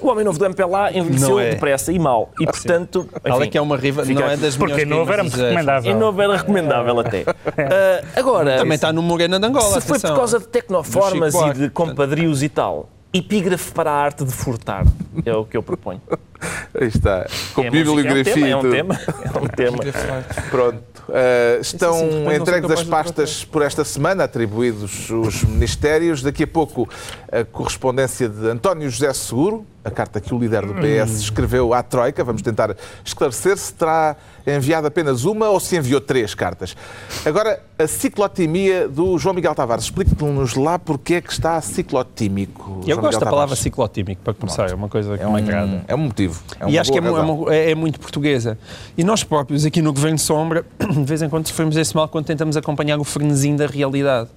O 0.00 0.08
Homem 0.08 0.22
Novo 0.24 0.38
do 0.38 0.44
MPLA 0.44 0.92
envelheceu 0.92 1.40
é. 1.40 1.50
depressa 1.50 1.90
e 1.90 1.98
mal. 1.98 2.30
E, 2.38 2.44
portanto, 2.44 3.08
Ela 3.24 3.38
enfim, 3.38 3.50
que 3.50 3.56
é 3.56 3.60
uma 3.60 3.76
riva, 3.76 4.04
fica 4.04 4.20
não 4.20 4.28
é 4.28 4.36
das 4.36 4.54
Porque 4.56 4.84
novo 4.84 5.10
era 5.10 5.22
recomendável. 5.22 5.90
em 5.92 5.94
novo 5.94 6.20
era 6.20 6.36
recomendável 6.36 7.00
até. 7.00 7.24
Ah, 7.58 8.04
agora, 8.20 8.58
Também 8.58 8.74
está 8.74 8.92
no 8.92 9.00
Morena 9.00 9.40
de 9.40 9.46
Angola. 9.46 9.80
se 9.80 9.86
foi 9.86 9.98
por 9.98 10.14
causa 10.14 10.38
de 10.38 10.46
tecnoformas 10.48 11.34
e 11.34 11.52
de 11.54 11.70
compadrios 11.70 12.42
e 12.42 12.48
tal, 12.50 12.90
epígrafe 13.12 13.72
para 13.72 13.90
a 13.90 13.94
arte 13.94 14.24
de 14.24 14.32
furtar, 14.32 14.84
é 15.24 15.34
o 15.34 15.44
que 15.44 15.56
eu 15.56 15.62
proponho. 15.62 16.00
Aí 16.78 16.88
está. 16.88 17.26
Com 17.54 17.62
É, 17.62 17.70
bibliografia 17.70 18.48
é 18.48 18.56
um 18.56 18.70
tema, 18.70 18.94
é 18.94 19.38
um 19.38 19.48
tema. 19.48 19.76
É 19.76 19.88
um 19.88 19.92
tema. 19.92 20.24
Pronto. 20.50 20.96
Uh, 21.08 21.60
estão 21.60 21.94
assim, 21.94 22.34
entregues 22.34 22.70
as 22.70 22.82
pastas 22.82 23.44
por 23.44 23.62
esta 23.62 23.84
semana, 23.84 24.24
atribuídos 24.24 25.08
os 25.10 25.44
ministérios. 25.44 26.20
Daqui 26.20 26.42
a 26.42 26.46
pouco, 26.46 26.88
a 27.30 27.44
correspondência 27.44 28.28
de 28.28 28.48
António 28.48 28.90
José 28.90 29.12
Seguro, 29.12 29.64
a 29.84 29.90
carta 29.90 30.20
que 30.20 30.34
o 30.34 30.38
líder 30.38 30.66
do 30.66 30.74
PS 30.74 31.20
escreveu 31.20 31.72
à 31.72 31.80
Troika. 31.82 32.24
Vamos 32.24 32.42
tentar 32.42 32.76
esclarecer 33.04 33.56
se 33.56 33.72
terá 33.72 34.16
enviado 34.44 34.88
apenas 34.88 35.24
uma 35.24 35.48
ou 35.48 35.60
se 35.60 35.76
enviou 35.76 36.00
três 36.00 36.34
cartas. 36.34 36.76
Agora, 37.24 37.60
a 37.78 37.86
ciclotimia 37.86 38.88
do 38.88 39.16
João 39.16 39.34
Miguel 39.34 39.54
Tavares. 39.54 39.84
Explique-nos 39.84 40.54
lá 40.54 40.76
porque 40.76 41.14
é 41.14 41.20
que 41.20 41.32
está 41.32 41.60
ciclotímico. 41.60 42.80
Eu 42.82 42.94
João 42.94 43.00
gosto 43.00 43.18
Miguel 43.18 43.20
da 43.20 43.30
palavra 43.30 43.54
ciclotímico, 43.54 44.22
para 44.22 44.34
começar. 44.34 44.68
É 44.70 44.74
uma 44.74 44.88
coisa 44.88 45.16
que 45.16 45.22
É 45.22 45.26
me 45.28 45.38
agrada. 45.38 45.66
um, 45.66 45.80
é 45.86 45.94
um 45.94 45.98
motivo. 45.98 46.25
Efusivo. 46.26 46.42
É 46.60 46.70
e 46.70 46.78
acho 46.78 46.92
que 46.92 46.98
é, 46.98 47.02
é 47.02 47.04
é- 47.50 47.70
é 47.70 47.74
muito 47.74 47.98
portuguesa. 48.00 48.58
E 48.96 49.04
nós 49.04 49.24
próprios, 49.24 49.64
aqui 49.64 49.80
no 49.82 49.92
Governo 49.92 50.18
Sombra, 50.18 50.64
de 50.78 51.04
vez 51.04 51.22
em 51.22 51.28
quando 51.28 51.46
sofremos 51.46 51.76
esse 51.76 51.94
mal 51.94 52.08
quando 52.08 52.26
tentamos 52.26 52.56
acompanhar 52.56 52.98
o 52.98 53.04
frenesim 53.04 53.56
da 53.56 53.66
realidade. 53.66 54.28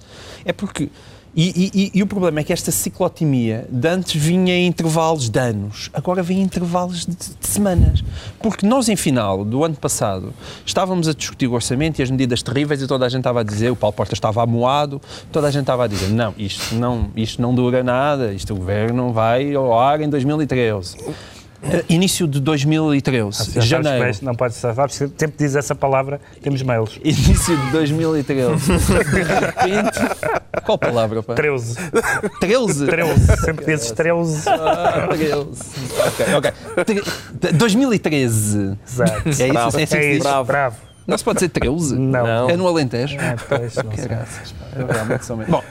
É 0.44 0.52
porque. 0.52 0.88
E, 1.32 1.70
e- 1.72 1.80
e- 1.84 1.90
e 1.94 2.02
o 2.02 2.08
problema 2.08 2.40
é 2.40 2.42
que 2.42 2.52
esta 2.52 2.72
ciclotimia 2.72 3.64
de 3.70 3.86
antes 3.86 4.20
vinha 4.20 4.52
em 4.52 4.66
intervalos 4.66 5.30
de 5.30 5.38
anos, 5.38 5.88
agora 5.94 6.24
vem 6.24 6.38
em 6.40 6.42
intervalos 6.42 7.06
de, 7.06 7.14
de 7.14 7.46
semanas. 7.46 8.02
Porque 8.40 8.66
nós, 8.66 8.88
em 8.88 8.96
final 8.96 9.44
do 9.44 9.64
ano 9.64 9.76
passado, 9.76 10.34
estávamos 10.66 11.06
a 11.06 11.14
discutir 11.14 11.46
o 11.46 11.52
orçamento 11.52 12.00
e 12.00 12.02
as 12.02 12.10
medidas 12.10 12.42
terríveis 12.42 12.82
e 12.82 12.86
toda 12.88 13.06
a 13.06 13.08
gente 13.08 13.20
estava 13.20 13.42
a 13.42 13.44
dizer, 13.44 13.70
o 13.70 13.76
Paulo 13.76 13.94
Porta 13.94 14.12
estava 14.12 14.42
amoado, 14.42 15.00
toda 15.30 15.46
a 15.46 15.50
gente 15.52 15.60
estava 15.62 15.84
a 15.84 15.86
dizer, 15.86 16.08
não, 16.08 16.34
isto 16.36 16.74
não, 16.74 17.08
isto 17.14 17.40
não 17.40 17.54
dura 17.54 17.84
nada, 17.84 18.32
isto 18.32 18.52
o 18.52 18.56
governo 18.56 19.12
vai 19.12 19.54
ao 19.54 19.78
ar 19.78 20.00
em 20.00 20.08
2013. 20.08 20.96
Eh, 21.62 21.84
Início 21.90 22.26
de 22.26 22.40
2013, 22.40 23.38
Já 23.38 23.44
sabes 23.44 23.64
janeiro. 23.68 23.98
vais- 24.00 24.20
Não 24.22 24.34
pode 24.34 24.54
ser, 24.54 24.74
sabes, 24.74 24.96
que 24.98 25.08
sempre 25.18 25.34
diz 25.38 25.54
essa 25.54 25.74
palavra, 25.74 26.18
temos 26.42 26.62
mails. 26.62 26.98
Início 27.04 27.56
de 27.56 27.70
2013. 27.72 28.56
De 28.66 29.22
repente. 29.22 29.98
Qual 30.64 30.78
palavra, 30.78 31.22
pá? 31.22 31.34
13. 31.34 31.74
13? 32.40 32.86
13. 32.86 33.36
Sempre 33.44 33.64
dizes 33.66 33.90
13. 33.90 34.48
Ah, 34.48 35.08
13. 35.10 35.32
Ok, 36.06 36.26
ok. 36.34 36.52
Tre- 36.84 37.52
2013. 37.52 38.78
Exato. 38.86 39.12
É 39.26 39.30
isso? 39.30 39.42
É 39.42 39.50
assim 39.58 39.78
que 39.78 39.86
se 39.86 39.96
É 39.96 40.12
isso, 40.14 40.22
Bravo. 40.22 40.44
bravo. 40.46 40.76
Não 41.06 41.18
se 41.18 41.24
pode 41.24 41.36
dizer 41.38 41.48
13? 41.48 41.94
Não. 41.98 42.24
Não. 42.26 42.50
É 42.50 42.56
no 42.56 42.68
Alentejo? 42.68 43.16
Ah, 43.18 43.34
pois, 43.48 43.74
não 43.76 43.92
sei. 43.96 44.04
Graças, 44.06 44.52
pá. 44.52 44.66
Eu 44.78 44.86
realmente 44.86 45.24
sou 45.26 45.36
mesmo. 45.36 45.50
Bom, 45.52 45.62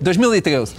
2013. 0.00 0.74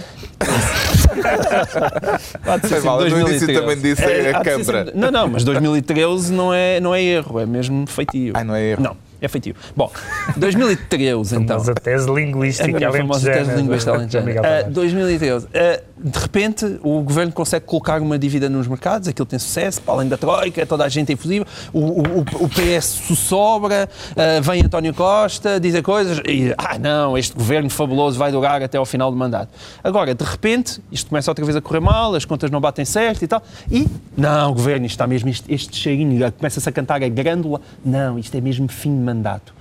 Há 2.46 2.56
de 2.58 2.68
ser 2.68 2.74
Foi 2.76 2.84
mal, 2.84 3.00
sempre 3.00 3.14
no 3.22 3.28
início 3.28 3.46
2013. 3.46 3.60
também 3.60 3.78
disse 3.78 4.04
É, 4.04 4.30
a 4.30 4.40
Câmara. 4.44 4.84
sempre- 4.86 4.92
Não, 5.00 5.10
não, 5.10 5.28
mas 5.28 5.44
2013 5.44 6.32
não 6.32 6.52
é, 6.54 6.80
não 6.80 6.94
é 6.94 7.02
erro, 7.02 7.40
é 7.40 7.46
mesmo 7.46 7.86
feitio. 7.86 8.32
Ai, 8.36 8.44
não 8.44 8.54
é 8.54 8.62
erro. 8.70 8.82
Não, 8.82 8.96
é 9.20 9.28
feitio. 9.28 9.54
Bom, 9.76 9.90
2013 10.36 11.36
então. 11.36 11.58
Mas 11.58 11.68
a 11.68 11.74
tese 11.74 12.10
linguística 12.10 12.88
A 12.88 12.92
famosa 12.92 13.30
tese 13.32 13.50
linguística 13.54 13.92
alentejana. 13.94 14.30
Ah, 14.30 14.42
Tavares. 14.42 14.66
2013. 14.74 15.46
Ah, 15.54 15.80
de 16.02 16.18
repente, 16.18 16.64
o 16.82 17.00
governo 17.02 17.32
consegue 17.32 17.66
colocar 17.66 18.00
uma 18.00 18.18
dívida 18.18 18.48
nos 18.48 18.66
mercados, 18.66 19.08
aquilo 19.08 19.26
tem 19.26 19.38
sucesso, 19.38 19.80
para 19.82 19.94
além 19.94 20.08
da 20.08 20.16
Troika, 20.16 20.64
toda 20.66 20.84
a 20.84 20.88
gente 20.88 21.10
é 21.10 21.14
efusiva, 21.14 21.46
o, 21.72 21.78
o, 21.80 22.20
o- 22.20 22.48
PS 22.48 23.00
sobra, 23.16 23.88
ah, 24.16 24.40
vem 24.40 24.62
António 24.64 24.94
Costa, 24.94 25.58
dizer 25.60 25.82
coisas, 25.82 26.18
e, 26.26 26.54
ah 26.56 26.78
não, 26.78 27.16
este 27.18 27.34
governo 27.34 27.68
fabuloso 27.70 28.18
vai 28.18 28.30
durar 28.32 28.62
até 28.62 28.78
ao 28.78 28.86
final 28.86 29.10
do 29.10 29.16
mandato. 29.16 29.50
Agora, 29.82 30.14
de 30.14 30.24
repente, 30.24 30.80
isto 30.90 31.08
começa 31.08 31.30
outra 31.30 31.44
vez 31.44 31.56
a 31.56 31.60
correr 31.60 31.80
mal, 31.80 32.14
as 32.14 32.24
contas 32.24 32.50
não 32.50 32.60
batem 32.60 32.84
certo 32.84 33.22
e 33.22 33.26
tal, 33.28 33.42
e, 33.70 33.86
não, 34.16 34.52
governo, 34.54 34.86
isto 34.86 34.94
está 34.94 35.06
mesmo, 35.06 35.28
este, 35.28 35.52
este 35.52 35.76
cheirinho, 35.76 36.32
começa-se 36.32 36.68
a 36.68 36.72
cantar 36.72 37.02
a 37.02 37.08
grândula, 37.08 37.60
não, 37.84 38.18
isto 38.18 38.34
é 38.36 38.40
mesmo 38.40 38.68
fim 38.68 38.94
de 38.96 39.02
mandato. 39.02 39.52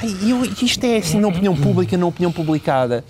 Ai, 0.00 0.14
eu- 0.30 0.44
isto 0.44 0.84
é 0.84 0.98
assim 0.98 1.18
na 1.18 1.26
opinião 1.26 1.56
pública, 1.56 1.96
na 1.96 2.06
opinião 2.06 2.30
publicada. 2.30 3.04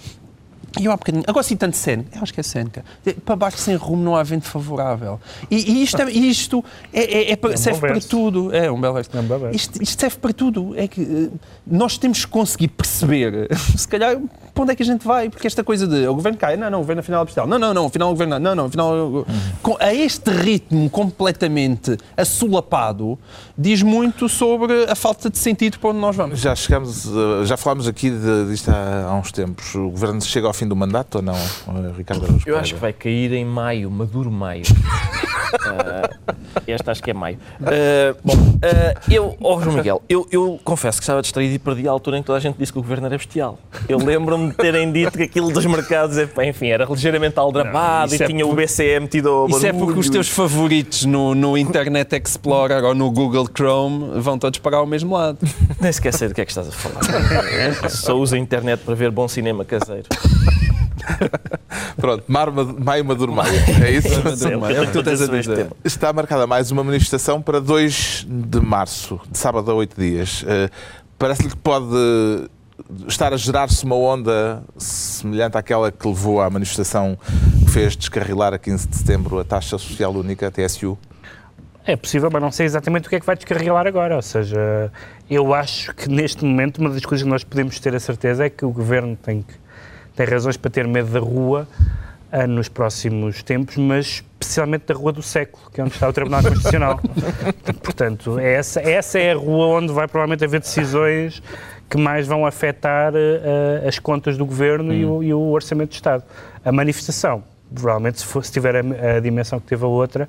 E 0.79 0.85
eu 0.85 0.93
há 0.93 0.97
bocadinho, 0.97 1.25
agora 1.27 1.43
citando 1.43 1.75
Seneca, 1.75 2.17
eu 2.17 2.23
acho 2.23 2.33
que 2.35 2.41
é 2.41 2.43
Seneca, 2.43 2.85
para 3.25 3.37
barco 3.37 3.59
sem 3.59 3.75
rumo 3.77 4.03
não 4.03 4.17
há 4.17 4.23
vento 4.23 4.47
favorável. 4.47 5.19
E, 5.51 5.57
e 5.57 5.83
isto, 5.83 6.01
é, 6.03 6.11
isto 6.11 6.65
é, 6.93 7.01
é- 7.01 7.33
é 7.33 7.39
É 7.41 7.49
um 7.49 7.57
serve 7.57 7.81
para 7.81 8.01
tudo. 8.01 8.55
É 8.55 8.71
um 8.71 8.81
belo 8.81 8.95
verso. 8.95 9.11
É 9.15 9.21
um 9.21 9.23
belo 9.25 9.41
verso. 9.41 9.57
Isto, 9.57 9.83
isto 9.83 10.01
serve 10.01 10.17
para 10.19 10.33
tudo. 10.33 10.75
É 10.77 10.87
que 10.87 11.01
eh, 11.01 11.29
nós 11.67 11.97
temos 11.97 12.25
que 12.25 12.31
conseguir 12.31 12.69
perceber, 12.69 13.49
se 13.77 13.89
calhar, 13.89 14.19
para 14.55 14.63
onde 14.63 14.73
é 14.73 14.77
que 14.77 14.83
a 14.83 14.87
gente 14.87 15.07
vai. 15.07 15.31
Porque 15.31 15.47
esta 15.47 15.65
coisa 15.65 15.87
de 15.87 16.07
o 16.07 16.15
governo 16.15 16.39
cai, 16.39 16.57
não, 16.57 16.71
não, 16.71 16.79
o 16.79 16.83
governo 16.83 17.01
afinal 17.01 17.23
é 17.23 17.25
bestial. 17.25 17.47
Não, 17.47 17.59
não, 17.59 17.73
não, 17.73 17.87
afinal 17.87 18.09
o 18.09 18.13
governo, 18.13 18.39
não, 18.39 18.55
não, 18.55 18.67
afinal. 18.67 19.27
Com, 19.63 19.77
a 19.81 19.95
este 19.95 20.31
ritmo 20.31 20.89
completamente 20.91 21.97
assolapado, 22.17 23.19
diz 23.57 23.83
muito 23.83 24.29
sobre 24.29 24.85
a 24.85 24.95
falta 24.95 25.31
de 25.31 25.39
sentido 25.39 25.79
para 25.79 25.91
onde 25.91 25.99
nós 25.99 26.15
vamos. 26.15 26.41
Já 26.41 26.55
chegamos, 26.55 27.07
uh, 27.07 27.45
já 27.45 27.57
falámos 27.57 27.87
aqui 27.89 28.11
de, 28.11 28.47
disto 28.51 28.69
há, 28.71 29.07
há 29.09 29.15
uns 29.15 29.33
tempos. 29.33 29.75
O 29.75 29.91
governo 29.91 30.21
chega 30.23 30.47
ao 30.47 30.53
fim 30.59 30.66
do 30.66 30.75
mandato 30.75 31.16
ou 31.16 31.23
não, 31.23 31.35
uh, 31.35 31.92
Ricardo 31.97 32.25
Araújo 32.25 32.49
Eu 32.49 32.59
acho 32.59 32.75
que 32.75 32.81
vai 32.81 32.92
cair 32.92 33.33
em 33.33 33.44
maio, 33.44 33.90
maduro 33.90 34.31
maio. 34.31 34.64
Ah, 35.65 36.11
esta 36.67 36.91
acho 36.93 37.03
que 37.03 37.11
é 37.11 37.15
maio. 37.15 37.39
Ah, 37.63 38.15
bom, 38.25 38.35
ah, 38.63 39.01
eu, 39.11 39.37
ó 39.41 39.61
João 39.61 39.77
Miguel, 39.77 40.03
eu, 40.09 40.27
eu 40.31 40.59
confesso 40.65 40.99
que 40.99 41.05
estava 41.05 41.23
distraído 41.23 41.55
e 41.55 41.59
perdi 41.59 41.89
a 41.89 41.91
altura 41.91 42.19
em 42.19 42.23
que 42.23 42.27
toda 42.27 42.39
a 42.39 42.41
gente 42.41 42.57
disse 42.57 42.73
que 42.73 42.79
o 42.79 42.83
governo 42.83 43.07
era 43.07 43.17
bestial. 43.17 43.59
Eu 43.89 43.99
lembro-me 43.99 44.51
de 44.51 44.55
terem 44.57 44.91
dito 44.93 45.17
que 45.17 45.25
aquilo 45.25 45.51
dos 45.53 45.65
mercados, 45.67 46.17
epá, 46.19 46.45
enfim, 46.45 46.69
era 46.69 46.85
ligeiramente 46.85 47.39
aldrabado 47.39 48.11
Não, 48.13 48.19
e 48.19 48.23
é 48.23 48.27
tinha 48.27 48.47
o 48.47 48.51
por- 48.51 48.57
BCE 48.63 49.01
metido 49.01 49.29
ao 49.29 49.49
Isso 49.49 49.67
é 49.67 49.73
porque 49.73 49.99
os 49.99 50.09
teus 50.11 50.29
favoritos 50.29 51.05
no, 51.05 51.35
no 51.35 51.57
Internet 51.57 52.15
Explorer 52.17 52.85
ou 52.85 52.95
no 52.95 53.11
Google 53.11 53.47
Chrome 53.55 54.21
vão 54.21 54.39
todos 54.39 54.59
para 54.59 54.81
o 54.81 54.87
mesmo 54.87 55.15
lado. 55.15 55.39
Nem 55.81 55.93
sequer 55.93 56.13
sei 56.15 56.29
do 56.29 56.35
que 56.35 56.41
é 56.41 56.45
que 56.45 56.51
estás 56.51 56.69
a 56.69 56.73
falar. 56.73 57.89
Só 57.91 58.15
usa 58.17 58.37
a 58.37 58.39
internet 58.39 58.83
para 58.85 58.95
ver 58.95 59.11
bom 59.11 59.29
cinema 59.29 59.65
caseiro. 59.65 60.07
Pronto, 61.97 62.25
maio, 62.29 63.05
maduro, 63.05 63.33
maio. 63.33 63.53
É 63.83 63.90
isso? 63.90 64.09
É 64.09 64.81
o 64.81 64.87
que 64.87 64.92
tu 64.92 65.03
tens 65.03 65.21
a 65.23 65.27
dizer. 65.27 65.68
Está 65.85 66.12
marcada 66.12 66.47
mais 66.47 66.71
uma 66.71 66.85
manifestação 66.85 67.40
para 67.42 67.61
2 67.61 68.27
de 68.29 68.61
março, 68.61 69.21
de 69.31 69.38
sábado 69.38 69.71
a 69.71 69.75
8 69.75 70.01
dias. 70.01 70.42
Uh, 70.42 70.71
Parece-lhe 71.18 71.49
que 71.49 71.57
pode 71.57 72.49
estar 73.09 73.33
a 73.33 73.37
gerar-se 73.37 73.85
uma 73.85 73.97
onda 73.97 74.62
semelhante 74.77 75.59
àquela 75.59 75.90
que 75.90 76.07
levou 76.07 76.40
à 76.40 76.49
manifestação 76.49 77.18
que 77.64 77.71
fez 77.73 77.97
descarrilar 77.97 78.55
a 78.55 78.59
15 78.59 78.87
de 78.87 78.97
setembro 78.97 79.40
a 79.40 79.44
taxa 79.44 79.77
social 79.79 80.12
única, 80.12 80.47
a 80.47 80.51
TSU? 80.51 80.97
É 81.85 81.97
possível, 81.97 82.29
mas 82.33 82.40
não 82.40 82.53
sei 82.53 82.66
exatamente 82.66 83.07
o 83.07 83.11
que 83.11 83.16
é 83.16 83.21
que 83.21 83.27
vai 83.27 83.35
descarrilar 83.35 83.85
agora. 83.87 84.14
Ou 84.14 84.23
seja, 84.23 84.92
eu 85.29 85.53
acho 85.53 85.92
que 85.92 86.09
neste 86.09 86.44
momento 86.44 86.79
uma 86.79 86.90
das 86.90 87.05
coisas 87.05 87.25
que 87.25 87.31
nós 87.31 87.42
podemos 87.42 87.81
ter 87.81 87.97
a 87.97 88.01
certeza 88.01 88.44
é 88.44 88.51
que 88.51 88.64
o 88.64 88.71
governo 88.71 89.16
tem, 89.16 89.42
que, 89.42 89.55
tem 90.19 90.27
razões 90.27 90.57
para 90.57 90.69
ter 90.69 90.85
medo 90.85 91.11
da 91.11 91.21
rua 91.21 91.69
ah, 92.33 92.45
nos 92.45 92.69
próximos 92.69 93.41
tempos, 93.41 93.77
mas 93.77 94.25
especialmente 94.41 94.87
da 94.87 94.95
rua 94.95 95.13
do 95.13 95.23
século, 95.23 95.71
que 95.73 95.81
é 95.81 95.85
onde 95.85 95.95
está 95.95 96.09
o 96.09 96.13
Tribunal 96.13 96.43
Constitucional. 96.43 97.01
Portanto, 97.85 98.37
essa, 98.37 98.81
essa 98.81 99.17
é 99.21 99.31
a 99.31 99.37
rua 99.37 99.67
onde 99.67 99.93
vai 99.93 100.09
provavelmente 100.09 100.45
haver 100.45 100.59
decisões 100.59 101.41
que 101.89 101.97
mais 101.97 102.27
vão 102.27 102.45
afetar 102.45 103.13
ah, 103.15 103.87
as 103.87 104.01
contas 104.01 104.37
do 104.37 104.45
governo 104.45 104.93
e, 104.93 105.05
o, 105.05 105.23
e 105.23 105.33
o 105.33 105.41
orçamento 105.51 105.91
do 105.91 105.95
Estado. 105.95 106.25
A 106.65 106.73
manifestação, 106.73 107.45
provavelmente, 107.73 108.19
se, 108.19 108.27
for, 108.27 108.45
se 108.45 108.51
tiver 108.51 108.75
a, 108.75 109.17
a 109.19 109.21
dimensão 109.21 109.61
que 109.61 109.69
teve 109.69 109.85
a 109.85 109.89
outra, 109.89 110.29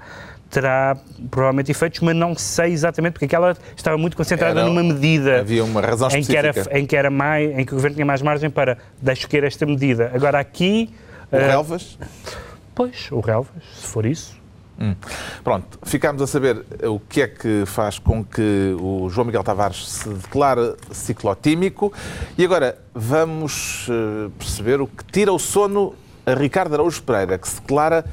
terá 0.50 0.98
provavelmente 1.30 1.70
efeitos, 1.72 2.00
mas 2.00 2.16
não 2.16 2.36
sei 2.36 2.72
exatamente, 2.74 3.14
porque 3.14 3.26
aquela 3.26 3.56
estava 3.76 3.98
muito 3.98 4.18
concentrada 4.18 4.60
Era- 4.62 4.68
numa 4.70 4.82
medida 4.84 5.40
Havia 5.42 5.64
uma 5.64 5.82
razão 5.82 6.10
em 6.10 6.24
que, 6.24 6.36
era, 6.36 6.50
específica. 6.50 6.80
em, 6.80 6.86
que 6.86 6.96
era 6.96 7.10
mais, 7.10 7.58
em 7.58 7.66
que 7.66 7.72
o 7.74 7.76
governo 7.76 7.96
tinha 7.96 8.06
mais 8.06 8.22
margem 8.22 8.50
para 8.50 8.78
deixo 9.02 9.28
querer 9.28 9.48
esta 9.48 9.66
medida. 9.66 10.12
Agora 10.14 10.40
aqui, 10.40 10.90
O 11.32 11.36
eh, 11.36 11.48
Relvas? 11.48 11.98
pois, 12.74 13.08
o 13.12 13.20
Relvas, 13.20 13.64
se 13.76 13.88
for 13.88 14.06
isso. 14.06 14.38
Pronto, 15.44 15.78
ficámos 15.84 16.22
a 16.22 16.26
saber 16.28 16.64
o 16.84 17.02
que 17.02 17.22
é 17.22 17.28
que 17.28 17.64
faz 17.66 18.00
com 18.00 18.24
que 18.24 18.74
o 18.80 19.10
João 19.10 19.26
Miguel 19.26 19.44
Tavares 19.44 19.86
se 19.90 20.08
declare 20.08 20.74
ciclotímico 20.92 21.92
e 22.38 22.46
agora 22.46 22.78
vamos 22.96 23.88
eh, 23.90 24.30
perceber 24.40 24.80
o 24.80 24.88
que 24.88 25.04
tira 25.12 25.34
o 25.34 25.38
sono 25.38 25.94
a 26.26 26.34
Ricardo 26.34 26.74
Araújo 26.76 27.02
Pereira, 27.04 27.38
que 27.38 27.50
se 27.50 27.60
declara 27.60 28.06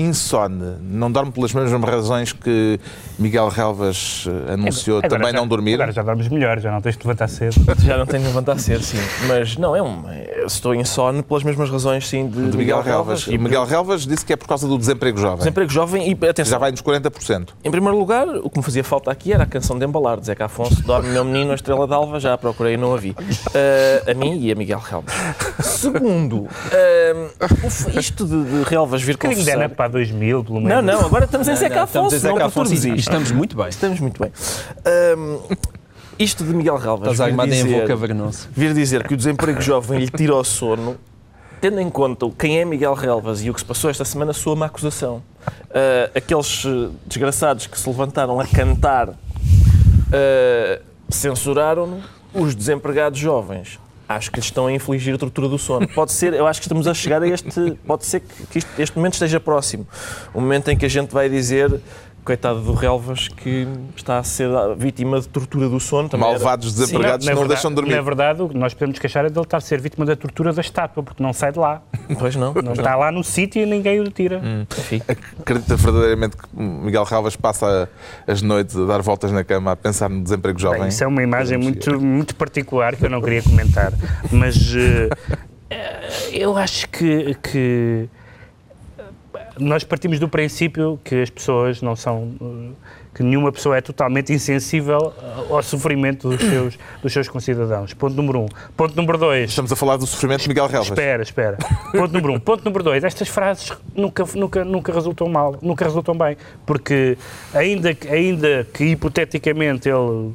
insone. 0.00 0.76
Não 0.82 1.10
dorme 1.10 1.30
pelas 1.32 1.52
mesmas 1.52 1.82
razões 1.82 2.32
que 2.32 2.78
Miguel 3.18 3.48
Relvas 3.48 4.24
eh, 4.48 4.52
anunciou 4.54 4.98
Agora 4.98 5.10
também 5.10 5.30
já- 5.32 5.38
não 5.38 5.46
dormir. 5.48 5.74
Agora 5.74 5.92
já 5.92 6.02
dormes 6.02 6.28
melhor, 6.28 6.58
já 6.60 6.70
não 6.72 6.80
tens 6.80 6.96
de 6.96 7.06
levantar 7.06 7.28
cedo. 7.28 7.54
Já 7.80 7.96
não 7.96 8.06
tenho 8.06 8.22
de 8.22 8.28
levantar 8.28 8.58
cedo, 8.58 8.82
sim. 8.82 8.98
Mas 9.26 9.56
não, 9.56 9.74
é 9.74 9.82
um. 9.82 10.04
Estou 10.46 10.74
insone 10.74 11.22
pelas 11.22 11.42
mesmas 11.42 11.70
razões, 11.70 12.06
sim, 12.08 12.28
de, 12.28 12.50
De 12.50 12.56
Miguel 12.56 12.82
Relvas. 12.82 13.26
E 13.26 13.36
Miguel 13.38 13.64
Relvas 13.64 14.06
disse 14.06 14.24
que 14.24 14.32
é 14.32 14.36
por 14.36 14.46
causa 14.46 14.66
do 14.68 14.76
desemprego 14.78 15.18
jovem. 15.18 15.38
Desemprego 15.38 15.70
jovem 15.70 16.08
e 16.10 16.26
atenção. 16.28 16.52
Já 16.52 16.58
vai 16.58 16.70
nos 16.70 16.82
40%. 16.82 17.48
Em 17.64 17.70
primeiro 17.70 17.98
lugar, 17.98 18.28
o 18.28 18.48
que 18.50 18.58
me 18.58 18.64
fazia 18.64 18.84
falta 18.84 19.10
aqui 19.10 19.32
era 19.32 19.44
a 19.44 19.46
canção 19.46 19.78
de 19.78 19.84
embalar, 19.84 20.18
de 20.20 20.26
Zeca 20.26 20.44
Afonso, 20.46 20.82
Dorme 20.82 21.08
meu 21.10 21.24
menino, 21.24 21.52
a 21.52 21.54
estrela 21.54 21.86
d'alva, 21.86 22.20
já 22.20 22.34
a 22.34 22.38
procurei 22.38 22.74
e 22.74 22.76
não 22.76 22.94
a 22.94 22.96
vi. 22.96 23.14
Ah, 23.54 24.10
a 24.10 24.14
mim 24.14 24.38
e 24.40 24.52
a 24.52 24.54
Miguel 24.54 24.78
Relvas. 24.78 25.14
Segundo, 25.60 26.46
o 27.62 27.66
f- 27.66 27.98
isto 27.98 28.24
de, 28.26 28.42
de 28.44 28.62
Relvas 28.68 29.02
vir 29.02 29.16
confessar... 29.16 29.42
Ana 29.90 29.92
para 29.92 30.00
2000, 30.00 30.44
pelo 30.44 30.60
menos. 30.60 30.84
Não, 30.84 31.00
não, 31.00 31.06
agora 31.06 31.24
estamos 31.24 31.48
em 31.48 31.56
Zeca 31.56 31.82
Afonso, 31.82 32.26
não 32.26 32.36
Afonso 32.44 32.88
e 32.88 32.96
estamos 32.96 33.30
muito 33.32 33.56
bem. 33.56 33.68
Estamos 33.68 34.00
muito 34.00 34.20
bem. 34.20 34.32
Ahm, 34.84 35.38
isto 36.18 36.44
de 36.44 36.52
Miguel 36.54 36.76
Relvas 36.76 37.12
Estás 37.12 37.18
vir 37.18 37.32
armado 37.32 37.52
em 37.52 37.60
avô 37.60 37.68
dizer, 37.68 37.86
cavernoso. 37.86 38.48
vir 38.52 38.74
dizer 38.74 39.06
que 39.06 39.14
o 39.14 39.16
desemprego 39.16 39.60
jovem 39.60 40.00
lhe 40.00 40.08
tira 40.08 40.34
o 40.34 40.44
sono, 40.44 40.96
tendo 41.60 41.80
em 41.80 41.88
conta 41.88 42.30
quem 42.38 42.58
é 42.58 42.64
Miguel 42.64 42.94
Relvas 42.94 43.42
e 43.42 43.50
o 43.50 43.54
que 43.54 43.60
se 43.60 43.66
passou 43.66 43.90
esta 43.90 44.04
semana, 44.04 44.32
soa 44.32 44.54
uma 44.54 44.66
acusação. 44.66 45.22
Ah, 45.70 46.10
aqueles 46.14 46.64
eh, 46.66 46.90
desgraçados 47.06 47.66
que 47.66 47.78
se 47.78 47.88
levantaram 47.88 48.38
a 48.38 48.46
cantar 48.46 49.10
ah, 50.12 50.80
censuraram-no, 51.08 52.02
os 52.34 52.54
desempregados 52.54 53.18
jovens. 53.18 53.78
Acho 54.10 54.28
que 54.28 54.40
lhes 54.40 54.46
estão 54.46 54.66
a 54.66 54.72
infligir 54.72 55.14
a 55.14 55.18
tortura 55.18 55.48
do 55.48 55.56
sono. 55.56 55.86
Pode 55.86 56.10
ser, 56.10 56.34
eu 56.34 56.44
acho 56.44 56.60
que 56.60 56.66
estamos 56.66 56.88
a 56.88 56.92
chegar 56.92 57.22
a 57.22 57.28
este. 57.28 57.48
Pode 57.86 58.04
ser 58.04 58.20
que, 58.50 58.58
este 58.76 58.96
momento 58.96 59.12
esteja 59.12 59.38
próximo. 59.38 59.86
O 60.34 60.40
momento 60.40 60.68
em 60.68 60.76
que 60.76 60.84
a 60.84 60.88
gente 60.88 61.12
vai 61.12 61.28
dizer 61.28 61.80
coitado 62.30 62.60
do 62.60 62.72
Relvas 62.74 63.26
que 63.26 63.66
está 63.96 64.18
a 64.18 64.22
ser 64.22 64.48
vítima 64.76 65.20
de 65.20 65.28
tortura 65.28 65.68
do 65.68 65.80
sono. 65.80 66.08
Também 66.08 66.28
era- 66.28 66.38
Malvados 66.38 66.72
desempregados 66.72 67.26
Na 67.26 67.32
não 67.32 67.38
verdade- 67.40 67.56
deixam 67.56 67.70
de 67.72 67.74
dormir. 67.74 67.94
Na 67.96 68.00
verdade, 68.02 68.42
o 68.42 68.48
que 68.48 68.56
nós 68.56 68.72
podemos 68.72 69.00
queixar 69.00 69.24
é 69.24 69.28
dele 69.28 69.44
estar 69.44 69.56
a 69.56 69.60
ser 69.60 69.80
vítima 69.80 70.06
da 70.06 70.14
tortura 70.14 70.52
da 70.52 70.60
estátua, 70.60 71.02
porque 71.02 71.20
não 71.20 71.32
sai 71.32 71.50
de 71.50 71.58
lá. 71.58 71.82
Pois 72.18 72.36
não. 72.36 72.54
Não 72.54 72.72
está 72.72 72.94
lá 72.94 73.10
no 73.10 73.24
sítio 73.24 73.62
e 73.62 73.66
ninguém 73.66 73.98
o 74.00 74.04
tira. 74.10 74.40
Enfim. 74.78 75.02
Acredita 75.40 75.74
verdadeiramente 75.74 76.36
que 76.36 76.44
Miguel 76.54 77.02
Relvas 77.02 77.34
passa 77.34 77.88
as 78.28 78.40
noites 78.42 78.76
a 78.76 78.84
dar 78.86 79.02
voltas 79.02 79.32
na 79.32 79.42
cama 79.42 79.72
a 79.72 79.76
pensar 79.76 80.08
no 80.08 80.22
desemprego 80.22 80.58
jovem? 80.58 80.80
Bem, 80.80 80.88
isso 80.88 81.02
é 81.02 81.06
uma 81.08 81.22
imagem 81.24 81.58
muito, 81.58 82.00
muito 82.00 82.36
particular 82.36 82.94
que 82.94 83.04
eu 83.04 83.10
não 83.10 83.20
queria 83.20 83.42
comentar, 83.42 83.92
mas 84.30 84.56
eh, 84.76 85.08
eu 86.32 86.56
acho 86.56 86.88
que, 86.88 87.34
que 87.42 88.08
nós 89.58 89.84
partimos 89.84 90.18
do 90.18 90.28
princípio 90.28 90.98
que 91.04 91.22
as 91.22 91.30
pessoas 91.30 91.80
não 91.82 91.94
são. 91.96 92.32
eh, 92.40 92.70
que 93.12 93.24
nenhuma 93.24 93.50
pessoa 93.50 93.76
é 93.76 93.80
totalmente 93.80 94.32
insensível 94.32 95.12
eh, 95.20 95.52
ao 95.52 95.60
sofrimento 95.64 96.28
dos 96.30 96.40
seus, 96.40 96.78
dos 97.02 97.12
seus 97.12 97.28
concidadãos. 97.28 97.92
Ponto 97.92 98.14
número 98.14 98.42
um. 98.42 98.46
Ponto 98.76 98.94
número 98.96 99.18
dois. 99.18 99.50
Estamos 99.50 99.72
a 99.72 99.76
falar 99.76 99.96
do 99.96 100.06
sofrimento 100.06 100.42
de 100.42 100.48
Miguel 100.48 100.66
Relvas. 100.68 100.88
Espera, 100.90 101.22
espera. 101.22 101.56
Ponto 101.90 102.12
número 102.12 102.32
um. 102.34 102.38
Ponto 102.38 102.64
número 102.64 102.84
dois. 102.84 103.02
Estas 103.02 103.26
frases 103.28 103.72
nunca, 103.96 104.24
nunca, 104.36 104.64
nunca 104.64 104.92
resultam 104.92 105.28
mal, 105.28 105.56
nunca 105.60 105.84
resultam 105.84 106.16
bem. 106.16 106.36
Porque, 106.64 107.18
ainda, 107.52 107.92
que- 107.94 108.06
ainda 108.08 108.64
que 108.72 108.84
hipoteticamente 108.84 109.88
ele 109.88 110.32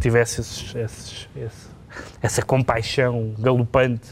tivesse 0.00 0.40
esses- 0.40 0.74
esses- 0.74 1.28
esse- 1.36 1.66
essa 2.20 2.42
compaixão 2.42 3.34
galopante 3.38 4.08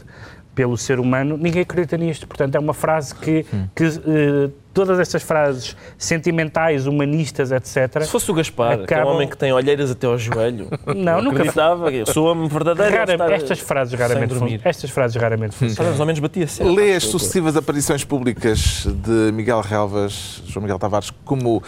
pelo 0.55 0.77
ser 0.77 0.99
humano, 0.99 1.37
ninguém 1.37 1.61
acredita 1.63 1.97
nisto. 1.97 2.25
Portanto, 2.25 2.55
é 2.55 2.59
uma 2.59 2.73
frase 2.73 3.13
que, 3.13 3.45
que 3.75 3.83
eh, 3.83 4.49
todas 4.73 4.97
estas 4.99 5.21
frases 5.21 5.75
sentimentais, 5.97 6.87
humanistas, 6.87 7.51
etc. 7.51 8.03
Se 8.03 8.07
fosse 8.09 8.31
o 8.31 8.33
Gaspar, 8.33 8.85
que 8.85 8.93
é 8.93 8.97
um 8.97 8.99
Acabam- 9.01 9.15
homem 9.15 9.27
que 9.27 9.37
tem 9.37 9.51
olheiras 9.51 9.91
até 9.91 10.07
ao 10.07 10.17
joelho, 10.17 10.69
Não, 10.95 11.21
nunca- 11.21 11.37
acreditava, 11.39 11.91
homem 12.21 12.47
verdadeiro. 12.47 12.95
Rara- 12.95 13.11
estar 13.13 13.31
estas 13.33 13.59
frases 13.59 13.93
raramente, 13.99 14.33
dormir. 14.33 14.59
fun- 14.61 14.69
estas 14.69 14.89
frases 14.89 15.15
raramente 15.21 15.55
funcionam. 15.55 15.89
Mais 15.91 15.99
ou 15.99 16.05
menos 16.05 16.19
batia 16.21 16.47
certo. 16.47 16.73
Lê 16.73 16.93
as 16.95 17.03
sucessivas 17.03 17.55
aparições 17.57 18.05
públicas 18.05 18.87
de 19.03 19.31
Miguel 19.33 19.59
Relvas, 19.61 20.41
João 20.47 20.61
Miguel 20.63 20.79
Tavares, 20.79 21.11
como 21.25 21.61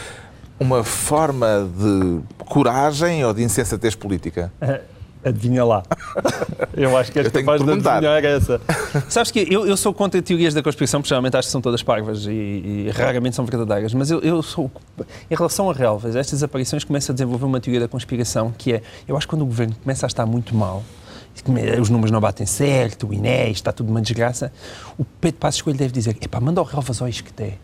uma 0.59 0.81
forma 0.83 1.69
de 1.77 2.19
coragem 2.45 3.23
ou 3.25 3.33
de 3.33 3.43
insensatez 3.43 3.95
política? 3.95 4.51
Adivinha 5.23 5.63
lá. 5.65 5.83
Eu 6.75 6.95
acho 6.95 7.11
que 7.11 7.19
és 7.19 7.27
capaz 7.29 7.63
de 7.63 7.71
adivinhar 7.71 8.23
essa. 8.23 8.61
Sabes 9.09 9.31
que 9.31 9.47
eu, 9.51 9.65
eu 9.65 9.75
sou 9.75 9.93
contra 9.93 10.21
teorias 10.21 10.53
da 10.53 10.61
conspiração, 10.61 11.01
porque 11.01 11.09
geralmente 11.09 11.35
acho 11.35 11.47
que 11.47 11.51
são 11.51 11.61
todas 11.61 11.81
parvas 11.81 12.25
e, 12.25 12.29
e 12.29 12.91
raramente 12.93 13.35
são 13.35 13.45
verdadeiras. 13.45 13.93
Mas 13.93 14.11
eu, 14.11 14.19
eu 14.21 14.43
sou. 14.43 14.71
Em 15.29 15.35
relação 15.35 15.69
a 15.69 15.73
relvas, 15.73 16.15
estas 16.15 16.43
aparições 16.43 16.83
começam 16.83 17.13
a 17.13 17.15
desenvolver 17.15 17.45
uma 17.45 17.59
teoria 17.59 17.79
da 17.79 17.87
conspiração 17.87 18.53
que 18.55 18.73
é: 18.73 18.81
eu 19.07 19.17
acho 19.17 19.25
que 19.25 19.31
quando 19.31 19.41
o 19.41 19.45
governo 19.45 19.75
começa 19.83 20.05
a 20.05 20.07
estar 20.07 20.25
muito 20.25 20.55
mal, 20.55 20.83
os 21.81 21.89
números 21.89 22.11
não 22.11 22.19
batem 22.19 22.45
certo, 22.45 23.07
o 23.07 23.13
INES, 23.13 23.57
está 23.57 23.71
tudo 23.71 23.89
uma 23.89 24.01
desgraça, 24.01 24.51
o 24.97 25.03
Pedro 25.03 25.39
Passos 25.39 25.61
Coelho 25.61 25.79
deve 25.79 25.93
dizer: 25.93 26.15
epá, 26.21 26.39
manda 26.39 26.61
o 26.61 26.63
relvas 26.63 27.01
ao 27.01 27.07
isqueté. 27.07 27.57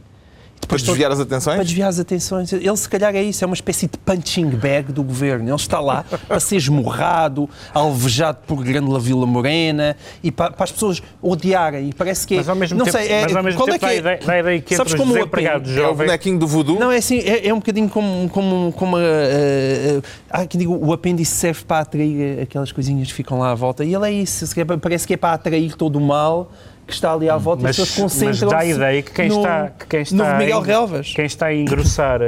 Para 0.66 0.78
desviar 0.78 1.12
as 1.12 1.20
atenções? 1.20 1.56
Para 1.56 1.64
desviar 1.64 1.90
as 1.90 2.00
atenções. 2.00 2.54
Ele, 2.54 2.78
se 2.78 2.90
calhar, 2.90 3.16
é 3.16 3.22
isso. 3.24 3.44
É 3.44 3.48
uma 3.48 3.54
espécie 3.54 3.88
de 3.88 3.98
punching 3.98 4.50
bag 4.50 4.92
do 4.92 5.04
governo. 5.04 5.48
Ele 5.50 5.56
está 5.56 5.80
lá 5.80 6.04
para 6.28 6.40
ser 6.40 6.56
esmurrado, 6.58 7.50
alvejado 7.74 8.40
por 8.48 8.64
Grande 8.64 8.98
Vila 9.00 9.26
Morena 9.26 9.96
e 10.24 10.32
para, 10.32 10.52
para 10.52 10.64
as 10.64 10.72
pessoas 10.72 11.02
odiarem. 11.22 11.90
E 11.90 11.94
parece 11.94 12.26
que 12.28 12.36
é. 12.36 12.38
Mas 12.38 12.50
ao 12.50 12.56
mesmo 12.56 12.78
não 12.78 12.86
tempo, 12.86 12.98
sei, 12.98 13.08
é, 13.10 13.22
mas 13.24 13.36
ao 13.36 13.44
mesmo 13.44 13.60
qual 13.60 13.68
tempo 13.68 13.76
é 13.76 13.80
que 13.80 13.86
dá, 13.86 14.10
a 14.12 14.16
ideia, 14.16 14.20
dá 14.26 14.34
a 14.34 14.40
ideia 14.40 14.62
que 14.62 14.76
Sabes 14.76 14.94
como 14.94 15.12
o 15.14 15.16
desempregados 15.16 15.76
É 15.76 15.88
o 15.88 15.96
bonequinho 15.96 16.40
do 16.40 16.48
voodoo? 16.48 16.80
Não, 16.80 16.92
é 16.92 16.98
assim, 16.98 17.20
é, 17.20 17.48
é 17.48 17.54
um 17.54 17.58
bocadinho 17.58 17.90
como, 17.90 18.30
como, 18.30 18.72
como 18.74 18.98
a, 18.98 19.00
a- 19.00 20.38
a- 20.40 20.42
há 20.42 20.46
quem 20.46 20.60
diga, 20.60 20.72
o 20.72 20.92
apêndice 20.94 21.32
serve 21.36 21.64
para 21.66 21.80
atrair 21.82 22.42
aquelas 22.42 22.72
coisinhas 22.72 23.08
que 23.08 23.14
ficam 23.14 23.40
lá 23.40 23.52
à 23.52 23.56
volta. 23.56 23.84
E 23.84 23.94
ele 23.94 24.08
é 24.08 24.12
isso, 24.12 24.46
parece 24.82 25.06
que 25.08 25.14
é 25.14 25.18
para 25.18 25.34
atrair 25.34 25.76
todo 25.76 25.98
o 25.98 26.02
mal 26.02 26.52
que 26.86 26.94
está 26.94 27.14
ali 27.14 27.30
à 27.30 27.38
volta 27.38 27.64
mas, 27.64 27.78
e 27.78 27.82
as 27.82 27.90
pessoas 27.90 28.14
mas 28.14 28.24
concentram 28.24 28.50
dá 28.50 28.60
a 28.60 28.66
ideia 28.66 29.02
que 29.02 29.12
quem 29.12 29.30
no, 29.30 29.38
está, 29.38 29.70
que 29.70 29.86
quem 29.88 30.02
está 30.02 30.34
no 30.34 30.38
Miguel 30.38 30.62
Relvas. 30.62 31.14
quem 31.14 31.26
está 31.26 31.48
a 31.48 31.54
engrossar 31.54 32.22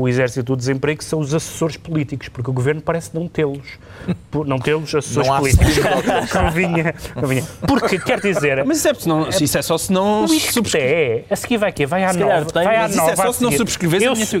o 0.00 0.08
exército 0.08 0.42
do 0.44 0.56
desemprego 0.56 1.02
são 1.02 1.20
os 1.20 1.34
assessores 1.34 1.76
políticos, 1.76 2.28
porque 2.28 2.50
o 2.50 2.52
governo 2.52 2.80
parece 2.80 3.10
não 3.14 3.26
tê-los. 3.28 3.66
Não 4.46 4.58
tê-los 4.58 4.94
assessores 4.94 5.28
Não 5.28 5.38
políticos. 5.38 5.76
convinha, 6.32 6.94
convinha. 7.14 7.44
Porque, 7.66 7.98
quer 7.98 8.20
dizer, 8.20 8.64
Mas 8.64 8.78
isso 8.78 8.88
é, 8.88 8.94
se 8.94 9.08
não, 9.08 9.28
isso 9.28 9.58
é 9.58 9.62
só 9.62 9.76
se 9.78 9.92
não 9.92 10.24
o 10.24 10.32
ISCTE, 10.32 11.24
a 11.30 11.36
seguir 11.36 11.56
vai 11.58 11.72
quê? 11.72 11.86
Vai 11.86 12.04
à 12.04 12.12
nova. 12.12 12.44
tem, 12.46 12.64
vai 12.64 12.76
à 12.76 12.82
mas 12.82 12.90
isso 12.92 13.00
é 13.00 13.04
nova 13.04 13.16
só 13.16 13.28
a 13.28 13.32
se 13.32 13.42
não 13.42 13.50
a 13.50 13.52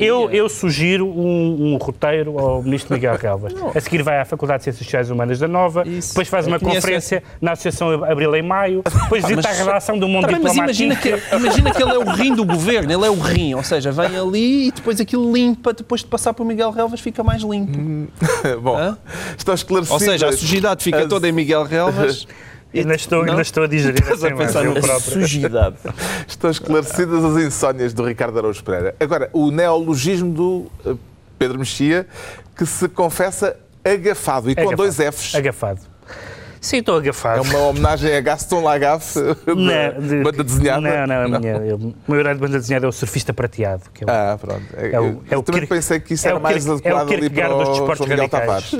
eu, 0.00 0.30
eu 0.30 0.48
sugiro 0.48 1.06
um, 1.06 1.72
um 1.74 1.76
roteiro 1.76 2.38
ao 2.38 2.62
ministro 2.62 2.94
Miguel 2.94 3.16
Relvas. 3.20 3.52
A 3.74 3.80
seguir 3.80 4.02
vai 4.02 4.18
à 4.20 4.24
Faculdade 4.24 4.58
de 4.60 4.64
Ciências 4.64 4.84
Sociais 4.84 5.08
e 5.08 5.12
Humanas 5.12 5.38
da 5.38 5.48
Nova, 5.48 5.86
Isso. 5.86 6.10
depois 6.10 6.28
faz 6.28 6.46
Eu 6.46 6.52
uma 6.52 6.60
conferência 6.60 7.22
na 7.40 7.52
Associação 7.52 8.04
Abril 8.04 8.34
em 8.36 8.42
Maio, 8.42 8.82
depois 9.02 9.24
visita 9.24 9.48
a 9.48 9.52
mas- 9.52 9.58
redação 9.60 9.98
do 9.98 10.08
Mundo 10.08 10.22
Tá 10.22 10.32
bem, 10.32 10.40
mas 10.42 10.52
Diplomático. 10.52 10.82
imagina 10.84 10.96
que, 10.96 11.36
imagina 11.36 11.70
que 11.72 11.82
ele 11.82 11.92
é 11.92 11.98
o 11.98 12.10
rim 12.10 12.34
do 12.34 12.44
governo, 12.44 12.92
ele 12.92 13.04
é 13.06 13.10
o 13.10 13.18
rim, 13.18 13.54
ou 13.54 13.62
seja, 13.62 13.90
vem 13.92 14.16
ali 14.16 14.68
e 14.68 14.72
depois 14.72 15.00
aquilo 15.00 15.32
limpa, 15.32 15.47
depois 15.54 16.00
de 16.02 16.06
passar 16.06 16.32
por 16.34 16.44
Miguel 16.44 16.70
Relvas 16.70 17.00
fica 17.00 17.22
mais 17.24 17.42
limpo. 17.42 18.10
Bom, 18.62 18.76
Hã? 18.76 18.96
estão 19.36 19.54
esclarecidas. 19.54 20.00
Ou 20.02 20.06
seja, 20.12 20.28
a 20.28 20.32
sujidade 20.32 20.82
fica 20.84 21.00
as- 21.00 21.06
toda 21.08 21.28
em 21.28 21.32
Miguel 21.32 21.64
Relvas. 21.64 22.26
Ainda 22.74 22.94
estou, 22.94 23.22
ainda 23.22 23.40
estou 23.40 23.62
a 23.64 23.66
digerir 23.66 23.98
Estás 24.02 24.22
a 24.22 24.26
essa 24.28 24.36
pensar 24.36 24.62
eu 24.66 24.74
próprio. 24.74 25.00
sujidade. 25.22 25.76
Estão 26.28 26.50
esclarecidas 26.50 27.24
as 27.24 27.42
insónias 27.42 27.94
do 27.94 28.04
Ricardo 28.04 28.38
Araújo 28.38 28.62
Pereira. 28.62 28.94
Agora, 29.00 29.30
o 29.32 29.50
neologismo 29.50 30.30
do 30.34 30.66
eh, 30.84 30.94
Pedro 31.38 31.58
Mexia, 31.58 32.06
que 32.54 32.66
se 32.66 32.86
confessa 32.86 33.56
agafado 33.82 34.50
e 34.50 34.54
com 34.54 34.60
Agafado. 34.60 34.76
dois 34.76 34.96
Fs. 34.96 35.34
Agafado. 35.34 35.80
Sim, 36.60 36.78
estou 36.78 36.96
É 36.96 36.98
agafado. 36.98 37.42
uma 37.42 37.58
homenagem 37.66 38.14
a 38.16 38.20
Gaston 38.20 38.62
Lagaffe, 38.62 39.18
Não, 39.46 40.00
de- 40.06 40.22
banda 40.22 40.42
desenhada. 40.44 40.80
Não, 40.80 41.06
não, 41.28 41.36
a 41.36 41.40
minha, 41.40 41.52
eu, 41.58 41.76
o 41.76 41.94
meu 42.08 42.20
herói 42.20 42.34
de 42.34 42.40
banda 42.40 42.58
desenhada 42.58 42.86
é 42.86 42.88
o 42.88 42.92
surfista 42.92 43.32
prateado. 43.32 43.82
Que 43.94 44.04
é 44.04 44.06
o, 44.06 44.10
Ah, 44.10 44.38
pronto. 44.40 44.62
É 44.76 45.00
o- 45.00 45.04
eu 45.04 45.22
é 45.30 45.36
o 45.36 45.42
também 45.42 45.60
Kir- 45.62 45.68
pensei 45.68 46.00
que 46.00 46.14
isso 46.14 46.26
é 46.26 46.30
era 46.30 46.38
o 46.38 46.42
mais 46.42 46.64
Kir- 46.64 46.68
é 46.84 46.92
o 46.94 46.96
adequado 46.96 47.12
ali 47.12 47.30
para 47.30 47.54
o 47.54 47.64
desportos 47.70 47.98
João 47.98 48.08
Miguel. 48.10 48.28
Tavares. 48.28 48.72
O 48.72 48.78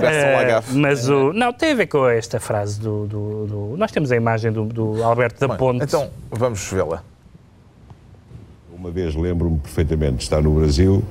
Gaston 0.00 0.32
Lagaffe. 0.36 0.76
mas 0.76 1.08
o. 1.08 1.32
Não, 1.32 1.52
tem 1.52 1.72
a 1.72 1.74
ver 1.76 1.86
com 1.86 2.06
esta 2.08 2.40
frase 2.40 2.80
do. 2.80 3.06
do- 3.06 3.46
do- 3.46 3.76
nós 3.76 3.92
temos 3.92 4.10
a 4.10 4.16
imagem 4.16 4.50
do, 4.52 4.64
do 4.64 5.02
Alberto 5.02 5.38
da 5.40 5.48
Bem, 5.48 5.56
Ponte. 5.56 5.84
Então, 5.84 6.10
vamos 6.30 6.66
vê-la. 6.70 7.02
Uma 8.76 8.90
vez 8.90 9.14
lembro-me 9.14 9.58
perfeitamente 9.58 10.16
de 10.16 10.22
estar 10.24 10.42
no 10.42 10.52
Brasil 10.54 11.02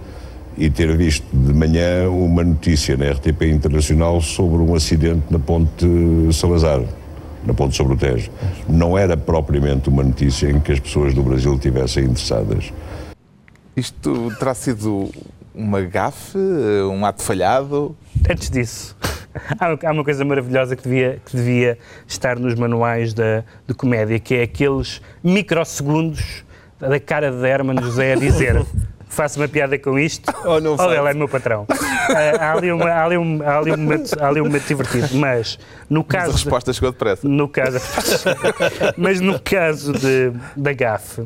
e 0.58 0.70
ter 0.70 0.96
visto 0.96 1.26
de 1.34 1.54
manhã 1.54 2.10
uma 2.10 2.44
notícia 2.44 2.96
na 2.96 3.12
RTP 3.12 3.44
Internacional 3.44 4.22
sobre 4.22 4.58
um 4.58 4.76
acidente 4.76 5.24
na 5.30 5.40
Ponte 5.40 5.86
Salazar, 6.32 6.82
na 7.46 7.54
Ponte 7.54 7.76
sobre 7.76 7.94
o 7.94 7.98
Tejo. 7.98 8.30
Não 8.68 8.98
era 8.98 9.18
propriamente 9.18 9.90
uma 9.90 10.04
notícia 10.04 10.50
em 10.50 10.60
que 10.60 10.72
as 10.72 10.80
pessoas 10.80 11.14
do 11.14 11.24
Brasil 11.24 11.56
estivessem 11.56 12.06
interessadas. 12.06 12.72
Isto 13.76 14.32
terá 14.38 14.54
sido 14.54 15.10
uma 15.56 15.82
gafe, 15.82 16.38
um 16.38 17.06
ato 17.06 17.24
falhado? 17.24 17.96
Antes 18.30 18.50
disso, 18.50 18.96
há 19.60 19.92
uma- 19.92 20.04
coisa 20.04 20.24
maravilhosa 20.24 20.76
que 20.76 20.84
devia, 20.84 21.20
que 21.26 21.36
devia 21.36 21.78
estar 22.08 22.38
nos 22.38 22.54
manuais 22.56 23.14
da, 23.14 23.44
de 23.68 23.74
comédia, 23.74 24.20
que 24.20 24.36
é 24.36 24.44
aqueles 24.44 25.02
microsegundos 25.24 26.44
da 26.80 27.00
cara 27.00 27.32
de 27.32 27.48
Herman 27.48 27.82
José 27.82 28.14
a 28.14 28.16
dizer 28.16 28.64
faço 29.14 29.40
uma 29.40 29.48
piada 29.48 29.78
com 29.78 29.98
isto 29.98 30.34
Ou 30.44 30.60
não 30.60 30.76
faz. 30.76 30.92
ele 30.92 31.10
é 31.10 31.14
meu 31.14 31.28
patrão. 31.30 31.66
Ah, 31.70 32.38
há, 32.52 32.54
ali 32.54 32.72
uma, 32.72 32.90
há, 32.90 33.06
ali 33.06 33.18
um, 33.18 33.42
há, 33.44 33.58
ali 33.58 33.72
um 33.72 33.78
momento, 33.78 34.12
há 34.20 34.28
ali 34.28 34.42
um 34.42 34.46
momento 34.46 34.68
divertido, 34.68 35.16
mas 35.16 35.58
no 35.94 36.06
Mas 36.08 36.16
a 36.16 36.20
caso... 36.20 36.38
de- 36.38 36.44
resposta 36.44 36.74
chegou 36.74 36.92
depressa. 36.92 37.28
no 37.28 37.48
caso, 37.48 37.80
mas 38.98 39.20
no 39.20 39.40
caso 39.40 39.94
de, 39.94 40.32
da 40.56 40.74
GAF, 40.74 41.22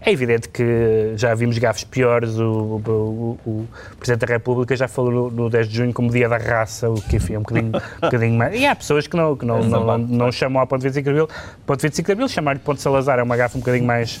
é 0.00 0.12
evidente 0.12 0.48
que 0.48 1.12
já 1.16 1.34
vimos 1.34 1.58
gafes 1.58 1.82
piores. 1.84 2.38
O, 2.38 2.80
o- 2.86 3.38
o- 3.44 3.50
o 3.50 3.68
Presidente 3.98 4.26
da 4.26 4.32
República 4.34 4.76
já 4.76 4.86
falou 4.86 5.10
no, 5.10 5.30
no 5.30 5.50
10 5.50 5.68
de 5.68 5.76
junho 5.76 5.92
como 5.92 6.10
dia 6.10 6.28
da 6.28 6.36
raça, 6.38 6.88
o 6.88 6.94
que 7.00 7.16
enfim 7.16 7.34
é 7.34 7.38
um 7.38 7.42
bocadinho, 7.42 7.72
um 7.76 8.00
bocadinho 8.00 8.34
mais. 8.38 8.54
E 8.58 8.64
há 8.66 8.74
pessoas 8.76 9.06
que 9.06 9.16
não, 9.16 9.36
que 9.36 9.44
não, 9.44 9.62
não, 9.64 9.84
não, 9.84 9.98
não 9.98 10.32
chamam 10.32 10.60
ao 10.60 10.66
ponto 10.66 10.82
25 10.82 11.02
de 11.04 11.10
abril. 11.10 11.28
Ponto 11.66 11.80
25 11.82 12.06
de 12.06 12.12
abril, 12.12 12.28
chamar-lhe 12.28 12.60
ponto 12.60 12.80
Salazar 12.80 13.18
é 13.18 13.22
uma 13.22 13.36
gafe 13.36 13.56
um 13.56 13.60
bocadinho 13.60 13.84
mais, 13.86 14.20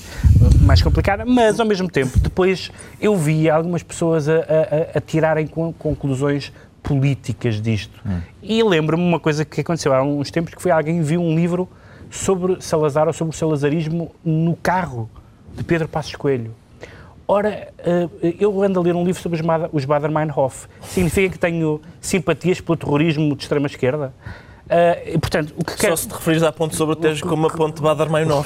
mais 0.62 0.82
complicada, 0.82 1.24
mas 1.24 1.60
ao 1.60 1.66
mesmo 1.66 1.88
tempo, 1.88 2.18
depois 2.18 2.70
eu 3.00 3.16
vi 3.16 3.48
algumas 3.48 3.82
pessoas 3.82 4.28
a, 4.28 4.34
a- 4.34 4.38
a- 4.38 4.98
a 4.98 5.00
tirarem 5.00 5.46
con- 5.46 5.72
conclusões 5.78 6.52
políticas 6.86 7.60
disto. 7.60 8.00
E 8.40 8.62
lembro-me 8.62 9.02
uma 9.02 9.18
coisa 9.18 9.44
que 9.44 9.60
aconteceu 9.60 9.92
há 9.92 10.02
uns 10.02 10.30
tempos, 10.30 10.54
que 10.54 10.62
foi 10.62 10.70
alguém 10.70 11.02
viu 11.02 11.20
um 11.20 11.34
livro 11.34 11.68
sobre 12.08 12.62
Salazar 12.62 13.08
ou 13.08 13.12
sobre 13.12 13.34
o 13.34 13.36
salazarismo 13.36 14.14
no 14.24 14.54
carro 14.54 15.10
de 15.56 15.64
Pedro 15.64 15.88
Passos 15.88 16.14
Coelho. 16.14 16.54
Ora, 17.26 17.72
eh, 17.78 18.08
eu 18.38 18.62
ando 18.62 18.78
a 18.78 18.82
ler 18.84 18.94
um 18.94 19.04
livro 19.04 19.20
sobre 19.20 19.40
os 19.72 19.84
Bader-Meinhof. 19.84 20.68
Significa 20.80 21.30
que 21.30 21.38
tenho 21.40 21.80
simpatias 22.00 22.60
pelo 22.60 22.76
terrorismo 22.76 23.34
de 23.34 23.42
extrema-esquerda? 23.42 24.14
E, 25.06 25.18
portanto, 25.18 25.54
o 25.56 25.64
que 25.64 25.76
quero... 25.76 25.96
Só 25.96 26.02
se 26.02 26.08
te 26.08 26.14
referires 26.14 26.42
à 26.42 26.52
ponte 26.52 26.74
sobre 26.74 26.94
o 26.94 26.96
Tejo 26.96 27.24
como 27.26 27.46
a 27.46 27.50
ponte 27.50 27.76
de 27.76 27.82
Badar 27.82 28.10
Mainov. 28.10 28.44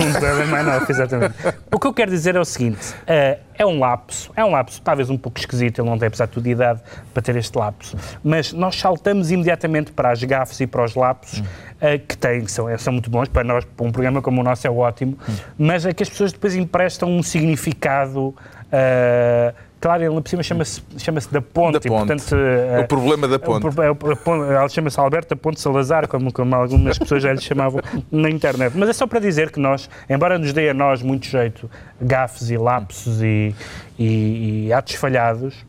Mais 0.51 0.67
não, 0.67 0.87
exatamente. 0.89 1.35
O 1.73 1.79
que 1.79 1.87
eu 1.87 1.95
quero 1.95 2.11
dizer 2.11 2.37
é 2.37 2.41
o 2.41 2.45
seguinte: 2.45 2.95
eh, 3.07 3.39
é 3.57 3.65
um 3.65 3.79
lapso, 3.79 4.31
é 4.37 4.45
um 4.45 4.51
lapso 4.51 4.83
talvez 4.83 5.09
um 5.09 5.17
pouco 5.17 5.39
esquisito, 5.39 5.81
ele 5.81 5.89
não 5.89 5.99
tem, 5.99 6.09
apesar 6.09 6.27
de 6.27 6.33
tudo, 6.33 6.47
idade 6.47 6.81
para 7.15 7.23
ter 7.23 7.37
este 7.37 7.57
lapso, 7.57 7.97
mas 8.23 8.53
nós 8.53 8.77
saltamos 8.77 9.31
imediatamente 9.31 9.93
para 9.93 10.11
as 10.11 10.23
gafes 10.23 10.61
e 10.61 10.67
para 10.67 10.85
os 10.85 10.95
lapsos 10.95 11.43
eh, 11.81 11.99
que 11.99 12.17
têm, 12.17 12.45
que 12.45 12.53
são, 12.53 12.67
são 12.79 12.93
muito 12.93 13.09
bons, 13.09 13.29
para 13.29 13.45
nós, 13.45 13.65
para 13.65 13.87
um 13.87 13.93
programa 13.93 14.21
como 14.21 14.41
o 14.41 14.45
nosso 14.45 14.67
é 14.67 14.71
ótimo, 14.71 15.19
mas 15.57 15.87
é 15.87 15.93
que 15.93 16.03
as 16.03 16.09
pessoas 16.09 16.33
depois 16.33 16.55
emprestam 16.55 17.11
um 17.11 17.23
significado. 17.23 18.35
eh, 18.71 19.55
Claro, 19.81 20.03
ele 20.05 20.21
por 20.21 20.29
cima 20.29 20.43
chama-se 20.43 20.83
chama 20.99 21.19
da 21.33 21.41
ponte, 21.41 21.73
Da 21.73 21.79
e, 21.79 21.89
ponte. 21.89 22.07
portanto, 22.07 22.37
eh, 22.37 22.81
O 22.81 22.87
problema 22.87 23.27
da 23.27 23.39
ponte. 23.39 23.67
é 23.67 23.95
pro- 23.95 24.13
é 24.13 24.15
ponte- 24.15 24.53
Ela 24.53 24.69
chama-se 24.69 25.01
Alberta 25.01 25.35
Ponte 25.35 25.59
Salazar, 25.59 26.07
como, 26.07 26.31
como 26.31 26.55
algumas 26.55 26.99
pessoas 26.99 27.23
já 27.23 27.33
lhe 27.33 27.41
chamavam 27.41 27.81
na 28.13 28.29
internet. 28.29 28.77
Mas 28.77 28.91
é 28.91 28.93
só 28.93 29.07
para 29.07 29.19
dizer 29.21 29.51
que 29.51 29.59
nós, 29.59 29.89
embora 30.09 30.39
nos 30.39 30.53
dê 30.53 30.69
a 30.69 30.75
nós 30.75 31.01
muito 31.03 31.27
jeito 31.27 31.71
gafes 31.99 32.51
e 32.51 32.59
lapsos 32.59 33.23
e, 33.23 33.55
e- 33.99 34.67
e 34.67 34.73
atos 34.73 34.97
falhados, 34.97 35.65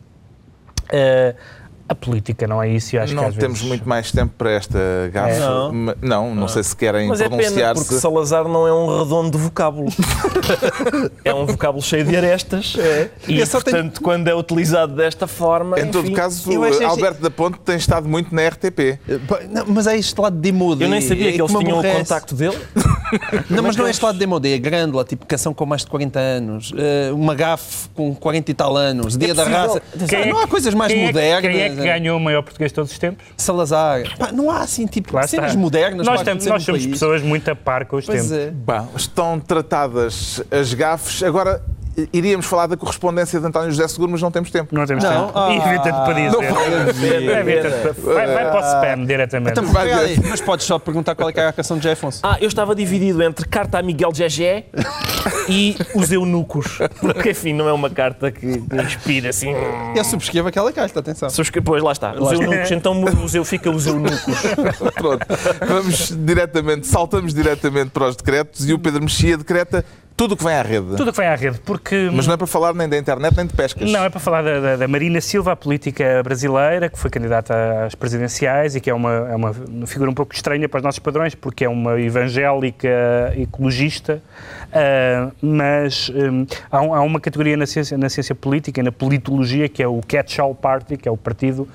eh, 0.91 1.33
a 1.91 1.95
política 1.95 2.47
não 2.47 2.61
é 2.61 2.69
isso. 2.69 2.95
e 2.95 2.99
acho 2.99 3.09
que 3.13 3.15
Não 3.15 3.27
às 3.27 3.35
temos 3.35 3.59
vezes- 3.59 3.67
muito 3.67 3.87
mais 3.87 4.11
tempo 4.11 4.33
para 4.37 4.51
esta 4.51 4.79
gafe. 5.13 5.39
Não. 5.39 5.71
Ma- 5.73 5.95
Não, 6.01 6.35
não 6.35 6.47
sei 6.47 6.63
se 6.63 6.75
querem 6.75 7.07
Mas 7.07 7.19
é 7.21 7.25
pena, 7.25 7.35
porque 7.37 7.49
pronunciar-se. 7.51 7.99
Salazar 7.99 8.47
não 8.47 8.67
é 8.67 8.73
um 8.73 8.99
redondo 9.03 9.31
de 9.31 9.37
vocábulo. 9.37 9.89
é 11.23 11.33
um 11.33 11.45
vocábulo 11.45 11.83
cheio 11.83 12.03
de 12.05 12.15
arestas. 12.15 12.75
E, 13.27 13.39
Eu 13.39 13.45
só 13.45 13.61
tenho- 13.61 13.77
portanto, 13.77 14.01
quando 14.01 14.27
é 14.27 14.35
utilizado 14.35 14.95
desta 14.95 15.27
forma. 15.27 15.79
Em 15.79 15.87
todo 15.89 16.05
enfim, 16.05 16.13
caso, 16.15 16.51
eu 16.51 16.63
achei- 16.63 16.85
Alberto 16.85 17.21
da 17.21 17.29
Ponte 17.29 17.59
tem 17.59 17.75
estado 17.75 18.07
muito 18.07 18.33
na 18.33 18.41
RTP. 18.47 18.79
Eh, 19.07 19.19
não, 19.49 19.65
mas 19.67 19.87
é 19.87 19.97
este 19.97 20.19
lado 20.19 20.35
de 20.35 20.41
demodé. 20.51 20.85
Eu 20.85 20.89
nem 20.89 21.01
sabia 21.01 21.29
é 21.29 21.31
que 21.33 21.41
eles 21.41 21.51
tinham 21.51 21.63
o 21.75 21.79
aborrece. 21.79 21.97
contacto 21.99 22.35
dele. 22.35 22.57
Não, 23.49 23.61
mas 23.61 23.75
não 23.75 23.85
é 23.85 23.89
este 23.89 24.01
lado 24.05 24.13
de 24.13 24.19
demodé, 24.21 24.53
é 24.53 24.57
grândola, 24.57 25.03
tipo 25.03 25.25
canção 25.25 25.53
com 25.53 25.65
mais 25.65 25.81
de 25.81 25.87
40 25.87 26.17
anos, 26.17 26.71
eh, 26.77 27.11
uma 27.11 27.35
gafe 27.35 27.89
com 27.93 28.15
40 28.15 28.51
e 28.51 28.53
tal 28.53 28.77
anos, 28.77 29.17
dia 29.17 29.33
da 29.33 29.43
raça. 29.43 29.81
Quem 30.07 30.21
é 30.21 30.25
não 30.27 30.37
há 30.37 30.43
que- 30.43 30.47
coisas 30.51 30.73
mais 30.73 30.93
quem 30.93 31.01
é 31.03 31.07
que- 31.07 31.13
modernas. 31.13 31.80
Ganhou 31.83 32.17
o 32.17 32.19
maior 32.19 32.41
português 32.41 32.71
de 32.71 32.75
todos 32.75 32.91
os 32.91 32.97
tempos? 32.99 33.25
Salazar. 33.37 34.03
Pá, 34.17 34.31
não 34.31 34.49
há 34.51 34.59
assim, 34.59 34.85
tipo, 34.85 35.15
Lá 35.15 35.27
cenas 35.27 35.49
está. 35.51 35.59
modernas 35.59 36.05
Nós, 36.05 36.21
temos, 36.21 36.45
nós 36.45 36.63
somos 36.63 36.81
país. 36.81 36.91
pessoas 36.93 37.21
muito 37.21 37.49
a 37.49 37.55
par 37.55 37.85
com 37.85 37.97
os 37.97 38.05
Pois 38.05 38.21
tempos. 38.29 38.31
é. 38.37 38.51
Bom, 38.51 38.89
estão 38.95 39.39
tratadas 39.39 40.41
as 40.51 40.73
gafes. 40.73 41.23
Agora, 41.23 41.61
iríamos 42.13 42.45
falar 42.45 42.67
da 42.67 42.77
correspondência 42.77 43.39
de 43.39 43.45
António 43.45 43.69
José 43.71 43.87
Seguro, 43.87 44.11
mas 44.11 44.21
não 44.21 44.31
temos 44.31 44.49
tempo. 44.51 44.73
Não 44.73 44.85
temos 44.85 45.03
Não. 45.03 45.27
tempo. 45.27 45.31
Ah. 45.37 45.49
E 45.51 45.57
evita-te 45.57 45.89
para 45.91 46.13
dizer. 46.13 46.37
Pena, 46.37 47.39
Evita-te 47.39 47.71
pena. 47.81 47.93
para- 47.93 48.13
Vai, 48.13 48.27
vai 48.27 48.51
para 48.51 48.59
o 48.59 48.63
spam 48.65 49.05
diretamente. 49.05 49.51
Então, 49.59 49.65
Vai 49.71 49.89
mas 50.29 50.41
podes 50.41 50.65
só 50.65 50.79
perguntar 50.79 51.15
qual 51.15 51.29
é 51.29 51.33
que 51.33 51.39
é 51.39 51.47
a 51.47 51.53
canção 51.53 51.77
de 51.77 51.83
José 51.83 51.93
Afonso. 51.93 52.19
Ah, 52.23 52.37
eu 52.39 52.47
estava 52.47 52.73
dividido 52.75 53.21
entre 53.23 53.47
carta 53.47 53.77
a 53.79 53.81
Miguel 53.81 54.11
Gegé 54.13 54.65
e 55.49 55.75
os 55.95 56.11
eunucos. 56.11 56.79
Porque, 56.99 57.31
enfim, 57.31 57.53
não 57.53 57.67
é 57.67 57.73
uma 57.73 57.89
carta 57.89 58.31
que 58.31 58.61
inspira 58.85 59.29
assim. 59.29 59.53
Eu 59.95 60.03
subscrevo 60.03 60.47
aquela 60.47 60.71
carta, 60.71 60.99
atenção. 60.99 61.29
Subscre- 61.29 61.61
Pois, 61.61 61.83
lá 61.83 61.91
está. 61.91 62.13
Os 62.13 62.31
eunucos. 62.31 62.71
Então, 62.71 63.03
os 63.23 63.35
eu 63.35 63.43
fica 63.45 63.69
os 63.69 63.85
eunucos. 63.85 64.19
Pronto. 64.95 65.25
Vamos 65.67 66.13
diretamente, 66.17 66.87
saltamos 66.87 67.33
diretamente 67.33 67.89
para 67.91 68.07
os 68.07 68.15
decretos 68.15 68.67
e 68.67 68.73
o 68.73 68.79
Pedro 68.79 69.01
Mexia 69.03 69.37
decreta 69.37 69.85
tudo 70.21 70.33
o 70.33 70.37
que 70.37 70.43
vem 70.43 70.53
à 70.53 70.61
rede. 70.61 70.95
Tudo 70.97 71.07
o 71.07 71.11
que 71.11 71.17
vai 71.17 71.25
à 71.27 71.35
rede, 71.35 71.59
porque. 71.65 72.09
Mas 72.13 72.27
não 72.27 72.35
é 72.35 72.37
para 72.37 72.45
falar 72.45 72.75
nem 72.75 72.87
da 72.87 72.95
internet 72.95 73.35
nem 73.35 73.47
de 73.47 73.53
pescas. 73.53 73.89
Não, 73.91 74.03
é 74.03 74.09
para 74.09 74.19
falar 74.19 74.43
da, 74.43 74.59
da- 74.59 74.75
da 74.75 74.87
Marina 74.87 75.19
Silva, 75.19 75.53
a 75.53 75.55
política 75.55 76.21
brasileira, 76.23 76.89
que 76.89 76.99
foi 76.99 77.09
candidata 77.09 77.85
às 77.87 77.95
presidenciais 77.95 78.75
e 78.75 78.79
que 78.79 78.89
é 78.89 78.93
uma, 78.93 79.11
é 79.31 79.35
uma 79.35 79.53
figura 79.87 80.11
um 80.11 80.13
pouco 80.13 80.35
estranha 80.35 80.69
para 80.69 80.77
os 80.77 80.83
nossos 80.83 80.99
padrões, 80.99 81.33
porque 81.33 81.65
é 81.65 81.69
uma 81.69 81.99
evangélica 81.99 83.33
ecologista, 83.35 84.21
ah, 84.71 85.31
mas 85.41 86.09
hum, 86.13 86.45
há, 86.71 86.81
um- 86.81 86.93
há 86.93 87.01
uma 87.01 87.19
categoria 87.19 87.57
na 87.57 87.65
ciência, 87.65 87.97
na 87.97 88.09
ciência 88.09 88.35
política 88.35 88.79
e 88.79 88.83
na 88.83 88.91
politologia 88.91 89.67
que 89.67 89.81
é 89.81 89.87
o 89.87 90.01
catch-all 90.07 90.53
party, 90.53 90.97
que 90.97 91.07
é 91.07 91.11
o 91.11 91.17
partido 91.17 91.67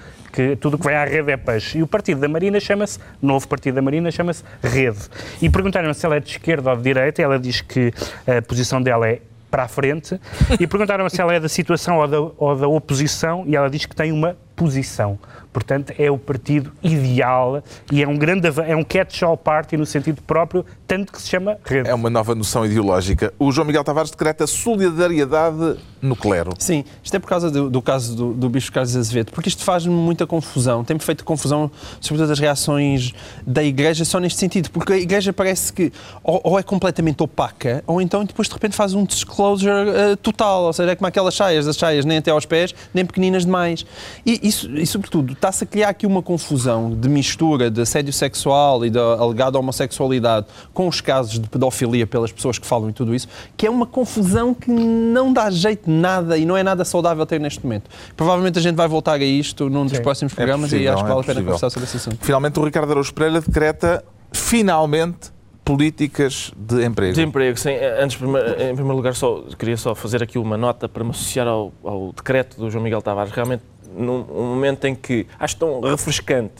tudo 0.60 0.74
o 0.74 0.78
que 0.78 0.86
vem 0.86 0.96
à 0.96 1.04
rede 1.04 1.30
é 1.30 1.36
peixe. 1.36 1.78
E 1.78 1.82
o 1.82 1.86
partido 1.86 2.20
da 2.20 2.28
Marina 2.28 2.60
chama-se, 2.60 2.98
novo 3.20 3.46
partido 3.48 3.74
da 3.74 3.82
Marina, 3.82 4.10
chama-se 4.10 4.42
Rede. 4.62 5.00
E 5.40 5.48
perguntaram 5.48 5.92
se 5.92 6.04
ela 6.04 6.16
é 6.16 6.20
de 6.20 6.30
esquerda 6.30 6.70
ou 6.70 6.76
de 6.76 6.82
direita, 6.82 7.20
e 7.20 7.24
ela 7.24 7.38
diz 7.38 7.60
que 7.60 7.92
a 8.26 8.42
posição 8.42 8.82
dela 8.82 9.08
é 9.08 9.20
para 9.50 9.64
a 9.64 9.68
frente 9.68 10.20
e 10.58 10.66
perguntaram 10.66 11.08
se 11.08 11.20
ela 11.20 11.32
é 11.32 11.40
da 11.40 11.48
situação 11.48 11.98
ou 11.98 12.08
da, 12.08 12.20
ou 12.20 12.56
da 12.56 12.68
oposição 12.68 13.44
e 13.46 13.54
ela 13.54 13.70
diz 13.70 13.86
que 13.86 13.94
tem 13.94 14.12
uma 14.12 14.36
posição. 14.56 15.18
Portanto, 15.52 15.94
é 15.98 16.10
o 16.10 16.18
partido 16.18 16.70
ideal 16.82 17.62
e 17.90 18.02
é 18.02 18.08
um 18.08 18.16
grande 18.16 18.46
é 18.66 18.76
um 18.76 18.84
catch-all 18.84 19.36
party 19.38 19.76
no 19.76 19.86
sentido 19.86 20.20
próprio, 20.20 20.66
tanto 20.86 21.12
que 21.12 21.22
se 21.22 21.28
chama 21.28 21.56
rede. 21.64 21.88
É 21.88 21.94
uma 21.94 22.10
nova 22.10 22.34
noção 22.34 22.66
ideológica. 22.66 23.32
O 23.38 23.50
João 23.50 23.66
Miguel 23.66 23.82
Tavares 23.82 24.10
decreta 24.10 24.46
solidariedade 24.46 25.78
no 26.02 26.14
clero. 26.14 26.52
Sim, 26.58 26.84
isto 27.02 27.14
é 27.14 27.18
por 27.18 27.28
causa 27.28 27.50
do, 27.50 27.70
do 27.70 27.80
caso 27.80 28.14
do, 28.14 28.34
do 28.34 28.50
Bispo 28.50 28.72
Carlos 28.72 28.94
Azevedo, 28.94 29.32
porque 29.32 29.48
isto 29.48 29.64
faz-me 29.64 29.94
muita 29.94 30.26
confusão. 30.26 30.84
Tem-me 30.84 31.02
feito 31.02 31.24
confusão, 31.24 31.70
sobretudo 32.02 32.32
as 32.32 32.38
reações 32.38 33.12
da 33.46 33.64
Igreja, 33.64 34.04
só 34.04 34.20
neste 34.20 34.38
sentido, 34.38 34.70
porque 34.70 34.92
a 34.92 34.98
Igreja 34.98 35.32
parece 35.32 35.72
que 35.72 35.90
ou, 36.22 36.40
ou 36.44 36.58
é 36.58 36.62
completamente 36.62 37.22
opaca, 37.22 37.82
ou 37.86 38.00
então 38.00 38.24
depois 38.24 38.46
de 38.46 38.54
repente 38.54 38.76
faz 38.76 38.92
um 38.92 39.04
disclosure 39.04 39.88
eh, 39.88 40.16
total, 40.16 40.64
ou 40.64 40.72
seja, 40.72 40.92
é 40.92 40.94
como 40.94 41.08
aquelas 41.08 41.34
saias, 41.34 41.66
as 41.66 41.76
saias 41.76 42.04
nem 42.04 42.18
até 42.18 42.30
aos 42.30 42.44
pés, 42.44 42.74
nem 42.92 43.06
pequeninas 43.06 43.44
demais. 43.44 43.86
E, 44.24 44.45
isso, 44.46 44.70
e 44.70 44.86
sobretudo, 44.86 45.32
está-se 45.32 45.64
a 45.64 45.66
criar 45.66 45.88
aqui 45.88 46.06
uma 46.06 46.22
confusão 46.22 46.90
de 46.94 47.08
mistura 47.08 47.70
de 47.70 47.80
assédio 47.80 48.12
sexual 48.12 48.84
e 48.84 48.90
da 48.90 49.00
alegada 49.14 49.58
homossexualidade 49.58 50.46
com 50.72 50.88
os 50.88 51.00
casos 51.00 51.38
de 51.38 51.48
pedofilia 51.48 52.06
pelas 52.06 52.30
pessoas 52.32 52.58
que 52.58 52.66
falam 52.66 52.88
e 52.90 52.92
tudo 52.92 53.14
isso, 53.14 53.28
que 53.56 53.66
é 53.66 53.70
uma 53.70 53.86
confusão 53.86 54.54
que 54.54 54.70
não 54.70 55.32
dá 55.32 55.50
jeito 55.50 55.90
nada 55.90 56.36
e 56.38 56.44
não 56.44 56.56
é 56.56 56.62
nada 56.62 56.84
saudável 56.84 57.24
ter 57.26 57.40
neste 57.40 57.62
momento. 57.64 57.90
Provavelmente 58.16 58.58
a 58.58 58.62
gente 58.62 58.76
vai 58.76 58.88
voltar 58.88 59.14
a 59.14 59.24
isto 59.24 59.68
num 59.70 59.84
dos 59.84 59.96
Sim. 59.96 60.02
próximos 60.02 60.34
programas 60.34 60.70
possível, 60.70 60.84
e 60.84 60.88
acho 60.88 61.04
que 61.04 61.10
é 61.10 61.14
vale 61.14 61.20
a 61.20 61.22
pena 61.22 61.34
possível. 61.34 61.44
conversar 61.44 61.70
sobre 61.70 61.88
esse 61.88 61.96
assunto. 61.96 62.18
Finalmente, 62.20 62.58
o 62.60 62.64
Ricardo 62.64 62.90
Araújo 62.90 63.12
Pereira 63.14 63.40
decreta 63.40 64.04
finalmente 64.32 65.34
políticas 65.64 66.52
de 66.56 66.84
emprego. 66.84 67.12
De 67.14 67.22
emprego, 67.22 67.58
sim. 67.58 67.74
Antes, 68.00 68.16
primeiro- 68.16 68.50
em 68.52 68.72
primeiro 68.74 68.94
lugar, 68.96 69.14
só, 69.16 69.42
queria 69.58 69.76
só 69.76 69.96
fazer 69.96 70.22
aqui 70.22 70.38
uma 70.38 70.56
nota 70.56 70.88
para 70.88 71.02
me 71.02 71.10
associar 71.10 71.48
ao, 71.48 71.72
ao 71.82 72.12
decreto 72.12 72.56
do 72.60 72.70
João 72.70 72.84
Miguel 72.84 73.02
Tavares. 73.02 73.32
Realmente, 73.32 73.64
num 73.96 74.24
um 74.30 74.44
momento 74.54 74.84
em 74.86 74.94
que 74.94 75.26
acho 75.38 75.56
tão 75.56 75.80
refrescante 75.80 76.54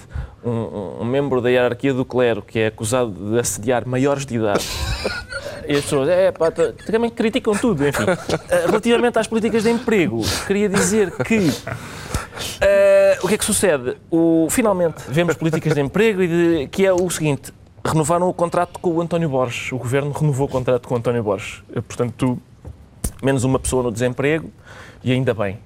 um, 0.45 0.51
um- 0.51 0.97
um 1.01 1.05
membro 1.05 1.41
da 1.41 1.51
hierarquia 1.51 1.93
do 1.93 2.05
clero 2.05 2.41
que 2.43 2.59
é 2.59 2.67
acusado 2.69 3.11
de 3.13 3.39
assediar 3.39 3.87
maiores 3.87 4.25
de 4.27 4.37
idade. 4.37 4.65
E 5.69 5.73
as 5.73 5.83
pessoas, 5.83 6.09
é 6.09 6.31
pá, 6.31 6.49
t- 6.49 6.75
também 6.87 7.11
criticam 7.11 7.53
tudo, 7.57 7.85
enfim. 7.89 8.05
Eh, 8.49 8.67
Relativamente 8.67 9.19
às 9.19 9.27
políticas 9.27 9.65
de 9.65 9.71
emprego, 9.71 10.21
queria 10.47 10.69
dizer 10.69 11.11
que 11.25 11.51
eh, 12.61 13.19
o 13.21 13.27
que 13.27 13.35
é 13.35 13.39
que 13.39 13.45
sucede? 13.45 13.97
O, 14.09 14.47
finalmente 14.49 15.03
vemos 15.09 15.35
políticas 15.35 15.75
de 15.75 15.81
emprego 15.81 16.23
e 16.23 16.29
de- 16.29 16.69
que 16.69 16.87
é 16.87 16.93
o 16.93 17.11
seguinte: 17.11 17.53
renovaram 17.85 18.29
o 18.29 18.33
contrato 18.35 18.79
com 18.79 18.91
o 18.91 19.01
António 19.01 19.29
Borges. 19.29 19.73
O 19.73 19.79
governo 19.79 20.13
renovou 20.13 20.47
o 20.47 20.51
contrato 20.51 20.87
com 20.87 20.95
o 20.95 20.99
António 20.99 21.23
Borges. 21.25 21.63
Eh, 21.75 21.81
Portanto, 21.81 22.15
tu, 22.17 22.39
menos 23.21 23.43
uma 23.43 23.59
pessoa 23.59 23.83
no 23.83 23.91
desemprego 23.91 24.49
e 25.03 25.11
ainda 25.13 25.35
bem. 25.35 25.59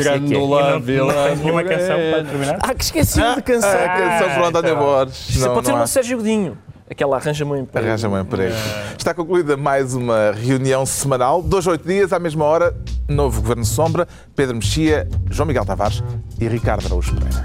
Isso 0.00 0.08
é 0.08 0.18
não 0.18 1.24
tens 1.24 1.40
nenhuma 1.40 1.64
canção 1.64 1.98
para 2.10 2.24
terminar? 2.24 2.58
Ah, 2.60 2.74
que 2.74 2.84
esqueci 2.84 3.20
de 3.20 3.42
canção. 3.42 3.70
Ah, 3.70 3.88
canção 3.88 4.28
para 4.30 4.42
o 4.42 4.46
António 4.46 4.76
Borges. 4.76 5.36
Não, 5.40 5.54
pode 5.54 5.66
ser 5.66 5.72
uma 5.72 5.86
Sérgio 5.86 6.16
Godinho. 6.18 6.58
Aquela 6.90 7.16
arranja-me 7.18 7.52
um 7.52 7.56
emprego. 7.56 7.86
Arranja-me 7.86 8.14
um 8.16 8.20
emprego. 8.20 8.54
Está 8.98 9.14
concluída 9.14 9.56
mais 9.56 9.94
uma 9.94 10.32
reunião 10.32 10.84
semanal. 10.84 11.40
Dois, 11.40 11.64
oito 11.68 11.86
dias, 11.86 12.12
à 12.12 12.18
mesma 12.18 12.44
hora, 12.44 12.76
novo 13.08 13.40
Governo 13.40 13.64
Sombra, 13.64 14.08
Pedro 14.34 14.56
Mexia, 14.56 15.08
João 15.30 15.46
Miguel 15.46 15.64
Tavares 15.64 16.02
e 16.40 16.48
Ricardo 16.48 16.86
Araújo 16.86 17.14
Pereira. 17.14 17.44